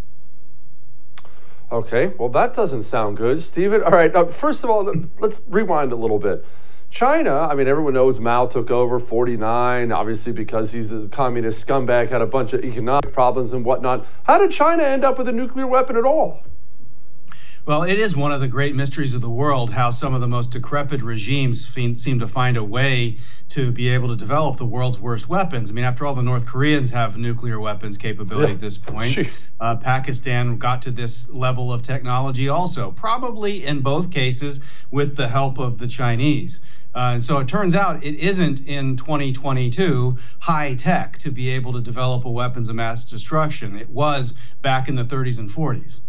Okay, 1.69 2.13
well, 2.17 2.29
that 2.29 2.53
doesn't 2.53 2.83
sound 2.83 3.17
good. 3.17 3.41
Stephen, 3.41 3.83
all 3.83 3.91
right, 3.91 4.13
first 4.31 4.63
of 4.63 4.69
all, 4.69 4.89
let's 5.19 5.41
rewind 5.49 5.91
a 5.91 5.97
little 5.97 6.17
bit. 6.19 6.45
China, 6.89 7.39
I 7.39 7.55
mean, 7.55 7.67
everyone 7.67 7.93
knows 7.93 8.21
Mao 8.21 8.45
took 8.45 8.71
over 8.71 8.99
49, 8.99 9.91
obviously 9.91 10.31
because 10.31 10.71
he's 10.71 10.93
a 10.93 11.09
communist 11.09 11.67
scumbag, 11.67 12.09
had 12.09 12.21
a 12.21 12.25
bunch 12.25 12.53
of 12.53 12.63
economic 12.63 13.11
problems 13.11 13.51
and 13.51 13.65
whatnot. 13.65 14.05
How 14.23 14.37
did 14.37 14.51
China 14.51 14.83
end 14.83 15.03
up 15.03 15.17
with 15.17 15.27
a 15.27 15.33
nuclear 15.33 15.67
weapon 15.67 15.97
at 15.97 16.05
all? 16.05 16.41
Well, 17.67 17.83
it 17.83 17.99
is 17.99 18.15
one 18.15 18.31
of 18.31 18.39
the 18.39 18.47
great 18.47 18.75
mysteries 18.75 19.13
of 19.13 19.19
the 19.19 19.29
world 19.29 19.71
how 19.71 19.91
some 19.91 20.13
of 20.13 20.21
the 20.21 20.27
most 20.29 20.51
decrepit 20.51 21.01
regimes 21.01 21.67
seem 21.67 22.19
to 22.19 22.25
find 22.25 22.55
a 22.55 22.63
way 22.63 23.17
to 23.49 23.73
be 23.73 23.89
able 23.89 24.07
to 24.07 24.15
develop 24.15 24.55
the 24.55 24.65
world's 24.65 24.97
worst 24.97 25.27
weapons. 25.27 25.69
I 25.69 25.73
mean, 25.73 25.83
after 25.83 26.05
all, 26.05 26.15
the 26.15 26.23
North 26.23 26.45
Koreans 26.45 26.91
have 26.91 27.17
nuclear 27.17 27.59
weapons 27.59 27.97
capability 27.97 28.53
at 28.53 28.61
this 28.61 28.77
point. 28.77 29.19
Uh, 29.59 29.75
Pakistan 29.75 30.57
got 30.57 30.83
to 30.83 30.91
this 30.91 31.27
level 31.29 31.73
of 31.73 31.81
technology 31.83 32.47
also, 32.47 32.91
probably 32.91 33.65
in 33.65 33.81
both 33.81 34.11
cases 34.11 34.61
with 34.89 35.17
the 35.17 35.27
help 35.27 35.59
of 35.59 35.77
the 35.77 35.87
Chinese. 35.87 36.61
Uh, 36.95 37.11
and 37.15 37.23
so 37.23 37.39
it 37.39 37.49
turns 37.49 37.75
out 37.75 38.01
it 38.01 38.15
isn't 38.15 38.65
in 38.65 38.95
2022 38.95 40.17
high 40.39 40.73
tech 40.75 41.17
to 41.17 41.31
be 41.31 41.49
able 41.49 41.73
to 41.73 41.81
develop 41.81 42.23
a 42.23 42.31
weapons 42.31 42.69
of 42.69 42.77
mass 42.77 43.03
destruction. 43.03 43.75
It 43.77 43.89
was 43.89 44.35
back 44.61 44.87
in 44.87 44.95
the 44.95 45.03
30s 45.03 45.37
and 45.37 45.49
40s. 45.49 45.99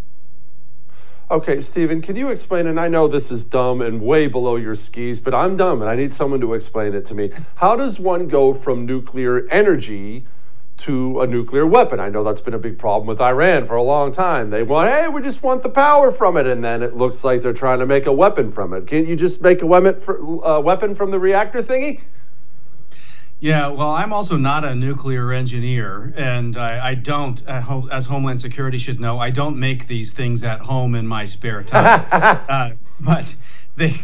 Okay, 1.31 1.61
Stephen, 1.61 2.01
can 2.01 2.16
you 2.16 2.31
explain? 2.31 2.66
And 2.66 2.81
I 2.81 2.89
know 2.89 3.07
this 3.07 3.31
is 3.31 3.45
dumb 3.45 3.83
and 3.83 4.01
way 4.01 4.29
below 4.29 4.57
your 4.57 4.74
skis, 4.74 5.20
but 5.20 5.35
I'm 5.35 5.57
dumb 5.57 5.83
and 5.83 5.91
I 5.91 5.95
need 5.95 6.14
someone 6.14 6.41
to 6.41 6.55
explain 6.55 6.95
it 6.95 7.05
to 7.05 7.14
me. 7.14 7.33
How 7.57 7.76
does 7.76 8.01
one 8.01 8.29
go 8.29 8.55
from 8.55 8.87
nuclear 8.87 9.47
energy 9.51 10.24
to 10.79 11.20
a 11.20 11.26
nuclear 11.26 11.66
weapon? 11.66 12.01
I 12.01 12.09
know 12.09 12.24
that's 12.24 12.41
been 12.41 12.55
a 12.55 12.59
big 12.59 12.79
problem 12.79 13.07
with 13.07 13.20
Iran 13.20 13.66
for 13.66 13.76
a 13.76 13.83
long 13.83 14.11
time. 14.11 14.49
They 14.49 14.62
want, 14.62 14.91
hey, 14.91 15.07
we 15.09 15.20
just 15.20 15.43
want 15.43 15.62
the 15.62 15.68
power 15.68 16.11
from 16.11 16.39
it, 16.39 16.47
and 16.47 16.64
then 16.64 16.83
it 16.83 16.97
looks 16.97 17.22
like 17.22 17.43
they're 17.43 17.53
trying 17.53 17.81
to 17.81 17.87
make 17.87 18.07
a 18.07 18.12
weapon 18.12 18.51
from 18.51 18.72
it. 18.72 18.87
Can't 18.87 19.07
you 19.07 19.14
just 19.14 19.43
make 19.43 19.61
a 19.61 19.66
weapon, 19.66 20.01
for, 20.01 20.47
uh, 20.47 20.61
weapon 20.61 20.95
from 20.95 21.11
the 21.11 21.18
reactor 21.18 21.62
thingy? 21.62 22.01
Yeah, 23.41 23.68
well, 23.68 23.93
I'm 23.93 24.12
also 24.12 24.36
not 24.36 24.64
a 24.64 24.74
nuclear 24.74 25.32
engineer, 25.32 26.12
and 26.16 26.57
I, 26.57 26.89
I 26.89 26.95
don't, 26.97 27.41
as 27.47 28.05
Homeland 28.05 28.41
Security 28.41 28.78
should 28.78 28.99
know, 28.99 29.20
I 29.20 29.30
don't 29.30 29.57
make 29.61 29.86
these 29.86 30.12
things 30.12 30.43
at 30.43 30.59
home 30.59 30.97
in 30.97 31.07
my 31.07 31.24
spare 31.24 31.62
time. 31.62 32.05
uh, 32.11 32.70
but 32.99 33.36
they, 33.76 33.95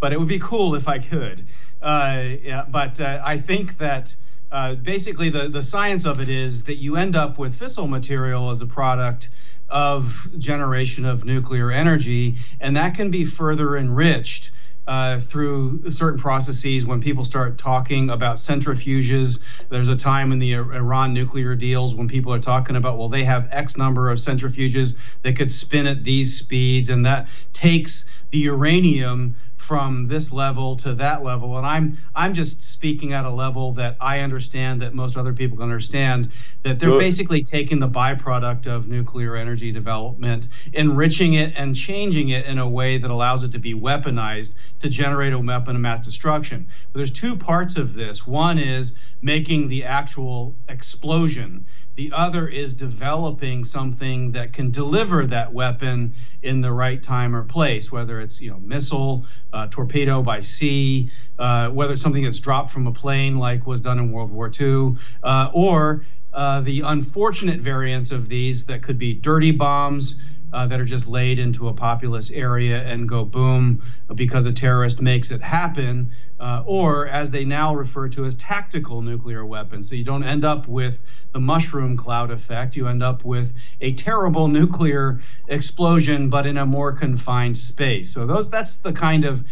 but 0.00 0.14
it 0.14 0.18
would 0.18 0.28
be 0.28 0.38
cool 0.38 0.74
if 0.76 0.88
I 0.88 0.98
could. 0.98 1.46
Uh, 1.82 2.24
yeah, 2.42 2.64
but 2.66 2.98
uh, 2.98 3.20
I 3.22 3.36
think 3.36 3.76
that 3.76 4.16
uh, 4.50 4.76
basically 4.76 5.28
the 5.28 5.48
the 5.48 5.62
science 5.62 6.06
of 6.06 6.20
it 6.20 6.30
is 6.30 6.64
that 6.64 6.76
you 6.76 6.96
end 6.96 7.16
up 7.16 7.38
with 7.38 7.58
fissile 7.58 7.88
material 7.88 8.50
as 8.50 8.62
a 8.62 8.66
product 8.66 9.28
of 9.68 10.26
generation 10.38 11.04
of 11.04 11.26
nuclear 11.26 11.70
energy, 11.70 12.36
and 12.60 12.76
that 12.76 12.94
can 12.94 13.10
be 13.10 13.26
further 13.26 13.76
enriched 13.76 14.52
uh, 14.90 15.20
through 15.20 15.88
certain 15.88 16.18
processes 16.18 16.84
when 16.84 17.00
people 17.00 17.24
start 17.24 17.56
talking 17.56 18.10
about 18.10 18.38
centrifuges. 18.38 19.38
There's 19.68 19.88
a 19.88 19.94
time 19.94 20.32
in 20.32 20.40
the 20.40 20.54
Iran 20.54 21.14
nuclear 21.14 21.54
deals 21.54 21.94
when 21.94 22.08
people 22.08 22.34
are 22.34 22.40
talking 22.40 22.74
about, 22.74 22.98
well, 22.98 23.08
they 23.08 23.22
have 23.22 23.46
X 23.52 23.76
number 23.76 24.10
of 24.10 24.18
centrifuges 24.18 24.96
that 25.22 25.36
could 25.36 25.52
spin 25.52 25.86
at 25.86 26.02
these 26.02 26.36
speeds, 26.36 26.90
and 26.90 27.06
that 27.06 27.28
takes 27.52 28.04
the 28.32 28.38
uranium 28.38 29.36
from 29.60 30.06
this 30.06 30.32
level 30.32 30.74
to 30.74 30.94
that 30.94 31.22
level. 31.22 31.58
And 31.58 31.66
i'm 31.66 31.98
i'm 32.14 32.32
just 32.32 32.62
speaking 32.62 33.12
at 33.12 33.26
a 33.26 33.30
level 33.30 33.72
that 33.74 33.96
i 34.00 34.20
understand 34.20 34.80
that 34.80 34.94
most 34.94 35.18
other 35.18 35.34
people 35.34 35.58
can 35.58 35.64
understand 35.64 36.30
that 36.62 36.80
they're 36.80 36.88
Good. 36.88 36.98
basically 36.98 37.42
taking 37.42 37.78
the 37.78 37.88
byproduct 37.88 38.66
of 38.66 38.88
nuclear 38.88 39.36
energy 39.36 39.70
development 39.70 40.48
enriching 40.72 41.34
it 41.34 41.52
and 41.56 41.76
changing 41.76 42.30
it 42.30 42.46
in 42.46 42.58
a 42.58 42.68
way 42.68 42.96
that 42.96 43.10
allows 43.10 43.44
it 43.44 43.52
to 43.52 43.58
be 43.58 43.74
weaponized 43.74 44.54
to 44.80 44.88
generate 44.88 45.34
a 45.34 45.38
weapon 45.38 45.76
of 45.76 45.82
mass 45.82 46.06
destruction. 46.06 46.66
But 46.92 46.98
there's 46.98 47.12
two 47.12 47.36
parts 47.36 47.76
of 47.76 47.94
this. 47.94 48.26
One 48.26 48.58
is 48.58 48.94
making 49.20 49.68
the 49.68 49.84
actual 49.84 50.54
explosion 50.70 51.66
the 51.96 52.12
other 52.12 52.48
is 52.48 52.74
developing 52.74 53.64
something 53.64 54.32
that 54.32 54.52
can 54.52 54.70
deliver 54.70 55.26
that 55.26 55.52
weapon 55.52 56.14
in 56.42 56.60
the 56.60 56.72
right 56.72 57.02
time 57.02 57.34
or 57.34 57.42
place, 57.44 57.90
whether 57.92 58.20
it's 58.20 58.40
you 58.40 58.50
know 58.50 58.58
missile, 58.60 59.26
uh, 59.52 59.66
torpedo 59.70 60.22
by 60.22 60.40
sea, 60.40 61.10
uh, 61.38 61.68
whether 61.70 61.92
it's 61.92 62.02
something 62.02 62.24
that's 62.24 62.40
dropped 62.40 62.70
from 62.70 62.86
a 62.86 62.92
plane 62.92 63.38
like 63.38 63.66
was 63.66 63.80
done 63.80 63.98
in 63.98 64.12
World 64.12 64.30
War 64.30 64.50
II, 64.58 64.96
uh, 65.22 65.50
or 65.52 66.04
uh, 66.32 66.60
the 66.60 66.80
unfortunate 66.82 67.60
variants 67.60 68.10
of 68.12 68.28
these 68.28 68.66
that 68.66 68.82
could 68.82 68.98
be 68.98 69.12
dirty 69.12 69.50
bombs 69.50 70.16
uh, 70.52 70.66
that 70.66 70.80
are 70.80 70.84
just 70.84 71.06
laid 71.06 71.38
into 71.38 71.68
a 71.68 71.74
populous 71.74 72.30
area 72.30 72.82
and 72.84 73.08
go 73.08 73.24
boom 73.24 73.82
because 74.14 74.46
a 74.46 74.52
terrorist 74.52 75.00
makes 75.00 75.30
it 75.30 75.42
happen, 75.42 76.10
uh, 76.40 76.62
or 76.66 77.06
as 77.06 77.30
they 77.30 77.44
now 77.44 77.74
refer 77.74 78.08
to 78.08 78.24
as 78.24 78.34
tactical 78.34 79.02
nuclear 79.02 79.44
weapons. 79.44 79.88
So 79.88 79.94
you 79.94 80.04
don't 80.04 80.24
end 80.24 80.44
up 80.44 80.66
with 80.66 81.02
the 81.32 81.40
mushroom 81.40 81.96
cloud 81.96 82.30
effect. 82.30 82.74
You 82.74 82.88
end 82.88 83.02
up 83.02 83.24
with 83.24 83.52
a 83.80 83.92
terrible 83.92 84.48
nuclear 84.48 85.20
explosion, 85.48 86.30
but 86.30 86.46
in 86.46 86.56
a 86.56 86.64
more 86.64 86.92
confined 86.92 87.58
space. 87.58 88.12
So 88.12 88.26
those 88.26 88.50
that's 88.50 88.76
the 88.76 88.92
kind 88.92 89.24
of 89.24 89.44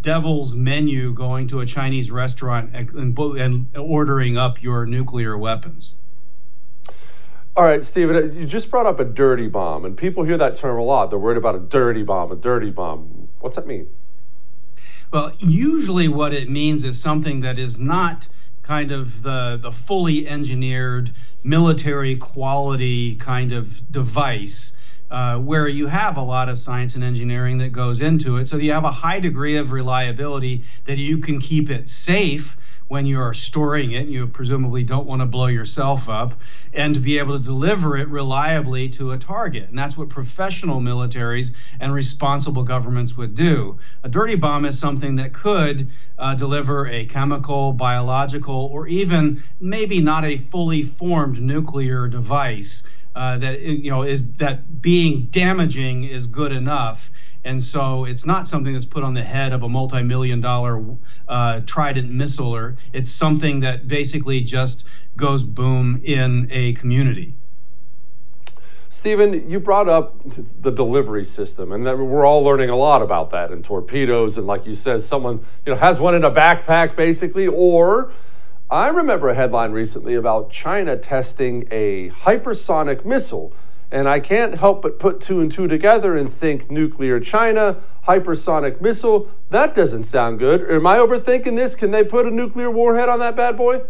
devil's 0.00 0.54
menu 0.54 1.12
going 1.12 1.48
to 1.48 1.60
a 1.60 1.66
Chinese 1.66 2.10
restaurant 2.10 2.70
and, 2.72 3.18
and 3.18 3.68
ordering 3.76 4.38
up 4.38 4.62
your 4.62 4.86
nuclear 4.86 5.36
weapons. 5.36 5.96
All 7.56 7.64
right, 7.64 7.82
Stephen, 7.82 8.38
you 8.38 8.44
just 8.44 8.70
brought 8.70 8.84
up 8.84 9.00
a 9.00 9.04
dirty 9.04 9.48
bomb, 9.48 9.86
and 9.86 9.96
people 9.96 10.24
hear 10.24 10.36
that 10.36 10.54
term 10.54 10.78
a 10.78 10.82
lot. 10.82 11.08
They're 11.08 11.18
worried 11.18 11.38
about 11.38 11.54
a 11.54 11.58
dirty 11.58 12.02
bomb, 12.02 12.30
a 12.30 12.36
dirty 12.36 12.70
bomb. 12.70 13.28
What's 13.40 13.56
that 13.56 13.66
mean? 13.66 13.88
Well, 15.12 15.32
usually 15.38 16.08
what 16.08 16.32
it 16.32 16.50
means 16.50 16.84
is 16.84 17.00
something 17.00 17.40
that 17.40 17.58
is 17.58 17.78
not 17.78 18.28
kind 18.62 18.90
of 18.90 19.22
the, 19.22 19.58
the 19.62 19.70
fully 19.70 20.26
engineered 20.28 21.12
military 21.44 22.16
quality 22.16 23.14
kind 23.16 23.52
of 23.52 23.90
device. 23.92 24.76
Uh, 25.08 25.38
where 25.38 25.68
you 25.68 25.86
have 25.86 26.16
a 26.16 26.22
lot 26.22 26.48
of 26.48 26.58
science 26.58 26.96
and 26.96 27.04
engineering 27.04 27.58
that 27.58 27.70
goes 27.70 28.00
into 28.00 28.38
it. 28.38 28.48
So 28.48 28.56
you 28.56 28.72
have 28.72 28.82
a 28.82 28.90
high 28.90 29.20
degree 29.20 29.56
of 29.56 29.70
reliability 29.70 30.64
that 30.86 30.98
you 30.98 31.18
can 31.18 31.38
keep 31.38 31.70
it 31.70 31.88
safe 31.88 32.56
when 32.88 33.04
you 33.04 33.20
are 33.20 33.34
storing 33.34 33.92
it, 33.92 34.06
you 34.06 34.26
presumably 34.28 34.84
don't 34.84 35.06
want 35.06 35.20
to 35.20 35.26
blow 35.26 35.46
yourself 35.46 36.08
up, 36.08 36.40
and 36.72 36.94
to 36.94 37.00
be 37.00 37.18
able 37.18 37.36
to 37.36 37.44
deliver 37.44 37.96
it 37.96 38.08
reliably 38.08 38.88
to 38.88 39.10
a 39.10 39.18
target. 39.18 39.68
And 39.68 39.78
that's 39.78 39.96
what 39.96 40.08
professional 40.08 40.80
militaries 40.80 41.54
and 41.80 41.92
responsible 41.92 42.62
governments 42.62 43.16
would 43.16 43.34
do. 43.34 43.76
A 44.04 44.08
dirty 44.08 44.36
bomb 44.36 44.64
is 44.64 44.78
something 44.78 45.16
that 45.16 45.32
could 45.32 45.90
uh, 46.18 46.34
deliver 46.34 46.86
a 46.86 47.06
chemical, 47.06 47.72
biological, 47.72 48.66
or 48.72 48.86
even 48.86 49.42
maybe 49.58 50.00
not 50.00 50.24
a 50.24 50.36
fully 50.36 50.82
formed 50.82 51.40
nuclear 51.42 52.06
device. 52.08 52.82
Uh, 53.16 53.38
that 53.38 53.62
you 53.62 53.90
know 53.90 54.02
is 54.02 54.30
that 54.32 54.82
being 54.82 55.22
damaging 55.30 56.04
is 56.04 56.26
good 56.26 56.52
enough 56.52 57.10
And 57.46 57.62
so 57.62 58.04
it's 58.04 58.26
not 58.26 58.48
something 58.48 58.72
that's 58.72 58.84
put 58.84 59.04
on 59.04 59.14
the 59.14 59.22
head 59.22 59.52
of 59.52 59.62
a 59.62 59.68
multi 59.68 60.02
million 60.02 60.40
dollar 60.40 60.84
uh, 61.28 61.60
Trident 61.64 62.10
missiler. 62.10 62.76
It's 62.92 63.12
something 63.12 63.60
that 63.60 63.86
basically 63.86 64.40
just 64.40 64.88
goes 65.16 65.44
boom 65.44 66.00
in 66.02 66.48
a 66.50 66.72
community. 66.72 67.34
Stephen, 68.88 69.48
you 69.48 69.60
brought 69.60 69.88
up 69.88 70.16
the 70.24 70.72
delivery 70.72 71.24
system, 71.24 71.70
and 71.70 71.84
we're 71.84 72.24
all 72.26 72.42
learning 72.42 72.70
a 72.70 72.76
lot 72.76 73.02
about 73.02 73.30
that 73.30 73.52
in 73.52 73.62
torpedoes. 73.62 74.36
And 74.36 74.46
like 74.46 74.66
you 74.66 74.74
said, 74.74 75.02
someone 75.02 75.44
you 75.64 75.72
know 75.72 75.78
has 75.78 76.00
one 76.00 76.16
in 76.16 76.24
a 76.24 76.30
backpack, 76.30 76.96
basically. 76.96 77.46
Or 77.46 78.10
I 78.68 78.88
remember 78.88 79.28
a 79.28 79.34
headline 79.36 79.70
recently 79.70 80.14
about 80.14 80.50
China 80.50 80.96
testing 80.96 81.68
a 81.70 82.10
hypersonic 82.10 83.04
missile, 83.04 83.52
and 83.90 84.08
I 84.08 84.20
can't 84.20 84.54
help 84.54 84.82
but 84.82 84.98
put 84.98 85.20
two 85.20 85.40
and 85.40 85.50
two 85.50 85.68
together 85.68 86.16
and 86.16 86.28
think 86.28 86.70
nuclear 86.70 87.20
China, 87.20 87.76
hypersonic 88.06 88.80
missile. 88.80 89.30
That 89.50 89.74
doesn't 89.74 90.04
sound 90.04 90.38
good. 90.38 90.68
Am 90.70 90.86
I 90.86 90.96
overthinking 90.98 91.56
this? 91.56 91.74
Can 91.74 91.90
they 91.90 92.04
put 92.04 92.26
a 92.26 92.30
nuclear 92.30 92.70
warhead 92.70 93.08
on 93.08 93.18
that 93.20 93.36
bad 93.36 93.56
boy? 93.56 93.82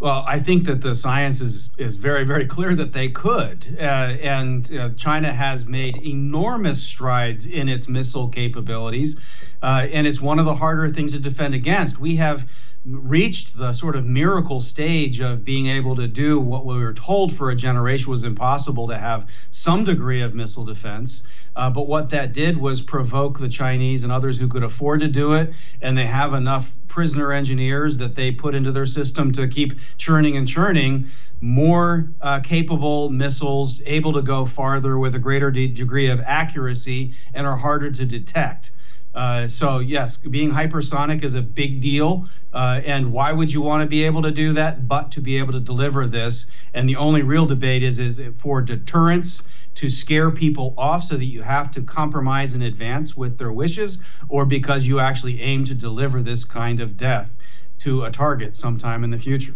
Well, 0.00 0.24
I 0.26 0.38
think 0.40 0.64
that 0.66 0.80
the 0.82 0.94
science 0.94 1.40
is 1.40 1.70
is 1.78 1.94
very 1.94 2.24
very 2.24 2.46
clear 2.46 2.74
that 2.74 2.92
they 2.92 3.08
could, 3.08 3.76
uh, 3.80 4.16
and 4.20 4.70
uh, 4.76 4.90
China 4.96 5.32
has 5.32 5.64
made 5.66 5.96
enormous 6.04 6.82
strides 6.82 7.46
in 7.46 7.68
its 7.68 7.88
missile 7.88 8.28
capabilities, 8.28 9.18
uh, 9.62 9.86
and 9.92 10.06
it's 10.06 10.20
one 10.20 10.38
of 10.38 10.46
the 10.46 10.54
harder 10.54 10.88
things 10.88 11.12
to 11.12 11.20
defend 11.20 11.54
against. 11.54 12.00
We 12.00 12.16
have 12.16 12.46
reached 12.86 13.56
the 13.56 13.72
sort 13.72 13.96
of 13.96 14.04
miracle 14.04 14.60
stage 14.60 15.20
of 15.20 15.44
being 15.44 15.68
able 15.68 15.96
to 15.96 16.06
do 16.06 16.38
what 16.38 16.66
we 16.66 16.76
were 16.76 16.92
told 16.92 17.34
for 17.34 17.50
a 17.50 17.56
generation 17.56 18.10
was 18.10 18.24
impossible 18.24 18.86
to 18.88 18.98
have 18.98 19.26
some 19.50 19.84
degree 19.84 20.20
of 20.20 20.34
missile 20.34 20.64
defense. 20.64 21.22
Uh, 21.56 21.70
but 21.70 21.86
what 21.86 22.10
that 22.10 22.34
did 22.34 22.58
was 22.58 22.82
provoke 22.82 23.38
the 23.38 23.48
Chinese 23.48 24.04
and 24.04 24.12
others 24.12 24.38
who 24.38 24.48
could 24.48 24.64
afford 24.64 25.00
to 25.00 25.08
do 25.08 25.32
it, 25.34 25.54
and 25.80 25.96
they 25.96 26.04
have 26.04 26.34
enough 26.34 26.72
prisoner 26.86 27.32
engineers 27.32 27.96
that 27.96 28.14
they 28.14 28.30
put 28.30 28.54
into 28.54 28.70
their 28.70 28.86
system 28.86 29.32
to 29.32 29.48
keep 29.48 29.72
churning 29.96 30.36
and 30.36 30.46
churning 30.46 31.06
more 31.40 32.08
uh, 32.20 32.40
capable 32.40 33.08
missiles, 33.08 33.82
able 33.86 34.12
to 34.12 34.22
go 34.22 34.44
farther 34.44 34.98
with 34.98 35.14
a 35.14 35.18
greater 35.18 35.50
de- 35.50 35.68
degree 35.68 36.08
of 36.08 36.20
accuracy, 36.20 37.14
and 37.32 37.46
are 37.46 37.56
harder 37.56 37.90
to 37.90 38.04
detect. 38.04 38.72
Uh, 39.14 39.46
so 39.46 39.78
yes, 39.78 40.16
being 40.16 40.50
hypersonic 40.50 41.22
is 41.22 41.34
a 41.34 41.42
big 41.42 41.80
deal. 41.80 42.28
Uh, 42.52 42.80
and 42.84 43.12
why 43.12 43.32
would 43.32 43.52
you 43.52 43.60
want 43.60 43.82
to 43.82 43.88
be 43.88 44.04
able 44.04 44.22
to 44.22 44.30
do 44.30 44.52
that, 44.52 44.88
but 44.88 45.10
to 45.12 45.20
be 45.20 45.38
able 45.38 45.52
to 45.52 45.60
deliver 45.60 46.06
this? 46.06 46.46
And 46.74 46.88
the 46.88 46.96
only 46.96 47.22
real 47.22 47.46
debate 47.46 47.82
is 47.82 47.98
is 47.98 48.18
it 48.18 48.36
for 48.36 48.60
deterrence 48.62 49.48
to 49.76 49.90
scare 49.90 50.30
people 50.30 50.74
off 50.78 51.02
so 51.02 51.16
that 51.16 51.24
you 51.24 51.42
have 51.42 51.70
to 51.72 51.82
compromise 51.82 52.54
in 52.54 52.62
advance 52.62 53.16
with 53.16 53.38
their 53.38 53.52
wishes, 53.52 53.98
or 54.28 54.44
because 54.44 54.86
you 54.86 55.00
actually 55.00 55.40
aim 55.40 55.64
to 55.64 55.74
deliver 55.74 56.22
this 56.22 56.44
kind 56.44 56.80
of 56.80 56.96
death 56.96 57.36
to 57.78 58.04
a 58.04 58.10
target 58.10 58.54
sometime 58.56 59.02
in 59.02 59.10
the 59.10 59.18
future. 59.18 59.54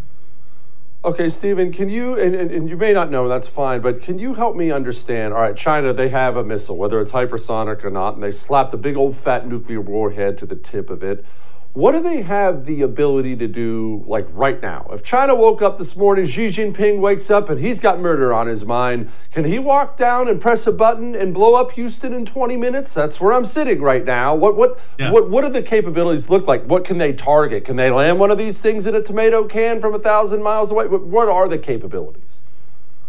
Okay, 1.04 1.28
Stephen, 1.28 1.70
can 1.70 1.88
you, 1.88 2.18
and, 2.18 2.34
and, 2.34 2.50
and, 2.50 2.68
you 2.68 2.76
may 2.76 2.92
not 2.92 3.08
know, 3.08 3.28
that's 3.28 3.46
fine, 3.46 3.80
but 3.80 4.02
can 4.02 4.18
you 4.18 4.34
help 4.34 4.56
me 4.56 4.72
understand? 4.72 5.32
All 5.32 5.40
right, 5.40 5.56
China, 5.56 5.92
they 5.92 6.08
have 6.08 6.36
a 6.36 6.42
missile, 6.42 6.76
whether 6.76 7.00
it's 7.00 7.12
hypersonic 7.12 7.84
or 7.84 7.90
not, 7.90 8.14
and 8.14 8.22
they 8.22 8.32
slapped 8.32 8.74
a 8.74 8.76
big 8.76 8.96
old 8.96 9.16
fat 9.16 9.46
nuclear 9.46 9.80
warhead 9.80 10.36
to 10.38 10.46
the 10.46 10.56
tip 10.56 10.90
of 10.90 11.04
it. 11.04 11.24
What 11.78 11.92
do 11.92 12.00
they 12.00 12.22
have 12.22 12.64
the 12.64 12.82
ability 12.82 13.36
to 13.36 13.46
do, 13.46 14.02
like 14.04 14.26
right 14.32 14.60
now? 14.60 14.90
If 14.92 15.04
China 15.04 15.36
woke 15.36 15.62
up 15.62 15.78
this 15.78 15.94
morning, 15.94 16.26
Xi 16.26 16.46
Jinping 16.46 16.98
wakes 16.98 17.30
up 17.30 17.48
and 17.48 17.60
he's 17.60 17.78
got 17.78 18.00
murder 18.00 18.34
on 18.34 18.48
his 18.48 18.64
mind, 18.64 19.08
can 19.30 19.44
he 19.44 19.60
walk 19.60 19.96
down 19.96 20.26
and 20.26 20.40
press 20.40 20.66
a 20.66 20.72
button 20.72 21.14
and 21.14 21.32
blow 21.32 21.54
up 21.54 21.70
Houston 21.70 22.12
in 22.12 22.26
20 22.26 22.56
minutes? 22.56 22.92
That's 22.92 23.20
where 23.20 23.32
I'm 23.32 23.44
sitting 23.44 23.80
right 23.80 24.04
now. 24.04 24.34
What 24.34 24.56
what 24.56 24.80
yeah. 24.98 25.12
what 25.12 25.30
what 25.30 25.42
do 25.42 25.50
the 25.50 25.62
capabilities 25.62 26.28
look 26.28 26.48
like? 26.48 26.64
What 26.64 26.84
can 26.84 26.98
they 26.98 27.12
target? 27.12 27.64
Can 27.64 27.76
they 27.76 27.90
land 27.92 28.18
one 28.18 28.32
of 28.32 28.38
these 28.38 28.60
things 28.60 28.88
in 28.88 28.96
a 28.96 29.00
tomato 29.00 29.44
can 29.44 29.80
from 29.80 29.94
a 29.94 30.00
thousand 30.00 30.42
miles 30.42 30.72
away? 30.72 30.88
What 30.88 31.28
are 31.28 31.46
the 31.46 31.58
capabilities? 31.58 32.42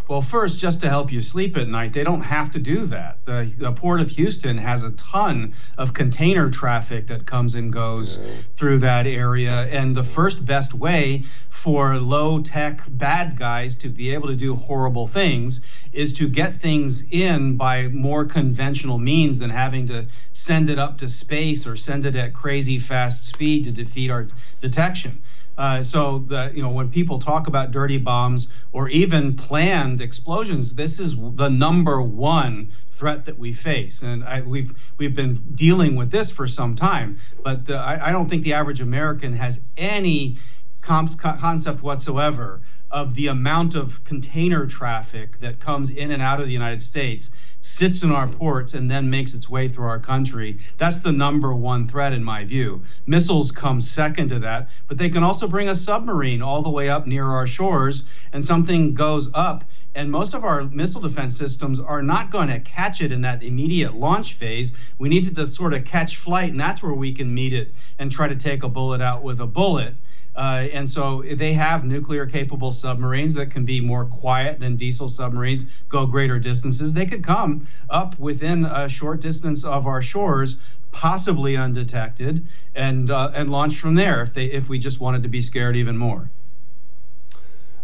Well, 0.10 0.24
first, 0.24 0.58
just 0.60 0.82
to 0.82 0.90
help 0.90 1.12
you 1.12 1.22
sleep 1.22 1.56
at 1.56 1.68
night, 1.68 1.94
they 1.94 2.04
don't 2.04 2.22
have 2.22 2.50
to 2.52 2.60
do 2.60 2.88
that. 2.88 3.24
The, 3.28 3.54
the 3.56 3.72
Port 3.72 4.02
of 4.02 4.10
Houston 4.10 4.58
has 4.58 4.82
a 4.82 4.90
ton 4.94 5.54
of 5.78 5.94
container 5.94 6.50
traffic 6.50 7.06
that 7.08 7.28
comes 7.28 7.54
and 7.54 7.72
goes 7.72 8.18
through 8.56 8.80
that 8.80 9.06
area. 9.06 9.68
And 9.68 9.96
the 9.96 10.04
first 10.04 10.44
best 10.44 10.74
way 10.74 11.26
for 11.52 11.98
low 11.98 12.42
tech 12.42 12.82
bad 12.88 13.38
guys 13.38 13.76
to 13.78 13.90
be 13.90 14.12
able 14.12 14.30
to 14.30 14.36
do 14.36 14.56
horrible 14.56 15.06
things 15.06 15.62
is 15.94 16.14
to 16.14 16.28
get 16.28 16.56
things 16.56 17.04
in 17.12 17.56
by 17.56 17.90
more 17.90 18.26
conventional 18.26 18.98
means 18.98 19.38
than 19.38 19.52
having 19.52 19.86
to 19.90 20.08
send 20.34 20.70
it 20.70 20.80
up 20.80 20.98
to 20.98 21.08
space 21.08 21.68
or 21.68 21.76
send 21.76 22.08
it 22.08 22.16
at 22.16 22.34
crazy 22.34 22.80
fast 22.80 23.28
speed 23.28 23.66
to 23.66 23.72
defeat 23.72 24.10
our 24.10 24.28
detection. 24.60 25.22
Uh, 25.60 25.84
so 25.84 26.20
the 26.20 26.52
you 26.56 26.64
know 26.64 26.70
when 26.70 26.90
people 26.90 27.20
talk 27.20 27.48
about 27.48 27.72
dirty 27.72 27.98
bombs 27.98 28.52
or 28.72 28.88
even 28.88 29.36
planned 29.36 30.00
explosions, 30.00 30.74
this 30.76 31.02
is 31.02 31.18
the 31.18 31.50
number 31.50 32.02
one 32.02 32.72
threat 32.92 33.26
that 33.26 33.38
we 33.38 33.52
face, 33.52 34.02
and 34.02 34.24
I, 34.24 34.40
we've 34.42 34.74
we've 34.98 35.14
been 35.14 35.36
dealing 35.56 35.98
with 35.98 36.12
this 36.12 36.32
for 36.32 36.48
some 36.48 36.78
time. 36.78 37.20
But 37.44 37.66
the, 37.66 37.76
I, 37.76 38.08
I, 38.08 38.12
don't 38.14 38.30
think 38.30 38.44
the 38.44 38.54
average 38.54 38.80
American 38.80 39.34
has 39.34 39.60
any 39.78 40.38
concept 40.82 41.84
whatsoever 41.84 42.62
of 42.92 43.16
the 43.16 43.28
amount 43.28 43.76
of 43.76 44.04
container 44.04 44.66
traffic 44.66 45.40
that 45.40 45.60
comes 45.60 45.90
in 45.90 46.12
and 46.12 46.22
out 46.22 46.40
of 46.40 46.48
the 46.48 46.54
United 46.54 46.82
States 46.82 47.32
sits 47.62 48.04
in 48.04 48.12
our 48.12 48.28
ports 48.28 48.74
and 48.74 48.90
then 48.90 49.10
makes 49.10 49.34
its 49.34 49.50
way 49.50 49.68
through 49.68 49.86
our 49.86 50.00
country. 50.00 50.58
That's 50.78 51.02
the 51.02 51.12
number 51.12 51.54
one 51.54 51.88
threat, 51.88 52.14
in 52.14 52.24
my 52.24 52.46
view. 52.46 52.84
Missiles 53.06 53.52
come 53.52 53.82
second 53.82 54.30
to 54.30 54.40
that, 54.40 54.70
but 54.88 54.98
they 54.98 55.10
can 55.10 55.24
also 55.24 55.48
bring 55.48 55.70
a 55.70 55.76
submarine 55.76 56.42
all 56.42 56.62
the 56.62 56.70
way 56.70 56.90
up 56.90 57.06
near 57.06 57.26
our 57.26 57.46
shores, 57.46 58.06
and 58.32 58.44
something 58.44 58.94
goes 58.94 59.30
up. 59.34 59.66
And 59.96 60.12
most 60.12 60.34
of 60.34 60.46
our 60.46 60.64
missile 60.66 61.02
defense 61.02 61.36
systems 61.36 61.80
are 61.80 62.02
not 62.02 62.32
going 62.32 62.48
to 62.48 62.60
catch 62.60 63.02
it 63.02 63.12
in 63.12 63.22
that 63.22 63.44
immediate 63.44 63.94
launch 63.94 64.36
phase. 64.36 64.72
We 64.98 65.10
need 65.10 65.36
to 65.36 65.48
sort 65.48 65.74
of 65.74 65.84
catch 65.84 66.18
flight, 66.18 66.52
and 66.52 66.60
that's 66.60 66.82
where 66.82 66.94
we 66.94 67.12
can 67.12 67.34
meet 67.34 67.54
it 67.54 67.74
and 67.98 68.12
try 68.12 68.28
to 68.28 68.36
take 68.36 68.64
a 68.64 68.70
bullet 68.70 69.02
out 69.02 69.24
with 69.24 69.42
a 69.42 69.48
bullet. 69.48 69.96
Uh, 70.40 70.70
and 70.72 70.90
so 70.90 71.22
they 71.34 71.52
have 71.52 71.84
nuclear 71.84 72.26
capable 72.26 72.72
submarines 72.72 73.36
that 73.36 73.52
can 73.52 73.66
be 73.66 73.82
more 73.82 74.06
quiet 74.06 74.58
than 74.58 74.78
diesel 74.78 75.10
submarines, 75.10 75.66
go 75.90 76.06
greater 76.06 76.40
distances. 76.40 76.94
They 76.94 77.06
could 77.06 77.26
come 77.26 77.68
up 77.90 78.18
within 78.18 78.64
a 78.64 78.88
short 78.88 79.20
distance 79.20 79.66
of 79.66 79.86
our 79.86 80.02
shores, 80.02 80.62
possibly 80.94 81.58
undetected, 81.58 82.48
and 82.74 83.12
uh, 83.12 83.32
and 83.36 83.52
launch 83.52 83.80
from 83.80 83.96
there 83.96 84.22
if 84.22 84.34
they 84.34 84.46
if 84.46 84.70
we 84.70 84.80
just 84.80 85.02
wanted 85.02 85.24
to 85.24 85.30
be 85.30 85.42
scared 85.42 85.76
even 85.76 85.98
more. 85.98 86.32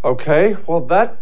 Okay, 0.06 0.56
well 0.66 0.80
that 0.80 1.18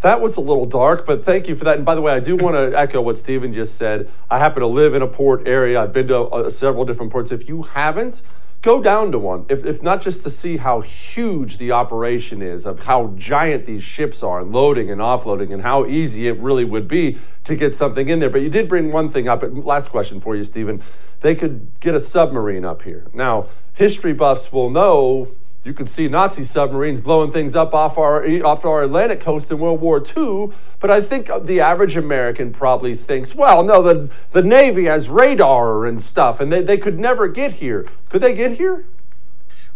that 0.00 0.20
was 0.20 0.36
a 0.36 0.40
little 0.40 0.64
dark, 0.64 1.06
but 1.06 1.24
thank 1.24 1.46
you 1.46 1.54
for 1.54 1.62
that. 1.62 1.76
And 1.76 1.84
by 1.84 1.94
the 1.94 2.00
way, 2.00 2.12
I 2.12 2.18
do 2.18 2.34
want 2.34 2.56
to 2.56 2.76
echo 2.76 3.00
what 3.00 3.16
Stephen 3.16 3.52
just 3.52 3.76
said. 3.76 4.10
I 4.28 4.40
happen 4.40 4.62
to 4.62 4.66
live 4.66 4.94
in 4.94 5.02
a 5.02 5.06
port 5.06 5.46
area. 5.46 5.80
I've 5.80 5.92
been 5.92 6.08
to 6.08 6.22
uh, 6.22 6.50
several 6.50 6.84
different 6.84 7.12
ports. 7.12 7.30
If 7.30 7.48
you 7.48 7.62
haven't, 7.62 8.22
go 8.62 8.80
down 8.80 9.10
to 9.12 9.18
one, 9.18 9.44
if, 9.48 9.66
if 9.66 9.82
not 9.82 10.00
just 10.00 10.22
to 10.22 10.30
see 10.30 10.56
how 10.56 10.80
huge 10.80 11.58
the 11.58 11.72
operation 11.72 12.40
is, 12.40 12.64
of 12.64 12.84
how 12.84 13.08
giant 13.16 13.66
these 13.66 13.82
ships 13.82 14.22
are, 14.22 14.40
and 14.40 14.52
loading 14.52 14.90
and 14.90 15.00
offloading, 15.00 15.52
and 15.52 15.62
how 15.62 15.84
easy 15.84 16.28
it 16.28 16.38
really 16.38 16.64
would 16.64 16.86
be 16.86 17.18
to 17.44 17.56
get 17.56 17.74
something 17.74 18.08
in 18.08 18.20
there. 18.20 18.30
But 18.30 18.42
you 18.42 18.48
did 18.48 18.68
bring 18.68 18.92
one 18.92 19.10
thing 19.10 19.28
up. 19.28 19.42
Last 19.44 19.88
question 19.88 20.20
for 20.20 20.36
you, 20.36 20.44
Stephen. 20.44 20.80
They 21.20 21.34
could 21.34 21.68
get 21.80 21.94
a 21.94 22.00
submarine 22.00 22.64
up 22.64 22.82
here. 22.82 23.08
Now, 23.12 23.48
history 23.74 24.12
buffs 24.12 24.52
will 24.52 24.70
know 24.70 25.28
you 25.64 25.72
could 25.72 25.88
see 25.88 26.08
Nazi 26.08 26.42
submarines 26.42 27.00
blowing 27.00 27.30
things 27.30 27.54
up 27.54 27.72
off 27.72 27.96
our 27.96 28.24
off 28.44 28.64
our 28.64 28.82
Atlantic 28.82 29.20
coast 29.20 29.50
in 29.50 29.58
World 29.58 29.80
War 29.80 30.02
II. 30.04 30.50
But 30.80 30.90
I 30.90 31.00
think 31.00 31.30
the 31.44 31.60
average 31.60 31.96
American 31.96 32.52
probably 32.52 32.96
thinks, 32.96 33.34
well, 33.34 33.62
no, 33.62 33.80
the 33.82 34.10
the 34.30 34.42
Navy 34.42 34.86
has 34.86 35.08
radar 35.08 35.86
and 35.86 36.02
stuff, 36.02 36.40
and 36.40 36.52
they, 36.52 36.62
they 36.62 36.78
could 36.78 36.98
never 36.98 37.28
get 37.28 37.54
here. 37.54 37.86
Could 38.08 38.22
they 38.22 38.34
get 38.34 38.52
here? 38.52 38.84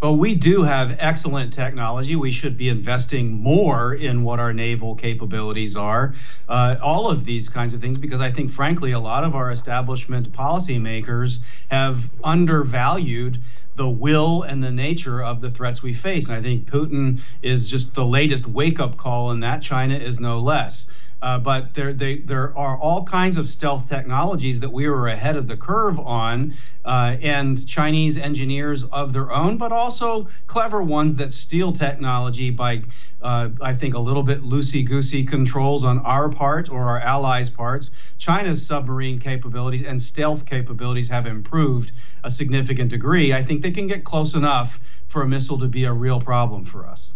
Well, 0.02 0.16
we 0.16 0.34
do 0.34 0.62
have 0.62 0.98
excellent 1.00 1.54
technology. 1.54 2.16
We 2.16 2.30
should 2.30 2.58
be 2.58 2.68
investing 2.68 3.32
more 3.32 3.94
in 3.94 4.24
what 4.24 4.38
our 4.38 4.52
naval 4.52 4.94
capabilities 4.94 5.74
are. 5.74 6.12
Uh, 6.46 6.76
all 6.82 7.10
of 7.10 7.24
these 7.24 7.48
kinds 7.48 7.72
of 7.72 7.80
things, 7.80 7.96
because 7.96 8.20
I 8.20 8.30
think, 8.30 8.50
frankly, 8.50 8.92
a 8.92 9.00
lot 9.00 9.24
of 9.24 9.34
our 9.34 9.50
establishment 9.50 10.32
policymakers 10.32 11.40
have 11.70 12.10
undervalued 12.22 13.38
the 13.76 13.88
will 13.88 14.42
and 14.42 14.62
the 14.62 14.72
nature 14.72 15.22
of 15.22 15.40
the 15.40 15.50
threats 15.50 15.82
we 15.82 15.92
face. 15.92 16.28
And 16.28 16.36
I 16.36 16.42
think 16.42 16.70
Putin 16.70 17.20
is 17.42 17.70
just 17.70 17.94
the 17.94 18.06
latest 18.06 18.46
wake 18.46 18.80
up 18.80 18.96
call, 18.96 19.30
and 19.30 19.42
that 19.42 19.62
China 19.62 19.94
is 19.94 20.18
no 20.18 20.40
less. 20.40 20.88
Uh, 21.26 21.40
but 21.40 21.74
there, 21.74 21.92
they, 21.92 22.18
there 22.18 22.56
are 22.56 22.78
all 22.78 23.02
kinds 23.02 23.36
of 23.36 23.48
stealth 23.48 23.88
technologies 23.88 24.60
that 24.60 24.70
we 24.70 24.88
were 24.88 25.08
ahead 25.08 25.34
of 25.34 25.48
the 25.48 25.56
curve 25.56 25.98
on, 25.98 26.54
uh, 26.84 27.16
and 27.20 27.66
Chinese 27.66 28.16
engineers 28.16 28.84
of 28.84 29.12
their 29.12 29.32
own, 29.32 29.58
but 29.58 29.72
also 29.72 30.28
clever 30.46 30.84
ones 30.84 31.16
that 31.16 31.34
steal 31.34 31.72
technology 31.72 32.50
by, 32.50 32.80
uh, 33.22 33.48
I 33.60 33.74
think, 33.74 33.94
a 33.94 33.98
little 33.98 34.22
bit 34.22 34.42
loosey 34.42 34.86
goosey 34.86 35.24
controls 35.24 35.82
on 35.82 35.98
our 36.06 36.28
part 36.28 36.70
or 36.70 36.84
our 36.90 37.00
allies' 37.00 37.50
parts. 37.50 37.90
China's 38.18 38.64
submarine 38.64 39.18
capabilities 39.18 39.82
and 39.82 40.00
stealth 40.00 40.46
capabilities 40.46 41.08
have 41.08 41.26
improved 41.26 41.90
a 42.22 42.30
significant 42.30 42.88
degree. 42.88 43.32
I 43.32 43.42
think 43.42 43.62
they 43.62 43.72
can 43.72 43.88
get 43.88 44.04
close 44.04 44.34
enough 44.36 44.78
for 45.08 45.22
a 45.22 45.28
missile 45.28 45.58
to 45.58 45.66
be 45.66 45.86
a 45.86 45.92
real 45.92 46.20
problem 46.20 46.64
for 46.64 46.86
us. 46.86 47.14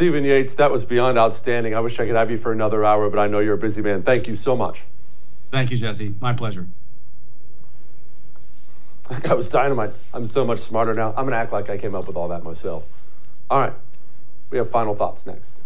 Stephen 0.00 0.24
Yates, 0.24 0.54
that 0.54 0.70
was 0.70 0.86
beyond 0.86 1.18
outstanding. 1.18 1.74
I 1.74 1.80
wish 1.80 2.00
I 2.00 2.06
could 2.06 2.16
have 2.16 2.30
you 2.30 2.38
for 2.38 2.52
another 2.52 2.86
hour, 2.86 3.10
but 3.10 3.18
I 3.18 3.26
know 3.26 3.40
you're 3.40 3.56
a 3.56 3.58
busy 3.58 3.82
man. 3.82 4.02
Thank 4.02 4.28
you 4.28 4.34
so 4.34 4.56
much. 4.56 4.84
Thank 5.50 5.70
you, 5.70 5.76
Jesse. 5.76 6.14
My 6.20 6.32
pleasure. 6.32 6.66
I 9.28 9.34
was 9.34 9.50
dynamite. 9.50 9.90
I'm 10.14 10.26
so 10.26 10.46
much 10.46 10.60
smarter 10.60 10.94
now. 10.94 11.10
I'm 11.10 11.26
going 11.26 11.32
to 11.32 11.36
act 11.36 11.52
like 11.52 11.68
I 11.68 11.76
came 11.76 11.94
up 11.94 12.06
with 12.06 12.16
all 12.16 12.28
that 12.28 12.42
myself. 12.42 12.90
All 13.50 13.60
right. 13.60 13.74
We 14.48 14.56
have 14.56 14.70
final 14.70 14.94
thoughts 14.94 15.26
next. 15.26 15.60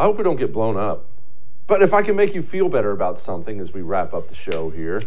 I 0.00 0.04
hope 0.04 0.16
we 0.16 0.24
don't 0.24 0.36
get 0.36 0.50
blown 0.50 0.78
up. 0.78 1.04
But 1.66 1.82
if 1.82 1.92
I 1.92 2.00
can 2.00 2.16
make 2.16 2.34
you 2.34 2.40
feel 2.40 2.70
better 2.70 2.90
about 2.90 3.18
something 3.18 3.60
as 3.60 3.74
we 3.74 3.82
wrap 3.82 4.14
up 4.14 4.28
the 4.28 4.34
show 4.34 4.70
here, 4.70 5.02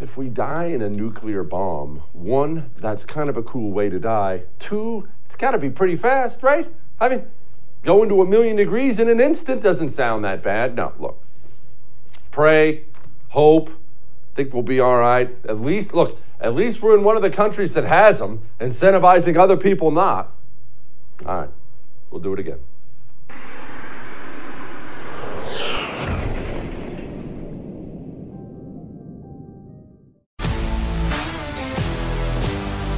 if 0.00 0.16
we 0.16 0.28
die 0.28 0.64
in 0.64 0.82
a 0.82 0.90
nuclear 0.90 1.44
bomb, 1.44 2.02
one, 2.12 2.72
that's 2.76 3.04
kind 3.04 3.30
of 3.30 3.36
a 3.36 3.42
cool 3.44 3.70
way 3.70 3.88
to 3.90 4.00
die. 4.00 4.42
Two, 4.58 5.06
it's 5.24 5.36
got 5.36 5.52
to 5.52 5.58
be 5.58 5.70
pretty 5.70 5.94
fast, 5.94 6.42
right? 6.42 6.68
I 7.00 7.08
mean, 7.08 7.26
going 7.84 8.08
to 8.08 8.20
a 8.22 8.26
million 8.26 8.56
degrees 8.56 8.98
in 8.98 9.08
an 9.08 9.20
instant 9.20 9.62
doesn't 9.62 9.90
sound 9.90 10.24
that 10.24 10.42
bad. 10.42 10.74
No, 10.74 10.92
look, 10.98 11.22
pray, 12.32 12.86
hope, 13.28 13.70
think 14.34 14.52
we'll 14.52 14.64
be 14.64 14.80
all 14.80 14.98
right. 14.98 15.30
At 15.48 15.60
least, 15.60 15.94
look, 15.94 16.20
at 16.40 16.56
least 16.56 16.82
we're 16.82 16.98
in 16.98 17.04
one 17.04 17.14
of 17.14 17.22
the 17.22 17.30
countries 17.30 17.72
that 17.74 17.84
has 17.84 18.18
them, 18.18 18.42
incentivizing 18.58 19.36
other 19.36 19.56
people 19.56 19.92
not. 19.92 20.34
All 21.24 21.42
right, 21.42 21.50
we'll 22.10 22.20
do 22.20 22.32
it 22.32 22.40
again. 22.40 22.58